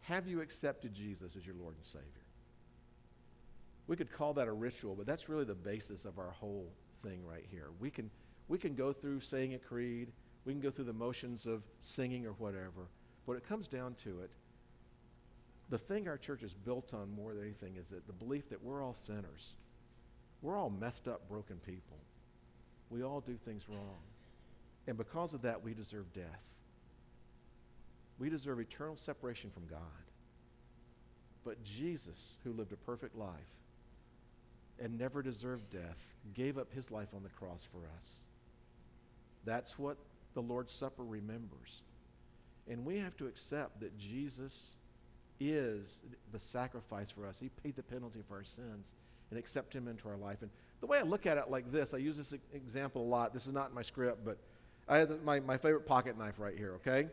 have 0.00 0.26
you 0.26 0.40
accepted 0.40 0.94
Jesus 0.94 1.36
as 1.36 1.46
your 1.46 1.54
Lord 1.54 1.76
and 1.76 1.84
Savior? 1.84 2.24
We 3.88 3.94
could 3.94 4.10
call 4.10 4.32
that 4.34 4.48
a 4.48 4.52
ritual, 4.52 4.94
but 4.94 5.04
that's 5.04 5.28
really 5.28 5.44
the 5.44 5.54
basis 5.54 6.06
of 6.06 6.18
our 6.18 6.30
whole 6.30 6.72
thing 7.02 7.20
right 7.22 7.44
here. 7.50 7.68
We 7.78 7.90
can, 7.90 8.10
we 8.48 8.56
can 8.56 8.74
go 8.74 8.94
through 8.94 9.20
saying 9.20 9.52
a 9.52 9.58
creed, 9.58 10.12
we 10.46 10.54
can 10.54 10.62
go 10.62 10.70
through 10.70 10.86
the 10.86 10.94
motions 10.94 11.44
of 11.44 11.62
singing 11.80 12.24
or 12.24 12.32
whatever, 12.32 12.88
but 13.26 13.34
it 13.34 13.46
comes 13.46 13.68
down 13.68 13.94
to 13.96 14.20
it. 14.22 14.30
The 15.68 15.78
thing 15.78 16.08
our 16.08 16.16
church 16.16 16.42
is 16.42 16.54
built 16.54 16.94
on 16.94 17.10
more 17.10 17.34
than 17.34 17.42
anything 17.42 17.76
is 17.76 17.90
that 17.90 18.06
the 18.06 18.14
belief 18.14 18.48
that 18.48 18.62
we're 18.62 18.82
all 18.82 18.94
sinners. 18.94 19.56
We're 20.42 20.56
all 20.56 20.70
messed 20.70 21.08
up, 21.08 21.28
broken 21.28 21.56
people. 21.64 21.98
We 22.90 23.02
all 23.02 23.20
do 23.20 23.36
things 23.44 23.68
wrong. 23.68 23.98
And 24.86 24.96
because 24.96 25.34
of 25.34 25.42
that, 25.42 25.62
we 25.64 25.74
deserve 25.74 26.12
death. 26.12 26.44
We 28.18 28.30
deserve 28.30 28.60
eternal 28.60 28.96
separation 28.96 29.50
from 29.50 29.66
God. 29.66 29.80
But 31.44 31.62
Jesus, 31.64 32.36
who 32.44 32.52
lived 32.52 32.72
a 32.72 32.76
perfect 32.76 33.16
life 33.16 33.30
and 34.80 34.98
never 34.98 35.22
deserved 35.22 35.70
death, 35.70 35.98
gave 36.34 36.58
up 36.58 36.72
his 36.72 36.90
life 36.90 37.08
on 37.14 37.22
the 37.22 37.28
cross 37.28 37.66
for 37.70 37.80
us. 37.96 38.24
That's 39.44 39.78
what 39.78 39.96
the 40.34 40.42
Lord's 40.42 40.72
Supper 40.72 41.04
remembers. 41.04 41.82
And 42.68 42.84
we 42.84 42.98
have 42.98 43.16
to 43.18 43.26
accept 43.26 43.80
that 43.80 43.96
Jesus 43.96 44.74
is 45.38 46.02
the 46.32 46.40
sacrifice 46.40 47.10
for 47.10 47.26
us. 47.26 47.38
He 47.38 47.48
paid 47.48 47.76
the 47.76 47.82
penalty 47.82 48.20
for 48.26 48.36
our 48.36 48.44
sins 48.44 48.92
and 49.30 49.38
accept 49.38 49.74
him 49.74 49.88
into 49.88 50.08
our 50.08 50.16
life. 50.16 50.42
And 50.42 50.50
the 50.80 50.86
way 50.86 50.98
I 50.98 51.02
look 51.02 51.26
at 51.26 51.38
it 51.38 51.50
like 51.50 51.70
this, 51.72 51.94
I 51.94 51.98
use 51.98 52.16
this 52.16 52.34
example 52.52 53.02
a 53.02 53.08
lot. 53.08 53.32
This 53.32 53.46
is 53.46 53.52
not 53.52 53.70
in 53.70 53.74
my 53.74 53.82
script, 53.82 54.24
but 54.24 54.38
I 54.88 54.98
have 54.98 55.22
my, 55.24 55.40
my 55.40 55.56
favorite 55.56 55.86
pocket 55.86 56.18
knife 56.18 56.38
right 56.38 56.56
here, 56.56 56.74
okay? 56.76 57.08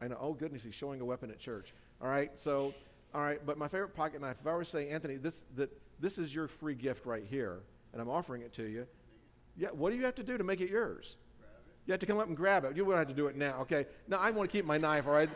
I 0.00 0.08
know, 0.08 0.16
oh 0.20 0.32
goodness, 0.32 0.64
he's 0.64 0.74
showing 0.74 1.00
a 1.00 1.04
weapon 1.04 1.30
at 1.30 1.38
church. 1.38 1.74
All 2.00 2.08
right, 2.08 2.30
so, 2.38 2.72
all 3.14 3.20
right, 3.22 3.44
but 3.44 3.58
my 3.58 3.68
favorite 3.68 3.94
pocket 3.94 4.20
knife, 4.20 4.36
if 4.40 4.46
I 4.46 4.52
were 4.52 4.64
to 4.64 4.70
say, 4.70 4.88
Anthony, 4.90 5.16
this, 5.16 5.44
that, 5.56 5.70
this 6.00 6.18
is 6.18 6.34
your 6.34 6.48
free 6.48 6.74
gift 6.74 7.04
right 7.04 7.24
here, 7.28 7.60
and 7.92 8.00
I'm 8.00 8.08
offering 8.08 8.42
it 8.42 8.52
to 8.54 8.64
you, 8.64 8.86
yeah, 9.56 9.68
what 9.68 9.90
do 9.90 9.96
you 9.96 10.04
have 10.04 10.14
to 10.14 10.22
do 10.22 10.38
to 10.38 10.44
make 10.44 10.60
it 10.60 10.70
yours? 10.70 11.16
You 11.86 11.92
have 11.92 12.00
to 12.00 12.06
come 12.06 12.18
up 12.18 12.28
and 12.28 12.36
grab 12.36 12.64
it. 12.64 12.76
You 12.76 12.84
wouldn't 12.84 13.08
have 13.08 13.16
to 13.16 13.20
do 13.20 13.28
it 13.28 13.36
now, 13.36 13.60
okay? 13.62 13.86
Now, 14.06 14.18
I 14.18 14.30
want 14.30 14.48
to 14.50 14.56
keep 14.56 14.66
my 14.66 14.78
knife, 14.78 15.06
all 15.06 15.14
right? 15.14 15.30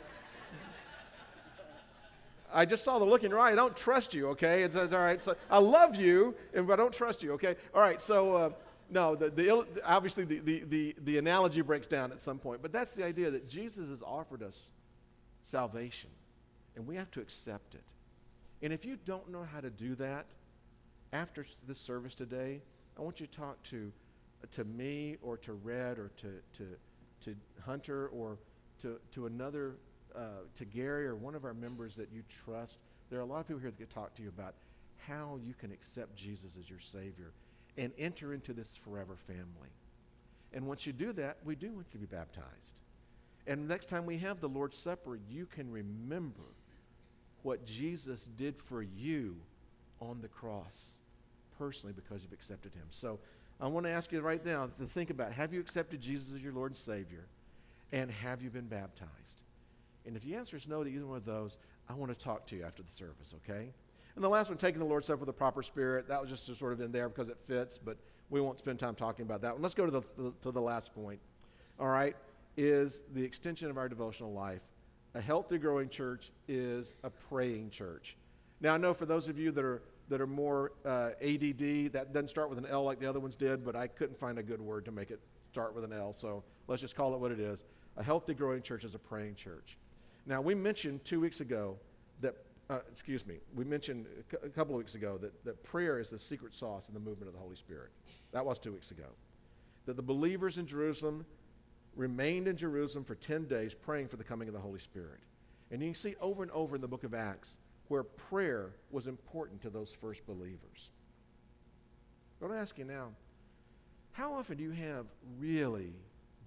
I 2.52 2.64
just 2.64 2.84
saw 2.84 2.98
the 2.98 3.04
look 3.04 3.24
in 3.24 3.30
your 3.30 3.40
eye. 3.40 3.52
I 3.52 3.54
don't 3.54 3.76
trust 3.76 4.14
you, 4.14 4.28
okay? 4.28 4.62
It's, 4.62 4.74
it's 4.74 4.92
all 4.92 5.00
right. 5.00 5.22
So 5.22 5.36
I 5.50 5.58
love 5.58 5.96
you, 5.96 6.34
but 6.52 6.70
I 6.70 6.76
don't 6.76 6.92
trust 6.92 7.22
you, 7.22 7.32
okay? 7.32 7.56
All 7.74 7.80
right, 7.80 8.00
so 8.00 8.34
uh, 8.34 8.50
no, 8.90 9.14
the, 9.14 9.30
the, 9.30 9.66
obviously 9.84 10.24
the, 10.24 10.40
the, 10.40 10.64
the, 10.68 10.96
the 11.04 11.18
analogy 11.18 11.62
breaks 11.62 11.86
down 11.86 12.12
at 12.12 12.20
some 12.20 12.38
point, 12.38 12.60
but 12.60 12.72
that's 12.72 12.92
the 12.92 13.04
idea 13.04 13.30
that 13.30 13.48
Jesus 13.48 13.88
has 13.88 14.02
offered 14.02 14.42
us 14.42 14.70
salvation, 15.42 16.10
and 16.76 16.86
we 16.86 16.96
have 16.96 17.10
to 17.12 17.20
accept 17.20 17.74
it. 17.74 17.84
And 18.62 18.72
if 18.72 18.84
you 18.84 18.98
don't 19.04 19.30
know 19.30 19.44
how 19.50 19.60
to 19.60 19.70
do 19.70 19.94
that, 19.96 20.26
after 21.12 21.44
this 21.66 21.78
service 21.78 22.14
today, 22.14 22.62
I 22.98 23.02
want 23.02 23.20
you 23.20 23.26
to 23.26 23.32
talk 23.32 23.62
to, 23.64 23.92
to 24.50 24.64
me 24.64 25.16
or 25.22 25.36
to 25.38 25.52
Red 25.52 25.98
or 25.98 26.10
to, 26.18 26.28
to, 26.58 26.66
to 27.22 27.36
Hunter 27.64 28.08
or 28.08 28.38
to, 28.80 28.98
to 29.12 29.26
another 29.26 29.76
uh, 30.16 30.44
to 30.54 30.64
Gary 30.64 31.06
or 31.06 31.14
one 31.14 31.34
of 31.34 31.44
our 31.44 31.54
members 31.54 31.96
that 31.96 32.08
you 32.12 32.22
trust. 32.28 32.78
There 33.10 33.18
are 33.18 33.22
a 33.22 33.26
lot 33.26 33.40
of 33.40 33.48
people 33.48 33.60
here 33.60 33.70
that 33.70 33.78
can 33.78 33.86
talk 33.86 34.14
to 34.14 34.22
you 34.22 34.28
about 34.28 34.54
how 35.06 35.38
you 35.44 35.54
can 35.54 35.72
accept 35.72 36.16
Jesus 36.16 36.56
as 36.58 36.68
your 36.70 36.80
Savior 36.80 37.32
and 37.76 37.92
enter 37.98 38.34
into 38.34 38.52
this 38.52 38.76
forever 38.76 39.16
family. 39.16 39.70
And 40.52 40.66
once 40.66 40.86
you 40.86 40.92
do 40.92 41.12
that, 41.14 41.38
we 41.44 41.54
do 41.54 41.72
want 41.72 41.86
you 41.92 42.00
to 42.00 42.06
be 42.06 42.14
baptized. 42.14 42.80
And 43.46 43.66
next 43.66 43.86
time 43.86 44.06
we 44.06 44.18
have 44.18 44.40
the 44.40 44.48
Lord's 44.48 44.76
Supper, 44.76 45.18
you 45.30 45.46
can 45.46 45.70
remember 45.70 46.42
what 47.42 47.64
Jesus 47.64 48.28
did 48.36 48.56
for 48.56 48.82
you 48.82 49.36
on 50.00 50.20
the 50.20 50.28
cross 50.28 50.98
personally 51.58 51.92
because 51.92 52.22
you've 52.22 52.32
accepted 52.32 52.74
him. 52.74 52.86
So 52.90 53.18
I 53.60 53.66
want 53.66 53.86
to 53.86 53.90
ask 53.90 54.12
you 54.12 54.20
right 54.20 54.44
now 54.44 54.68
to 54.78 54.86
think 54.86 55.10
about 55.10 55.32
have 55.32 55.52
you 55.52 55.60
accepted 55.60 56.00
Jesus 56.00 56.34
as 56.34 56.42
your 56.42 56.52
Lord 56.52 56.72
and 56.72 56.78
Savior? 56.78 57.26
And 57.92 58.10
have 58.10 58.42
you 58.42 58.50
been 58.50 58.66
baptized? 58.66 59.42
And 60.06 60.16
if 60.16 60.22
the 60.22 60.34
answer 60.34 60.56
is 60.56 60.68
no 60.68 60.82
to 60.82 60.90
either 60.90 61.06
one 61.06 61.16
of 61.16 61.24
those, 61.24 61.58
I 61.88 61.94
want 61.94 62.12
to 62.12 62.18
talk 62.18 62.46
to 62.46 62.56
you 62.56 62.64
after 62.64 62.82
the 62.82 62.90
service, 62.90 63.34
okay? 63.36 63.70
And 64.14 64.22
the 64.22 64.28
last 64.28 64.48
one, 64.48 64.58
taking 64.58 64.80
the 64.80 64.86
Lord's 64.86 65.06
Supper 65.06 65.20
with 65.20 65.28
a 65.28 65.32
proper 65.32 65.62
spirit, 65.62 66.08
that 66.08 66.20
was 66.20 66.28
just 66.28 66.54
sort 66.56 66.72
of 66.72 66.80
in 66.80 66.92
there 66.92 67.08
because 67.08 67.28
it 67.28 67.38
fits, 67.44 67.78
but 67.78 67.96
we 68.30 68.40
won't 68.40 68.58
spend 68.58 68.78
time 68.78 68.94
talking 68.94 69.24
about 69.24 69.40
that 69.42 69.52
one. 69.52 69.62
Let's 69.62 69.74
go 69.74 69.86
to 69.86 69.92
the, 69.92 70.32
to 70.42 70.50
the 70.50 70.60
last 70.60 70.94
point, 70.94 71.20
all 71.78 71.88
right, 71.88 72.16
is 72.56 73.02
the 73.14 73.24
extension 73.24 73.70
of 73.70 73.78
our 73.78 73.88
devotional 73.88 74.32
life. 74.32 74.62
A 75.14 75.20
healthy, 75.20 75.58
growing 75.58 75.88
church 75.88 76.30
is 76.48 76.94
a 77.04 77.10
praying 77.10 77.70
church. 77.70 78.16
Now, 78.60 78.74
I 78.74 78.78
know 78.78 78.94
for 78.94 79.06
those 79.06 79.28
of 79.28 79.38
you 79.38 79.50
that 79.52 79.64
are, 79.64 79.82
that 80.08 80.20
are 80.20 80.26
more 80.26 80.72
uh, 80.84 81.10
ADD, 81.22 81.92
that 81.92 82.12
doesn't 82.12 82.28
start 82.28 82.48
with 82.48 82.58
an 82.58 82.66
L 82.66 82.84
like 82.84 82.98
the 82.98 83.08
other 83.08 83.20
ones 83.20 83.36
did, 83.36 83.64
but 83.64 83.76
I 83.76 83.86
couldn't 83.86 84.18
find 84.18 84.38
a 84.38 84.42
good 84.42 84.60
word 84.60 84.84
to 84.86 84.92
make 84.92 85.10
it 85.10 85.20
start 85.50 85.74
with 85.74 85.84
an 85.84 85.92
L, 85.92 86.12
so 86.12 86.42
let's 86.68 86.80
just 86.80 86.96
call 86.96 87.14
it 87.14 87.20
what 87.20 87.32
it 87.32 87.40
is. 87.40 87.64
A 87.96 88.02
healthy, 88.02 88.32
growing 88.32 88.62
church 88.62 88.84
is 88.84 88.94
a 88.94 88.98
praying 88.98 89.34
church. 89.34 89.76
Now, 90.26 90.40
we 90.40 90.54
mentioned 90.54 91.04
two 91.04 91.20
weeks 91.20 91.40
ago 91.40 91.76
that, 92.20 92.36
uh, 92.70 92.80
excuse 92.90 93.26
me, 93.26 93.36
we 93.54 93.64
mentioned 93.64 94.06
a 94.42 94.48
couple 94.48 94.74
of 94.74 94.78
weeks 94.78 94.94
ago 94.94 95.18
that, 95.18 95.44
that 95.44 95.62
prayer 95.64 95.98
is 95.98 96.10
the 96.10 96.18
secret 96.18 96.54
sauce 96.54 96.88
in 96.88 96.94
the 96.94 97.00
movement 97.00 97.28
of 97.28 97.34
the 97.34 97.40
Holy 97.40 97.56
Spirit. 97.56 97.90
That 98.32 98.44
was 98.44 98.58
two 98.58 98.72
weeks 98.72 98.90
ago. 98.90 99.06
That 99.86 99.96
the 99.96 100.02
believers 100.02 100.58
in 100.58 100.66
Jerusalem 100.66 101.26
remained 101.96 102.48
in 102.48 102.56
Jerusalem 102.56 103.04
for 103.04 103.14
10 103.14 103.46
days 103.46 103.74
praying 103.74 104.08
for 104.08 104.16
the 104.16 104.24
coming 104.24 104.48
of 104.48 104.54
the 104.54 104.60
Holy 104.60 104.78
Spirit. 104.78 105.20
And 105.70 105.82
you 105.82 105.88
can 105.88 105.94
see 105.94 106.14
over 106.20 106.42
and 106.42 106.52
over 106.52 106.76
in 106.76 106.80
the 106.80 106.88
book 106.88 107.04
of 107.04 107.14
Acts 107.14 107.56
where 107.88 108.02
prayer 108.02 108.70
was 108.90 109.06
important 109.06 109.60
to 109.62 109.70
those 109.70 109.92
first 109.92 110.24
believers. 110.26 110.90
I 112.40 112.44
want 112.44 112.56
to 112.56 112.60
ask 112.60 112.78
you 112.78 112.84
now 112.84 113.08
how 114.12 114.34
often 114.34 114.58
do 114.58 114.64
you 114.64 114.70
have 114.72 115.06
really 115.38 115.94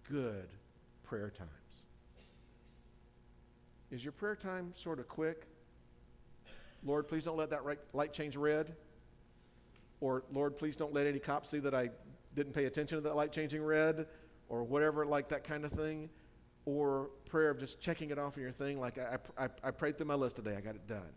good 0.10 0.48
prayer 1.04 1.32
times? 1.32 1.50
Is 3.92 4.04
your 4.04 4.12
prayer 4.12 4.36
time 4.36 4.72
sort 4.74 5.00
of 5.00 5.08
quick? 5.08 5.46
Lord, 6.84 7.08
please 7.08 7.24
don't 7.24 7.38
let 7.38 7.50
that 7.50 7.62
light 7.94 8.14
change 8.14 8.36
red. 8.36 8.76
Or, 10.02 10.24
Lord, 10.32 10.58
please 10.58 10.76
don't 10.76 10.94
let 10.94 11.08
any 11.08 11.20
cops 11.20 11.50
see 11.50 11.60
that 11.60 11.74
I 11.74 11.90
didn't 12.36 12.54
pay 12.54 12.66
attention 12.66 12.98
to 12.98 13.02
that 13.02 13.16
light 13.16 13.32
changing 13.32 13.64
red, 13.64 14.08
or 14.50 14.64
whatever, 14.64 15.06
like 15.06 15.30
that 15.30 15.44
kind 15.44 15.66
of 15.66 15.72
thing. 15.72 16.10
Or 16.66 17.10
prayer 17.30 17.50
of 17.50 17.60
just 17.60 17.80
checking 17.80 18.10
it 18.10 18.20
off 18.20 18.38
in 18.38 18.44
your 18.44 18.52
thing, 18.52 18.80
like 18.80 18.98
I, 18.98 19.18
I, 19.38 19.50
I 19.64 19.72
prayed 19.72 19.98
through 19.98 20.08
my 20.08 20.16
list 20.16 20.36
today, 20.36 20.56
I 20.58 20.62
got 20.62 20.76
it 20.76 20.88
done. 20.88 21.14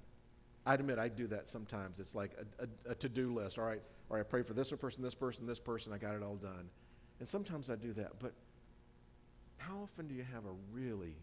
I 0.66 0.74
admit 0.74 0.98
I 0.98 1.08
do 1.08 1.26
that 1.28 1.48
sometimes. 1.48 1.98
It's 1.98 2.14
like 2.14 2.32
a, 2.58 2.64
a, 2.64 2.92
a 2.92 2.94
to 2.96 3.08
do 3.08 3.32
list. 3.32 3.58
All 3.58 3.64
right, 3.64 3.80
all 4.10 4.16
right, 4.16 4.20
I 4.20 4.24
prayed 4.24 4.46
for 4.46 4.52
this 4.52 4.70
person, 4.72 5.02
this 5.02 5.14
person, 5.14 5.46
this 5.46 5.58
person, 5.58 5.92
I 5.92 5.98
got 5.98 6.14
it 6.14 6.22
all 6.22 6.36
done. 6.36 6.68
And 7.18 7.26
sometimes 7.26 7.70
I 7.70 7.76
do 7.76 7.94
that. 7.94 8.12
But 8.20 8.34
how 9.56 9.78
often 9.82 10.06
do 10.06 10.14
you 10.14 10.24
have 10.34 10.44
a 10.44 10.54
really 10.72 11.16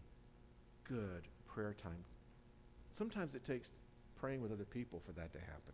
good 0.84 1.28
prayer 1.56 1.72
time. 1.72 2.04
Sometimes 2.92 3.34
it 3.34 3.42
takes 3.42 3.70
praying 4.20 4.42
with 4.42 4.52
other 4.52 4.66
people 4.66 5.00
for 5.06 5.12
that 5.12 5.32
to 5.32 5.38
happen. 5.38 5.72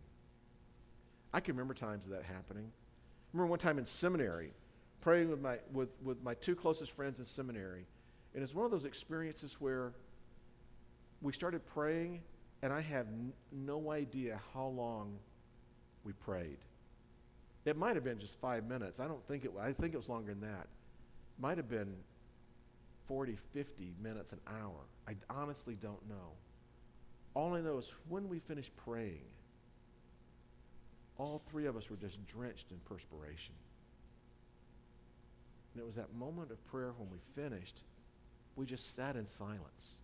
I 1.33 1.41
can 1.41 1.55
remember 1.55 1.73
times 1.73 2.05
of 2.05 2.11
that 2.11 2.23
happening. 2.23 2.63
I 2.63 3.27
remember 3.33 3.49
one 3.49 3.59
time 3.59 3.77
in 3.77 3.85
seminary, 3.85 4.53
praying 5.01 5.29
with 5.29 5.41
my, 5.41 5.57
with, 5.73 5.89
with 6.01 6.23
my 6.23 6.35
two 6.35 6.55
closest 6.55 6.93
friends 6.93 7.19
in 7.19 7.25
seminary. 7.25 7.85
And 8.33 8.41
it's 8.41 8.55
one 8.55 8.63
of 8.63 8.71
those 8.71 8.85
experiences 8.85 9.57
where 9.59 9.91
we 11.21 11.33
started 11.33 11.65
praying, 11.65 12.21
and 12.61 12.71
I 12.71 12.79
have 12.79 13.07
n- 13.07 13.33
no 13.51 13.91
idea 13.91 14.39
how 14.53 14.67
long 14.67 15.17
we 16.05 16.13
prayed. 16.13 16.59
It 17.65 17.75
might 17.75 17.95
have 17.95 18.05
been 18.05 18.19
just 18.19 18.39
five 18.39 18.65
minutes. 18.65 19.01
I 19.01 19.07
don't 19.07 19.25
think 19.27 19.43
it 19.43 19.51
I 19.59 19.73
think 19.73 19.93
it 19.93 19.97
was 19.97 20.07
longer 20.07 20.33
than 20.33 20.41
that. 20.41 20.67
Might 21.39 21.57
have 21.57 21.69
been 21.69 21.93
40, 23.07 23.37
50 23.53 23.95
minutes, 24.01 24.31
an 24.31 24.39
hour. 24.47 24.79
I 25.07 25.15
honestly 25.29 25.75
don't 25.75 26.07
know. 26.07 26.31
All 27.33 27.53
I 27.55 27.61
know 27.61 27.77
is 27.77 27.91
when 28.09 28.29
we 28.29 28.39
finished 28.39 28.75
praying, 28.77 29.25
all 31.17 31.41
three 31.49 31.65
of 31.65 31.75
us 31.75 31.89
were 31.89 31.97
just 31.97 32.25
drenched 32.25 32.71
in 32.71 32.77
perspiration. 32.85 33.55
And 35.73 35.81
it 35.81 35.85
was 35.85 35.95
that 35.95 36.13
moment 36.13 36.51
of 36.51 36.65
prayer 36.67 36.93
when 36.97 37.09
we 37.09 37.17
finished, 37.35 37.81
we 38.55 38.65
just 38.65 38.95
sat 38.95 39.15
in 39.15 39.25
silence, 39.25 39.97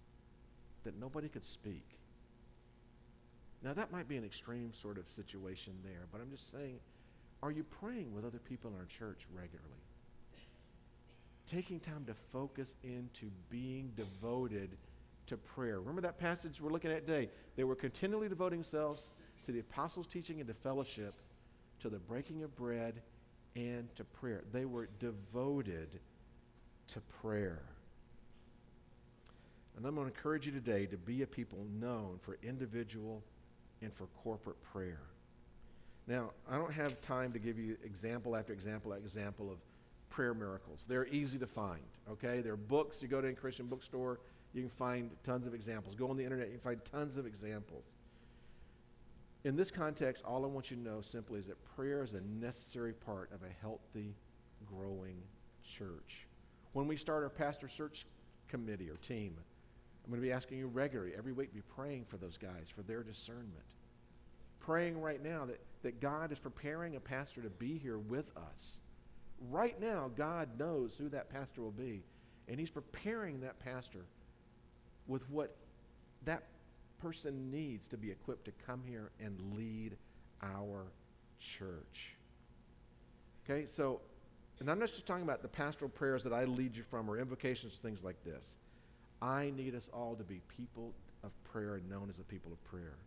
that 0.83 0.99
nobody 0.99 1.29
could 1.29 1.43
speak. 1.43 1.85
Now, 3.63 3.73
that 3.73 3.91
might 3.91 4.07
be 4.07 4.17
an 4.17 4.23
extreme 4.23 4.73
sort 4.73 4.97
of 4.97 5.09
situation 5.09 5.73
there, 5.83 6.07
but 6.11 6.21
I'm 6.21 6.31
just 6.31 6.49
saying, 6.49 6.79
are 7.43 7.51
you 7.51 7.63
praying 7.63 8.13
with 8.13 8.25
other 8.25 8.39
people 8.39 8.71
in 8.71 8.77
our 8.77 8.85
church 8.85 9.27
regularly? 9.33 9.79
taking 11.49 11.79
time 11.79 12.05
to 12.05 12.13
focus 12.13 12.75
into 12.83 13.31
being 13.49 13.91
devoted 13.95 14.77
to 15.29 15.37
prayer. 15.37 15.79
Remember 15.79 16.01
that 16.01 16.19
passage 16.19 16.61
we're 16.61 16.71
looking 16.71 16.91
at 16.91 17.07
today? 17.07 17.29
They 17.55 17.63
were 17.63 17.75
continually 17.75 18.29
devoting 18.29 18.59
themselves 18.59 19.09
to 19.45 19.51
the 19.51 19.59
apostles' 19.59 20.07
teaching 20.07 20.39
and 20.39 20.47
to 20.47 20.53
fellowship, 20.53 21.15
to 21.81 21.89
the 21.89 21.99
breaking 21.99 22.43
of 22.43 22.55
bread, 22.55 23.01
and 23.55 23.93
to 23.95 24.03
prayer. 24.03 24.43
They 24.51 24.65
were 24.65 24.89
devoted 24.99 25.99
to 26.87 26.99
prayer. 27.21 27.61
And 29.77 29.85
I'm 29.85 29.95
going 29.95 30.09
to 30.09 30.13
encourage 30.13 30.45
you 30.45 30.51
today 30.51 30.85
to 30.87 30.97
be 30.97 31.21
a 31.21 31.27
people 31.27 31.65
known 31.79 32.19
for 32.21 32.37
individual 32.43 33.23
and 33.81 33.93
for 33.93 34.07
corporate 34.23 34.61
prayer. 34.61 35.01
Now, 36.05 36.31
I 36.49 36.57
don't 36.57 36.73
have 36.73 36.99
time 37.01 37.31
to 37.33 37.39
give 37.39 37.57
you 37.57 37.77
example 37.85 38.35
after 38.35 38.51
example 38.51 38.93
after 38.93 39.05
example 39.05 39.49
of 39.49 39.57
prayer 40.09 40.33
miracles. 40.33 40.85
They're 40.87 41.07
easy 41.07 41.37
to 41.37 41.47
find, 41.47 41.83
okay? 42.11 42.41
There 42.41 42.53
are 42.53 42.57
books. 42.57 43.01
You 43.01 43.07
go 43.07 43.21
to 43.21 43.27
a 43.27 43.33
Christian 43.33 43.67
bookstore, 43.67 44.19
you 44.53 44.61
can 44.61 44.69
find 44.69 45.11
tons 45.23 45.45
of 45.45 45.53
examples. 45.53 45.95
Go 45.95 46.09
on 46.09 46.17
the 46.17 46.23
internet, 46.23 46.47
you 46.47 46.53
can 46.53 46.61
find 46.61 46.85
tons 46.85 47.17
of 47.17 47.25
examples. 47.25 47.95
In 49.43 49.55
this 49.55 49.71
context, 49.71 50.25
all 50.25 50.43
I 50.43 50.47
want 50.47 50.69
you 50.69 50.77
to 50.77 50.83
know 50.83 51.01
simply 51.01 51.39
is 51.39 51.47
that 51.47 51.63
prayer 51.75 52.03
is 52.03 52.13
a 52.13 52.21
necessary 52.21 52.93
part 52.93 53.31
of 53.31 53.41
a 53.43 53.53
healthy, 53.61 54.15
growing 54.65 55.21
church. 55.63 56.27
When 56.73 56.87
we 56.87 56.97
start 56.97 57.23
our 57.23 57.29
pastor 57.29 57.67
search 57.67 58.05
committee 58.47 58.89
or 58.89 58.97
team, 58.97 59.35
I'm 60.03 60.11
going 60.11 60.21
to 60.21 60.27
be 60.27 60.33
asking 60.33 60.57
you 60.57 60.67
regularly, 60.67 61.13
every 61.17 61.31
week, 61.31 61.53
be 61.53 61.61
praying 61.61 62.05
for 62.05 62.17
those 62.17 62.37
guys, 62.37 62.69
for 62.69 62.81
their 62.81 63.03
discernment. 63.03 63.53
Praying 64.59 64.99
right 64.99 65.23
now 65.23 65.45
that, 65.45 65.59
that 65.83 66.01
God 66.01 66.31
is 66.31 66.39
preparing 66.39 66.95
a 66.95 66.99
pastor 66.99 67.41
to 67.41 67.49
be 67.49 67.77
here 67.77 67.97
with 67.97 68.35
us 68.35 68.79
Right 69.47 69.79
now, 69.79 70.11
God 70.15 70.49
knows 70.59 70.97
who 70.97 71.09
that 71.09 71.29
pastor 71.29 71.61
will 71.61 71.71
be, 71.71 72.03
and 72.47 72.59
He's 72.59 72.71
preparing 72.71 73.41
that 73.41 73.59
pastor 73.59 74.05
with 75.07 75.29
what 75.29 75.55
that 76.25 76.43
person 77.01 77.49
needs 77.51 77.87
to 77.87 77.97
be 77.97 78.11
equipped 78.11 78.45
to 78.45 78.51
come 78.65 78.81
here 78.85 79.11
and 79.19 79.39
lead 79.55 79.95
our 80.43 80.85
church. 81.39 82.15
Okay, 83.49 83.65
so, 83.65 84.01
and 84.59 84.69
I'm 84.69 84.79
not 84.79 84.89
just 84.89 85.05
talking 85.05 85.23
about 85.23 85.41
the 85.41 85.47
pastoral 85.47 85.89
prayers 85.89 86.23
that 86.23 86.33
I 86.33 86.43
lead 86.45 86.75
you 86.75 86.83
from 86.83 87.09
or 87.09 87.17
invocations, 87.17 87.75
things 87.75 88.03
like 88.03 88.23
this. 88.23 88.57
I 89.21 89.51
need 89.55 89.75
us 89.75 89.89
all 89.93 90.15
to 90.15 90.23
be 90.23 90.41
people 90.47 90.93
of 91.23 91.31
prayer 91.43 91.75
and 91.75 91.89
known 91.89 92.09
as 92.09 92.19
a 92.19 92.23
people 92.23 92.51
of 92.51 92.63
prayer. 92.63 92.97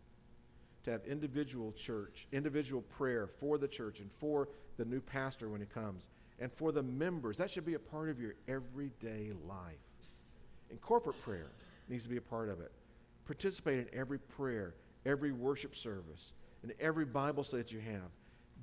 To 0.83 0.91
have 0.91 1.05
individual 1.05 1.71
church, 1.71 2.27
individual 2.33 2.81
prayer 2.81 3.25
for 3.25 3.57
the 3.57 3.67
church 3.67 3.99
and 3.99 4.11
for 4.11 4.49
the 4.77 4.85
new 4.85 4.99
pastor 4.99 5.49
when 5.49 5.61
he 5.61 5.67
comes, 5.67 6.09
and 6.39 6.51
for 6.51 6.71
the 6.71 6.83
members. 6.83 7.37
That 7.37 7.49
should 7.49 7.65
be 7.65 7.75
a 7.75 7.79
part 7.79 8.09
of 8.09 8.19
your 8.19 8.33
everyday 8.47 9.31
life. 9.47 9.77
In 10.69 10.77
corporate 10.77 11.21
prayer 11.21 11.51
needs 11.89 12.03
to 12.03 12.09
be 12.09 12.17
a 12.17 12.21
part 12.21 12.49
of 12.49 12.59
it. 12.59 12.71
Participate 13.25 13.79
in 13.79 13.87
every 13.97 14.19
prayer, 14.19 14.75
every 15.05 15.31
worship 15.31 15.75
service, 15.75 16.33
and 16.61 16.73
every 16.79 17.05
Bible 17.05 17.43
study 17.43 17.63
that 17.63 17.71
you 17.71 17.79
have. 17.79 18.09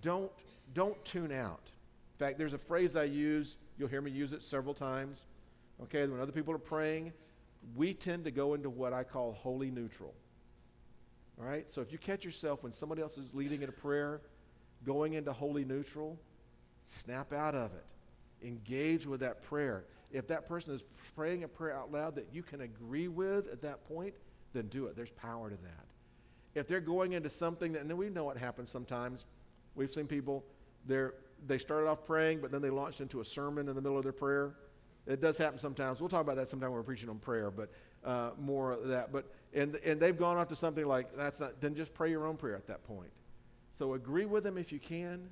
Don't, 0.02 0.30
don't 0.74 1.02
tune 1.04 1.32
out. 1.32 1.70
In 2.14 2.26
fact, 2.26 2.38
there's 2.38 2.52
a 2.52 2.58
phrase 2.58 2.96
I 2.96 3.04
use, 3.04 3.56
you'll 3.78 3.88
hear 3.88 4.00
me 4.00 4.10
use 4.10 4.32
it 4.32 4.42
several 4.42 4.74
times. 4.74 5.24
Okay, 5.82 6.06
when 6.06 6.20
other 6.20 6.32
people 6.32 6.52
are 6.52 6.58
praying, 6.58 7.12
we 7.74 7.94
tend 7.94 8.24
to 8.24 8.30
go 8.30 8.54
into 8.54 8.68
what 8.68 8.92
I 8.92 9.04
call 9.04 9.32
holy 9.32 9.70
neutral. 9.70 10.14
All 11.40 11.46
right? 11.46 11.70
So 11.70 11.80
if 11.80 11.92
you 11.92 11.98
catch 11.98 12.24
yourself 12.24 12.62
when 12.62 12.72
somebody 12.72 13.02
else 13.02 13.16
is 13.16 13.32
leading 13.34 13.62
in 13.62 13.68
a 13.68 13.72
prayer, 13.72 14.20
going 14.84 15.14
into 15.14 15.32
holy 15.32 15.64
neutral, 15.64 16.18
snap 16.84 17.32
out 17.32 17.54
of 17.54 17.72
it. 17.72 17.84
Engage 18.46 19.06
with 19.06 19.20
that 19.20 19.42
prayer. 19.42 19.84
If 20.12 20.26
that 20.28 20.48
person 20.48 20.74
is 20.74 20.82
praying 21.14 21.44
a 21.44 21.48
prayer 21.48 21.76
out 21.76 21.92
loud 21.92 22.14
that 22.16 22.28
you 22.32 22.42
can 22.42 22.62
agree 22.62 23.08
with 23.08 23.48
at 23.48 23.62
that 23.62 23.86
point, 23.86 24.14
then 24.52 24.66
do 24.68 24.86
it. 24.86 24.96
There's 24.96 25.11
power 25.11 25.50
to 25.50 25.56
that. 25.56 25.86
If 26.54 26.66
they're 26.66 26.80
going 26.80 27.12
into 27.12 27.28
something 27.28 27.72
that, 27.72 27.82
and 27.82 27.96
we 27.96 28.11
know 28.11 28.24
what 28.24 28.36
happens 28.36 28.70
sometimes, 28.70 29.26
we've 29.76 29.92
seen 29.92 30.06
people, 30.06 30.44
they're, 30.86 31.14
they 31.46 31.58
started 31.58 31.88
off 31.88 32.04
praying, 32.04 32.40
but 32.40 32.50
then 32.50 32.61
they 32.61 32.70
launched 32.70 33.00
into 33.00 33.20
a 33.20 33.24
sermon 33.24 33.68
in 33.68 33.76
the 33.76 33.80
middle 33.80 33.96
of 33.96 34.02
their 34.02 34.12
prayer. 34.12 34.54
It 35.06 35.20
does 35.20 35.38
happen 35.38 35.58
sometimes. 35.58 36.00
We'll 36.00 36.08
talk 36.08 36.20
about 36.22 36.36
that 36.36 36.48
sometime 36.48 36.70
when 36.70 36.78
we're 36.78 36.84
preaching 36.84 37.08
on 37.08 37.18
prayer, 37.18 37.50
but 37.50 37.70
uh, 38.04 38.30
more 38.38 38.72
of 38.72 38.88
that. 38.88 39.12
But 39.12 39.26
and 39.54 39.76
and 39.76 39.98
they've 39.98 40.16
gone 40.16 40.36
off 40.36 40.48
to 40.48 40.56
something 40.56 40.86
like 40.86 41.16
that's 41.16 41.40
not. 41.40 41.61
Then 41.61 41.74
just 41.74 41.94
pray 41.94 42.11
your 42.11 42.26
own 42.26 42.36
prayer 42.36 42.54
at 42.54 42.66
that 42.66 42.84
point. 42.84 43.11
So 43.70 43.94
agree 43.94 44.26
with 44.26 44.44
them 44.44 44.58
if 44.58 44.72
you 44.72 44.78
can, 44.78 45.28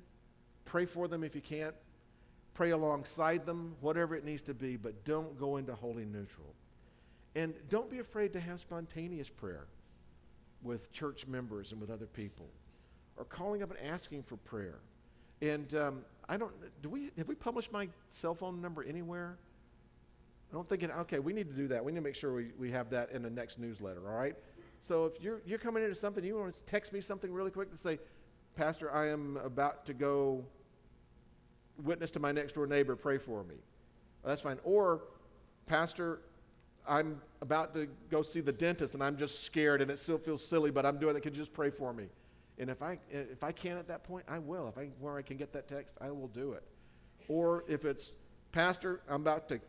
pray 0.65 0.85
for 0.85 1.07
them 1.07 1.23
if 1.23 1.35
you 1.35 1.41
can't, 1.41 1.75
pray 2.59 2.71
alongside 2.71 3.45
them, 3.45 3.73
whatever 3.79 4.17
it 4.17 4.25
needs 4.25 4.41
to 4.41 4.53
be. 4.53 4.75
But 4.75 5.05
don't 5.05 5.39
go 5.39 5.55
into 5.55 5.73
holy 5.73 6.03
neutral, 6.03 6.53
and 7.33 7.53
don't 7.69 7.89
be 7.89 7.99
afraid 7.99 8.33
to 8.33 8.39
have 8.41 8.59
spontaneous 8.59 9.29
prayer 9.29 9.67
with 10.61 10.91
church 10.91 11.25
members 11.25 11.71
and 11.71 11.79
with 11.79 11.89
other 11.89 12.05
people, 12.05 12.47
or 13.15 13.23
calling 13.23 13.63
up 13.63 13.71
and 13.71 13.79
asking 13.89 14.23
for 14.23 14.35
prayer. 14.35 14.79
And 15.41 15.73
um, 15.73 16.01
I 16.27 16.35
don't. 16.35 16.51
Do 16.81 16.89
we 16.89 17.11
have 17.17 17.29
we 17.29 17.35
published 17.35 17.71
my 17.71 17.87
cell 18.09 18.35
phone 18.35 18.61
number 18.61 18.83
anywhere? 18.83 19.37
I 20.51 20.55
don't 20.55 20.67
think 20.67 20.83
it, 20.83 20.91
okay, 21.01 21.19
we 21.19 21.31
need 21.31 21.47
to 21.47 21.55
do 21.55 21.69
that. 21.69 21.85
We 21.85 21.93
need 21.93 21.99
to 21.99 22.03
make 22.03 22.15
sure 22.15 22.33
we, 22.33 22.47
we 22.59 22.71
have 22.71 22.89
that 22.89 23.11
in 23.11 23.21
the 23.21 23.29
next 23.29 23.57
newsletter, 23.57 24.01
all 24.09 24.17
right? 24.17 24.35
So 24.81 25.05
if 25.05 25.21
you're, 25.21 25.43
you're 25.45 25.59
coming 25.59 25.83
into 25.83 25.93
something, 25.93 26.23
you 26.25 26.35
want 26.35 26.51
to 26.51 26.65
text 26.65 26.91
me 26.91 27.01
something 27.01 27.31
really 27.31 27.51
quick 27.51 27.69
to 27.69 27.77
say, 27.77 27.99
Pastor, 28.55 28.91
I 28.91 29.09
am 29.09 29.37
about 29.45 29.85
to 29.85 29.93
go 29.93 30.43
witness 31.83 32.11
to 32.11 32.19
my 32.19 32.31
next 32.31 32.53
door 32.53 32.67
neighbor, 32.67 32.95
pray 32.95 33.17
for 33.17 33.43
me. 33.43 33.55
That's 34.23 34.41
fine. 34.41 34.59
Or, 34.63 35.01
Pastor, 35.65 36.21
I'm 36.87 37.21
about 37.41 37.73
to 37.75 37.87
go 38.09 38.21
see 38.21 38.41
the 38.41 38.51
dentist 38.51 38.93
and 38.93 39.03
I'm 39.03 39.17
just 39.17 39.43
scared 39.43 39.81
and 39.81 39.91
it 39.91 39.99
still 39.99 40.17
feels 40.17 40.45
silly, 40.45 40.71
but 40.71 40.85
I'm 40.85 40.97
doing 40.97 41.15
it. 41.15 41.21
Could 41.21 41.35
you 41.35 41.41
just 41.41 41.53
pray 41.53 41.69
for 41.69 41.93
me? 41.93 42.05
And 42.57 42.69
if 42.69 42.81
I, 42.81 42.99
if 43.09 43.43
I 43.43 43.51
can 43.51 43.77
at 43.77 43.87
that 43.87 44.03
point, 44.03 44.25
I 44.27 44.39
will. 44.39 44.67
If 44.67 44.77
I, 44.77 44.89
where 44.99 45.17
I 45.17 45.21
can 45.21 45.37
get 45.37 45.53
that 45.53 45.67
text, 45.67 45.95
I 46.01 46.11
will 46.11 46.27
do 46.27 46.53
it. 46.53 46.63
Or 47.27 47.63
if 47.67 47.85
it's, 47.85 48.15
Pastor, 48.51 49.01
I'm 49.07 49.21
about 49.21 49.47
to 49.49 49.61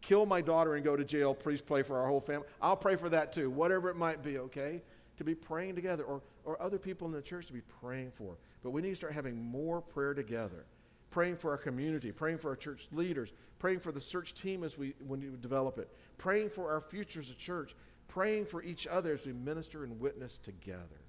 kill 0.00 0.26
my 0.26 0.40
daughter 0.40 0.76
and 0.76 0.84
go 0.84 0.96
to 0.96 1.04
jail, 1.04 1.34
please 1.34 1.60
pray 1.60 1.82
for 1.82 1.98
our 1.98 2.06
whole 2.06 2.20
family. 2.20 2.46
I'll 2.62 2.76
pray 2.76 2.94
for 2.94 3.08
that 3.08 3.32
too, 3.32 3.50
whatever 3.50 3.88
it 3.90 3.96
might 3.96 4.22
be, 4.22 4.38
okay? 4.38 4.82
To 5.16 5.24
be 5.24 5.34
praying 5.34 5.74
together 5.74 6.04
or, 6.04 6.22
or 6.44 6.60
other 6.62 6.78
people 6.78 7.08
in 7.08 7.12
the 7.12 7.22
church 7.22 7.46
to 7.46 7.52
be 7.52 7.62
praying 7.80 8.12
for. 8.12 8.36
But 8.62 8.70
we 8.70 8.82
need 8.82 8.90
to 8.90 8.96
start 8.96 9.12
having 9.12 9.42
more 9.42 9.80
prayer 9.80 10.14
together. 10.14 10.66
Praying 11.10 11.36
for 11.36 11.50
our 11.50 11.56
community, 11.56 12.12
praying 12.12 12.38
for 12.38 12.50
our 12.50 12.56
church 12.56 12.88
leaders, 12.92 13.32
praying 13.58 13.80
for 13.80 13.92
the 13.92 14.00
search 14.00 14.34
team 14.34 14.62
as 14.62 14.76
we 14.76 14.94
when 15.06 15.20
you 15.20 15.30
develop 15.40 15.78
it, 15.78 15.90
praying 16.18 16.50
for 16.50 16.70
our 16.70 16.80
future 16.80 17.20
as 17.20 17.30
a 17.30 17.34
church, 17.34 17.74
praying 18.08 18.44
for 18.44 18.62
each 18.62 18.86
other 18.86 19.12
as 19.14 19.24
we 19.24 19.32
minister 19.32 19.84
and 19.84 19.98
witness 19.98 20.38
together. 20.38 21.00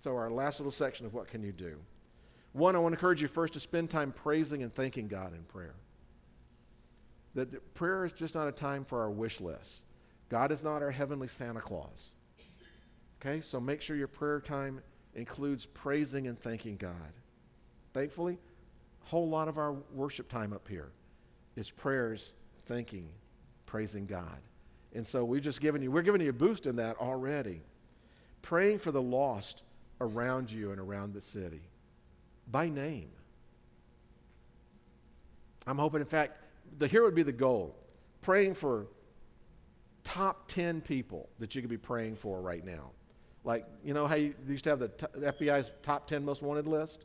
So 0.00 0.16
our 0.16 0.30
last 0.30 0.60
little 0.60 0.70
section 0.70 1.06
of 1.06 1.14
what 1.14 1.28
can 1.28 1.42
you 1.42 1.52
do? 1.52 1.78
One, 2.52 2.76
I 2.76 2.78
want 2.78 2.92
to 2.92 2.96
encourage 2.96 3.20
you 3.20 3.28
first 3.28 3.54
to 3.54 3.60
spend 3.60 3.90
time 3.90 4.12
praising 4.12 4.62
and 4.62 4.74
thanking 4.74 5.08
God 5.08 5.34
in 5.34 5.42
prayer 5.44 5.74
that 7.34 7.74
prayer 7.74 8.04
is 8.04 8.12
just 8.12 8.34
not 8.34 8.48
a 8.48 8.52
time 8.52 8.84
for 8.84 9.02
our 9.02 9.10
wish 9.10 9.40
list. 9.40 9.82
God 10.28 10.52
is 10.52 10.62
not 10.62 10.82
our 10.82 10.90
heavenly 10.90 11.28
Santa 11.28 11.60
Claus. 11.60 12.14
Okay, 13.20 13.40
so 13.40 13.60
make 13.60 13.80
sure 13.80 13.96
your 13.96 14.08
prayer 14.08 14.40
time 14.40 14.80
includes 15.14 15.66
praising 15.66 16.26
and 16.26 16.38
thanking 16.38 16.76
God. 16.76 17.12
Thankfully, 17.92 18.38
whole 19.04 19.28
lot 19.28 19.48
of 19.48 19.58
our 19.58 19.72
worship 19.92 20.28
time 20.28 20.52
up 20.52 20.66
here 20.68 20.90
is 21.56 21.70
prayers, 21.70 22.32
thanking, 22.66 23.08
praising 23.66 24.06
God. 24.06 24.40
And 24.94 25.06
so 25.06 25.24
we've 25.24 25.42
just 25.42 25.60
given 25.60 25.82
you, 25.82 25.90
we're 25.90 26.02
giving 26.02 26.20
you 26.20 26.30
a 26.30 26.32
boost 26.32 26.66
in 26.66 26.76
that 26.76 26.96
already. 26.98 27.62
Praying 28.42 28.78
for 28.78 28.92
the 28.92 29.02
lost 29.02 29.62
around 30.00 30.50
you 30.50 30.70
and 30.70 30.80
around 30.80 31.14
the 31.14 31.20
city 31.20 31.62
by 32.50 32.68
name. 32.68 33.10
I'm 35.66 35.78
hoping, 35.78 36.00
in 36.00 36.06
fact, 36.06 36.38
the, 36.78 36.86
here 36.86 37.02
would 37.02 37.14
be 37.14 37.22
the 37.22 37.32
goal 37.32 37.76
praying 38.20 38.54
for 38.54 38.86
top 40.02 40.48
10 40.48 40.80
people 40.80 41.28
that 41.38 41.54
you 41.54 41.60
could 41.60 41.70
be 41.70 41.76
praying 41.76 42.16
for 42.16 42.40
right 42.40 42.64
now. 42.64 42.90
Like, 43.44 43.66
you 43.84 43.92
know 43.92 44.06
how 44.06 44.14
you 44.14 44.34
used 44.48 44.64
to 44.64 44.70
have 44.70 44.78
the 44.78 44.88
t- 44.88 45.06
FBI's 45.18 45.72
top 45.82 46.06
10 46.06 46.24
most 46.24 46.42
wanted 46.42 46.66
list? 46.66 47.04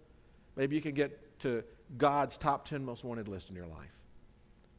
Maybe 0.56 0.76
you 0.76 0.82
can 0.82 0.93
get 0.93 1.39
to 1.39 1.64
God's 1.98 2.38
top 2.38 2.66
10 2.66 2.84
most 2.84 3.04
wanted 3.04 3.28
list 3.28 3.50
in 3.50 3.56
your 3.56 3.68
life. 3.68 3.98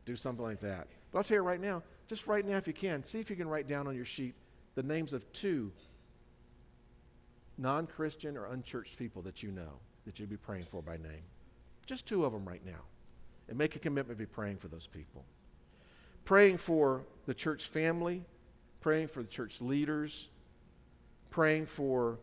Do 0.05 0.17
something 0.17 0.45
like 0.45 0.61
that. 0.61 0.89
But 1.11 1.19
I'll 1.19 1.25
tell 1.25 1.37
you 1.37 1.43
right 1.43 1.61
now, 1.61 1.83
just 2.09 2.27
right 2.27 2.45
now 2.45 2.57
if 2.57 2.67
you 2.67 2.73
can, 2.73 3.03
see 3.03 3.21
if 3.21 3.31
you 3.31 3.37
can 3.37 3.49
write 3.49 3.69
down 3.69 3.87
on 3.87 3.95
your 3.95 4.05
sheet 4.05 4.35
the 4.75 4.83
names 4.83 5.13
of 5.13 5.31
two 5.33 5.73
non 7.59 7.87
Christian 7.87 8.37
or 8.37 8.47
unchurched 8.47 8.97
people 8.97 9.23
that 9.23 9.43
you 9.43 9.51
know 9.51 9.81
that 10.07 10.19
you'd 10.19 10.31
be 10.31 10.37
praying 10.37 10.65
for 10.65 10.83
by 10.83 10.97
name. 10.97 11.23
Just 11.87 12.07
two 12.07 12.25
of 12.25 12.33
them 12.33 12.49
right 12.49 12.65
now 12.65 12.83
and 13.49 13.59
make 13.59 13.77
a 13.77 13.79
commitment 13.79 14.19
to 14.19 14.25
be 14.25 14.27
praying 14.27 14.57
for 14.57 14.69
those 14.69 14.87
people. 14.87 15.25
Praying 16.25 16.59
for 16.59 17.05
the 17.27 17.35
church 17.35 17.67
family, 17.67 18.25
praying 18.81 19.09
for 19.09 19.23
the 19.23 19.29
church 19.29 19.61
leaders, 19.61 20.29
praying 21.31 21.67
for 21.67 22.19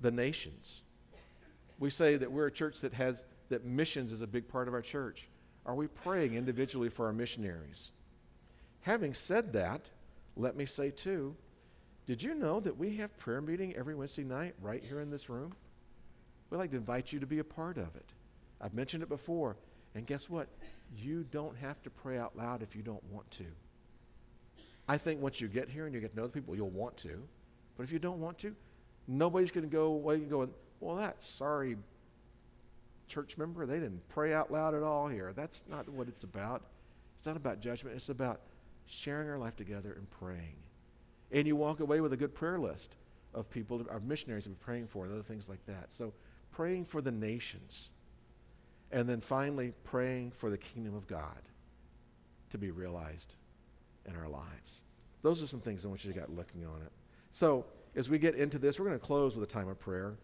the 0.00 0.10
nations. 0.10 0.82
We 1.78 1.90
say 1.90 2.16
that 2.16 2.30
we're 2.30 2.46
a 2.46 2.52
church 2.52 2.80
that 2.80 2.94
has 2.94 3.24
that 3.52 3.64
missions 3.64 4.12
is 4.12 4.22
a 4.22 4.26
big 4.26 4.48
part 4.48 4.66
of 4.66 4.74
our 4.74 4.82
church. 4.82 5.28
Are 5.64 5.74
we 5.74 5.86
praying 5.86 6.34
individually 6.34 6.88
for 6.88 7.06
our 7.06 7.12
missionaries? 7.12 7.92
Having 8.80 9.14
said 9.14 9.52
that, 9.52 9.90
let 10.36 10.56
me 10.56 10.66
say 10.66 10.90
too, 10.90 11.36
did 12.06 12.22
you 12.22 12.34
know 12.34 12.58
that 12.60 12.76
we 12.76 12.96
have 12.96 13.16
prayer 13.18 13.40
meeting 13.40 13.76
every 13.76 13.94
Wednesday 13.94 14.24
night 14.24 14.54
right 14.60 14.82
here 14.82 15.00
in 15.00 15.10
this 15.10 15.28
room? 15.28 15.52
We'd 16.50 16.58
like 16.58 16.70
to 16.70 16.76
invite 16.76 17.12
you 17.12 17.20
to 17.20 17.26
be 17.26 17.38
a 17.38 17.44
part 17.44 17.76
of 17.76 17.94
it. 17.94 18.12
I've 18.60 18.74
mentioned 18.74 19.02
it 19.02 19.08
before. 19.08 19.56
And 19.94 20.06
guess 20.06 20.28
what? 20.28 20.48
You 20.96 21.24
don't 21.30 21.56
have 21.58 21.82
to 21.82 21.90
pray 21.90 22.18
out 22.18 22.36
loud 22.36 22.62
if 22.62 22.74
you 22.74 22.82
don't 22.82 23.04
want 23.12 23.30
to. 23.32 23.44
I 24.88 24.96
think 24.96 25.20
once 25.20 25.40
you 25.40 25.48
get 25.48 25.68
here 25.68 25.86
and 25.86 25.94
you 25.94 26.00
get 26.00 26.14
to 26.14 26.16
know 26.16 26.26
the 26.26 26.32
people, 26.32 26.56
you'll 26.56 26.70
want 26.70 26.96
to. 26.98 27.22
But 27.76 27.84
if 27.84 27.92
you 27.92 27.98
don't 27.98 28.20
want 28.20 28.38
to, 28.38 28.56
nobody's 29.06 29.50
going 29.50 29.68
to 29.68 29.72
go 29.72 29.84
away 29.86 30.16
and 30.16 30.30
go, 30.30 30.48
well, 30.80 30.96
that 30.96 31.22
sorry 31.22 31.76
church 33.12 33.36
member, 33.36 33.66
they 33.66 33.78
didn't 33.78 34.08
pray 34.08 34.32
out 34.32 34.50
loud 34.50 34.74
at 34.74 34.82
all 34.82 35.06
here. 35.06 35.32
That's 35.34 35.64
not 35.68 35.88
what 35.88 36.08
it's 36.08 36.24
about. 36.24 36.62
It's 37.14 37.26
not 37.26 37.36
about 37.36 37.60
judgment, 37.60 37.94
it's 37.94 38.08
about 38.08 38.40
sharing 38.86 39.28
our 39.28 39.38
life 39.38 39.54
together 39.54 39.92
and 39.92 40.10
praying. 40.10 40.56
And 41.30 41.46
you 41.46 41.54
walk 41.54 41.80
away 41.80 42.00
with 42.00 42.12
a 42.12 42.16
good 42.16 42.34
prayer 42.34 42.58
list 42.58 42.96
of 43.34 43.48
people, 43.50 43.84
of 43.88 44.04
missionaries 44.04 44.44
to 44.44 44.50
be 44.50 44.56
praying 44.56 44.86
for, 44.86 45.04
and 45.04 45.12
other 45.12 45.22
things 45.22 45.48
like 45.48 45.64
that. 45.66 45.92
So, 45.92 46.12
praying 46.50 46.86
for 46.86 47.00
the 47.00 47.12
nations. 47.12 47.90
And 48.90 49.08
then 49.08 49.20
finally, 49.20 49.72
praying 49.84 50.32
for 50.32 50.50
the 50.50 50.58
kingdom 50.58 50.94
of 50.94 51.06
God 51.06 51.40
to 52.50 52.58
be 52.58 52.70
realized 52.70 53.34
in 54.06 54.16
our 54.16 54.28
lives. 54.28 54.82
Those 55.22 55.42
are 55.42 55.46
some 55.46 55.60
things 55.60 55.84
I 55.84 55.88
want 55.88 56.04
you 56.04 56.12
to 56.12 56.18
get 56.18 56.34
looking 56.34 56.66
on 56.66 56.82
it. 56.82 56.92
So, 57.30 57.66
as 57.94 58.08
we 58.08 58.18
get 58.18 58.34
into 58.34 58.58
this, 58.58 58.78
we're 58.78 58.86
going 58.86 58.98
to 58.98 59.06
close 59.06 59.36
with 59.36 59.48
a 59.48 59.52
time 59.52 59.68
of 59.68 59.78
prayer. 59.78 60.14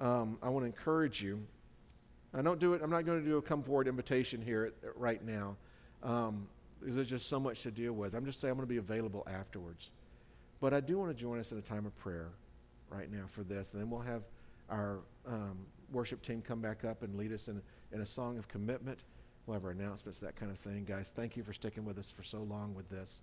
Um, 0.00 0.38
I 0.42 0.48
want 0.48 0.64
to 0.64 0.66
encourage 0.66 1.22
you. 1.22 1.46
I 2.36 2.42
don't 2.42 2.60
do 2.60 2.74
it. 2.74 2.82
I'm 2.82 2.90
not 2.90 3.06
going 3.06 3.22
to 3.22 3.26
do 3.26 3.38
a 3.38 3.42
come 3.42 3.62
forward 3.62 3.88
invitation 3.88 4.42
here 4.42 4.72
right 4.94 5.24
now 5.24 5.56
um, 6.02 6.46
because 6.78 6.94
there's 6.94 7.08
just 7.08 7.28
so 7.28 7.40
much 7.40 7.62
to 7.62 7.70
deal 7.70 7.94
with. 7.94 8.14
I'm 8.14 8.26
just 8.26 8.40
saying 8.40 8.52
I'm 8.52 8.58
going 8.58 8.68
to 8.68 8.72
be 8.72 8.78
available 8.78 9.26
afterwards. 9.26 9.90
But 10.60 10.74
I 10.74 10.80
do 10.80 10.98
want 10.98 11.10
to 11.10 11.16
join 11.16 11.38
us 11.38 11.52
in 11.52 11.58
a 11.58 11.62
time 11.62 11.86
of 11.86 11.96
prayer 11.96 12.28
right 12.90 13.10
now 13.10 13.24
for 13.26 13.42
this, 13.42 13.72
and 13.72 13.80
then 13.80 13.90
we'll 13.90 14.00
have 14.00 14.22
our 14.68 15.00
um, 15.26 15.58
worship 15.92 16.22
team 16.22 16.42
come 16.42 16.60
back 16.60 16.84
up 16.84 17.02
and 17.02 17.16
lead 17.16 17.32
us 17.32 17.48
in 17.48 17.62
in 17.92 18.00
a 18.00 18.06
song 18.06 18.38
of 18.38 18.48
commitment. 18.48 18.98
We'll 19.46 19.54
have 19.54 19.64
our 19.64 19.70
announcements, 19.70 20.20
that 20.20 20.36
kind 20.36 20.50
of 20.50 20.58
thing. 20.58 20.84
Guys, 20.84 21.12
thank 21.14 21.36
you 21.36 21.42
for 21.42 21.52
sticking 21.52 21.84
with 21.84 21.98
us 21.98 22.10
for 22.10 22.22
so 22.22 22.42
long 22.42 22.74
with 22.74 22.88
this. 22.88 23.22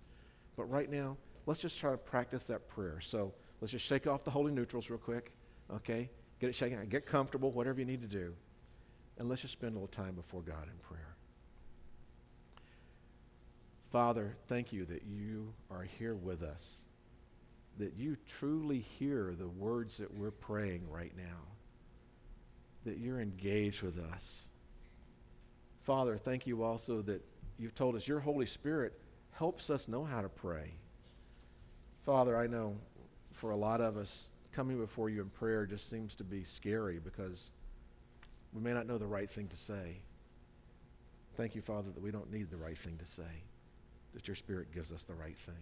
But 0.56 0.64
right 0.64 0.90
now, 0.90 1.16
let's 1.46 1.60
just 1.60 1.78
try 1.78 1.90
to 1.90 1.98
practice 1.98 2.46
that 2.46 2.66
prayer. 2.68 2.98
So 3.00 3.32
let's 3.60 3.72
just 3.72 3.84
shake 3.84 4.06
off 4.06 4.24
the 4.24 4.30
holy 4.30 4.50
neutrals 4.50 4.88
real 4.88 4.98
quick, 4.98 5.32
okay? 5.72 6.08
Get 6.40 6.48
it 6.48 6.54
shaken 6.54 6.78
out, 6.78 6.88
get 6.88 7.04
comfortable, 7.04 7.50
whatever 7.50 7.78
you 7.78 7.84
need 7.84 8.00
to 8.00 8.08
do. 8.08 8.34
And 9.18 9.28
let's 9.28 9.42
just 9.42 9.52
spend 9.52 9.72
a 9.72 9.74
little 9.74 9.88
time 9.88 10.14
before 10.14 10.42
God 10.42 10.64
in 10.64 10.78
prayer. 10.88 11.14
Father, 13.90 14.34
thank 14.48 14.72
you 14.72 14.84
that 14.86 15.04
you 15.06 15.54
are 15.70 15.86
here 15.98 16.16
with 16.16 16.42
us, 16.42 16.84
that 17.78 17.94
you 17.96 18.16
truly 18.26 18.80
hear 18.80 19.34
the 19.38 19.46
words 19.46 19.98
that 19.98 20.12
we're 20.12 20.32
praying 20.32 20.82
right 20.90 21.12
now, 21.16 21.38
that 22.84 22.98
you're 22.98 23.20
engaged 23.20 23.82
with 23.82 23.98
us. 24.12 24.48
Father, 25.82 26.16
thank 26.16 26.46
you 26.46 26.64
also 26.64 27.02
that 27.02 27.24
you've 27.56 27.74
told 27.74 27.94
us 27.94 28.08
your 28.08 28.18
Holy 28.18 28.46
Spirit 28.46 28.98
helps 29.30 29.70
us 29.70 29.86
know 29.86 30.04
how 30.04 30.22
to 30.22 30.28
pray. 30.28 30.72
Father, 32.04 32.36
I 32.36 32.48
know 32.48 32.76
for 33.30 33.50
a 33.50 33.56
lot 33.56 33.80
of 33.80 33.96
us, 33.96 34.30
coming 34.52 34.78
before 34.78 35.10
you 35.10 35.20
in 35.20 35.28
prayer 35.28 35.66
just 35.66 35.90
seems 35.90 36.14
to 36.14 36.24
be 36.24 36.44
scary 36.44 36.98
because 36.98 37.50
we 38.54 38.60
may 38.62 38.72
not 38.72 38.86
know 38.86 38.98
the 38.98 39.06
right 39.06 39.28
thing 39.28 39.48
to 39.48 39.56
say. 39.56 39.98
Thank 41.36 41.56
you, 41.56 41.60
Father, 41.60 41.90
that 41.90 42.02
we 42.02 42.12
don't 42.12 42.32
need 42.32 42.50
the 42.50 42.56
right 42.56 42.78
thing 42.78 42.96
to 42.98 43.04
say, 43.04 43.42
that 44.14 44.28
your 44.28 44.36
Spirit 44.36 44.72
gives 44.72 44.92
us 44.92 45.02
the 45.02 45.14
right 45.14 45.36
thing. 45.36 45.54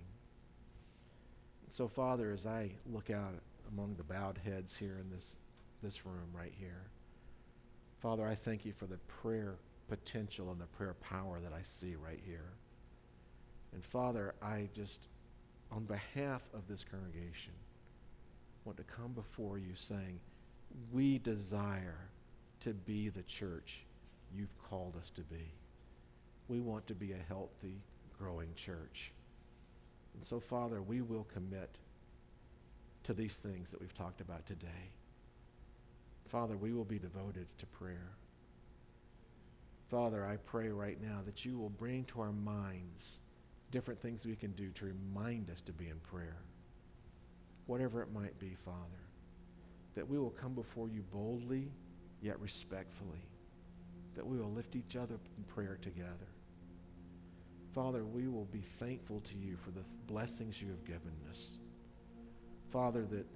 And 1.64 1.72
so, 1.72 1.88
Father, 1.88 2.30
as 2.32 2.46
I 2.46 2.72
look 2.92 3.08
out 3.08 3.32
among 3.72 3.94
the 3.94 4.02
bowed 4.02 4.38
heads 4.44 4.76
here 4.76 4.98
in 5.00 5.10
this, 5.10 5.36
this 5.82 6.04
room 6.04 6.28
right 6.36 6.52
here, 6.58 6.90
Father, 8.00 8.28
I 8.28 8.34
thank 8.34 8.66
you 8.66 8.72
for 8.72 8.86
the 8.86 8.98
prayer 8.98 9.56
potential 9.88 10.50
and 10.50 10.60
the 10.60 10.66
prayer 10.66 10.94
power 10.94 11.40
that 11.40 11.52
I 11.52 11.62
see 11.62 11.94
right 11.94 12.20
here. 12.26 12.52
And 13.72 13.82
Father, 13.82 14.34
I 14.42 14.68
just, 14.74 15.08
on 15.70 15.84
behalf 15.84 16.42
of 16.52 16.68
this 16.68 16.84
congregation, 16.84 17.54
want 18.64 18.76
to 18.76 18.84
come 18.84 19.12
before 19.12 19.56
you 19.56 19.74
saying, 19.74 20.20
we 20.92 21.18
desire 21.18 22.08
to 22.62 22.72
be 22.72 23.08
the 23.08 23.22
church 23.22 23.84
you've 24.32 24.56
called 24.68 24.96
us 24.96 25.10
to 25.10 25.22
be. 25.22 25.52
We 26.46 26.60
want 26.60 26.86
to 26.86 26.94
be 26.94 27.12
a 27.12 27.28
healthy, 27.28 27.82
growing 28.16 28.54
church. 28.54 29.12
And 30.14 30.24
so, 30.24 30.38
Father, 30.38 30.80
we 30.80 31.00
will 31.00 31.24
commit 31.24 31.80
to 33.02 33.14
these 33.14 33.36
things 33.36 33.72
that 33.72 33.80
we've 33.80 33.94
talked 33.94 34.20
about 34.20 34.46
today. 34.46 34.92
Father, 36.28 36.56
we 36.56 36.72
will 36.72 36.84
be 36.84 37.00
devoted 37.00 37.46
to 37.58 37.66
prayer. 37.66 38.12
Father, 39.90 40.24
I 40.24 40.36
pray 40.36 40.68
right 40.68 41.02
now 41.02 41.18
that 41.26 41.44
you 41.44 41.58
will 41.58 41.68
bring 41.68 42.04
to 42.04 42.20
our 42.20 42.32
minds 42.32 43.18
different 43.72 44.00
things 44.00 44.24
we 44.24 44.36
can 44.36 44.52
do 44.52 44.70
to 44.70 44.84
remind 44.84 45.50
us 45.50 45.60
to 45.62 45.72
be 45.72 45.88
in 45.88 45.98
prayer. 45.98 46.38
Whatever 47.66 48.02
it 48.02 48.12
might 48.12 48.38
be, 48.38 48.54
Father, 48.64 48.76
that 49.94 50.08
we 50.08 50.18
will 50.18 50.30
come 50.30 50.54
before 50.54 50.88
you 50.88 51.02
boldly 51.12 51.72
yet 52.22 52.40
respectfully, 52.40 53.28
that 54.14 54.26
we 54.26 54.38
will 54.38 54.50
lift 54.50 54.76
each 54.76 54.96
other 54.96 55.18
in 55.36 55.44
prayer 55.44 55.76
together. 55.82 56.28
Father, 57.74 58.04
we 58.04 58.28
will 58.28 58.44
be 58.46 58.60
thankful 58.60 59.20
to 59.20 59.36
you 59.36 59.56
for 59.56 59.70
the 59.70 59.84
blessings 60.06 60.62
you 60.62 60.68
have 60.68 60.84
given 60.84 61.12
us. 61.30 61.58
Father, 62.70 63.04
that, 63.06 63.26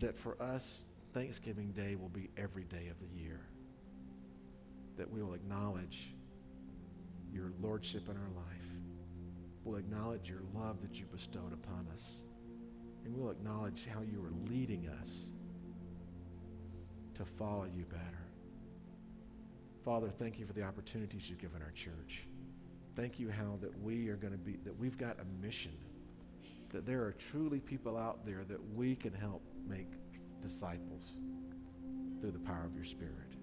that 0.00 0.18
for 0.18 0.40
us, 0.42 0.84
Thanksgiving 1.12 1.72
Day 1.72 1.94
will 1.94 2.08
be 2.08 2.30
every 2.36 2.64
day 2.64 2.88
of 2.90 2.98
the 3.00 3.22
year 3.22 3.40
that 4.96 5.10
we 5.10 5.22
will 5.22 5.34
acknowledge 5.34 6.14
your 7.32 7.52
lordship 7.62 8.08
in 8.08 8.16
our 8.16 8.30
life. 8.34 8.62
We'll 9.64 9.78
acknowledge 9.78 10.28
your 10.28 10.42
love 10.54 10.80
that 10.82 10.98
you 10.98 11.06
bestowed 11.06 11.52
upon 11.52 11.86
us. 11.92 12.24
And 13.04 13.16
we'll 13.16 13.30
acknowledge 13.30 13.86
how 13.86 14.00
you 14.02 14.22
are 14.24 14.50
leading 14.50 14.88
us 15.00 15.32
to 17.14 17.24
follow 17.24 17.66
you 17.74 17.84
better. 17.84 18.26
Father, 19.84 20.08
thank 20.08 20.38
you 20.38 20.46
for 20.46 20.52
the 20.52 20.62
opportunities 20.62 21.28
you've 21.28 21.40
given 21.40 21.60
our 21.60 21.72
church. 21.72 22.26
Thank 22.94 23.18
you 23.18 23.30
how 23.30 23.58
that 23.60 23.76
we 23.82 24.08
are 24.08 24.16
going 24.16 24.32
to 24.32 24.38
be, 24.38 24.58
that 24.64 24.78
we've 24.78 24.98
got 24.98 25.16
a 25.18 25.44
mission, 25.44 25.72
that 26.70 26.86
there 26.86 27.02
are 27.02 27.12
truly 27.12 27.58
people 27.58 27.96
out 27.96 28.24
there 28.24 28.44
that 28.48 28.60
we 28.74 28.94
can 28.94 29.12
help 29.12 29.42
make 29.66 29.90
disciples 30.40 31.18
through 32.20 32.32
the 32.32 32.38
power 32.38 32.64
of 32.64 32.74
your 32.74 32.84
Spirit. 32.84 33.34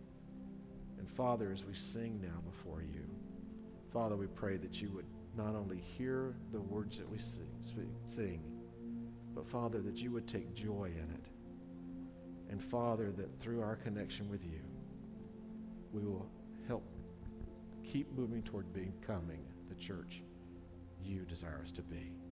And 0.98 1.10
Father, 1.10 1.52
as 1.52 1.66
we 1.66 1.74
sing 1.74 2.22
now 2.22 2.40
before 2.50 2.82
you, 2.82 3.06
Father, 3.92 4.16
we 4.16 4.28
pray 4.28 4.58
that 4.58 4.82
you 4.82 4.92
would 4.92 5.06
not 5.36 5.56
only 5.56 5.78
hear 5.80 6.36
the 6.52 6.62
words 6.62 6.98
that 6.98 7.10
we 7.10 7.18
sing, 7.18 7.50
sing, 8.06 8.44
but 9.34 9.48
Father, 9.48 9.82
that 9.82 10.02
you 10.02 10.12
would 10.12 10.28
take 10.28 10.54
joy 10.54 10.86
in 10.86 11.14
it. 11.14 11.24
And 12.50 12.64
Father, 12.64 13.12
that 13.12 13.40
through 13.40 13.62
our 13.62 13.76
connection 13.76 14.30
with 14.30 14.44
you, 14.44 14.62
we 15.94 16.02
will 16.02 16.28
help 16.68 16.84
keep 17.84 18.12
moving 18.18 18.42
toward 18.44 18.72
becoming 18.74 19.46
the 19.70 19.76
church 19.76 20.24
you 21.04 21.22
desire 21.22 21.62
us 21.64 21.72
to 21.72 21.82
be. 21.82 22.12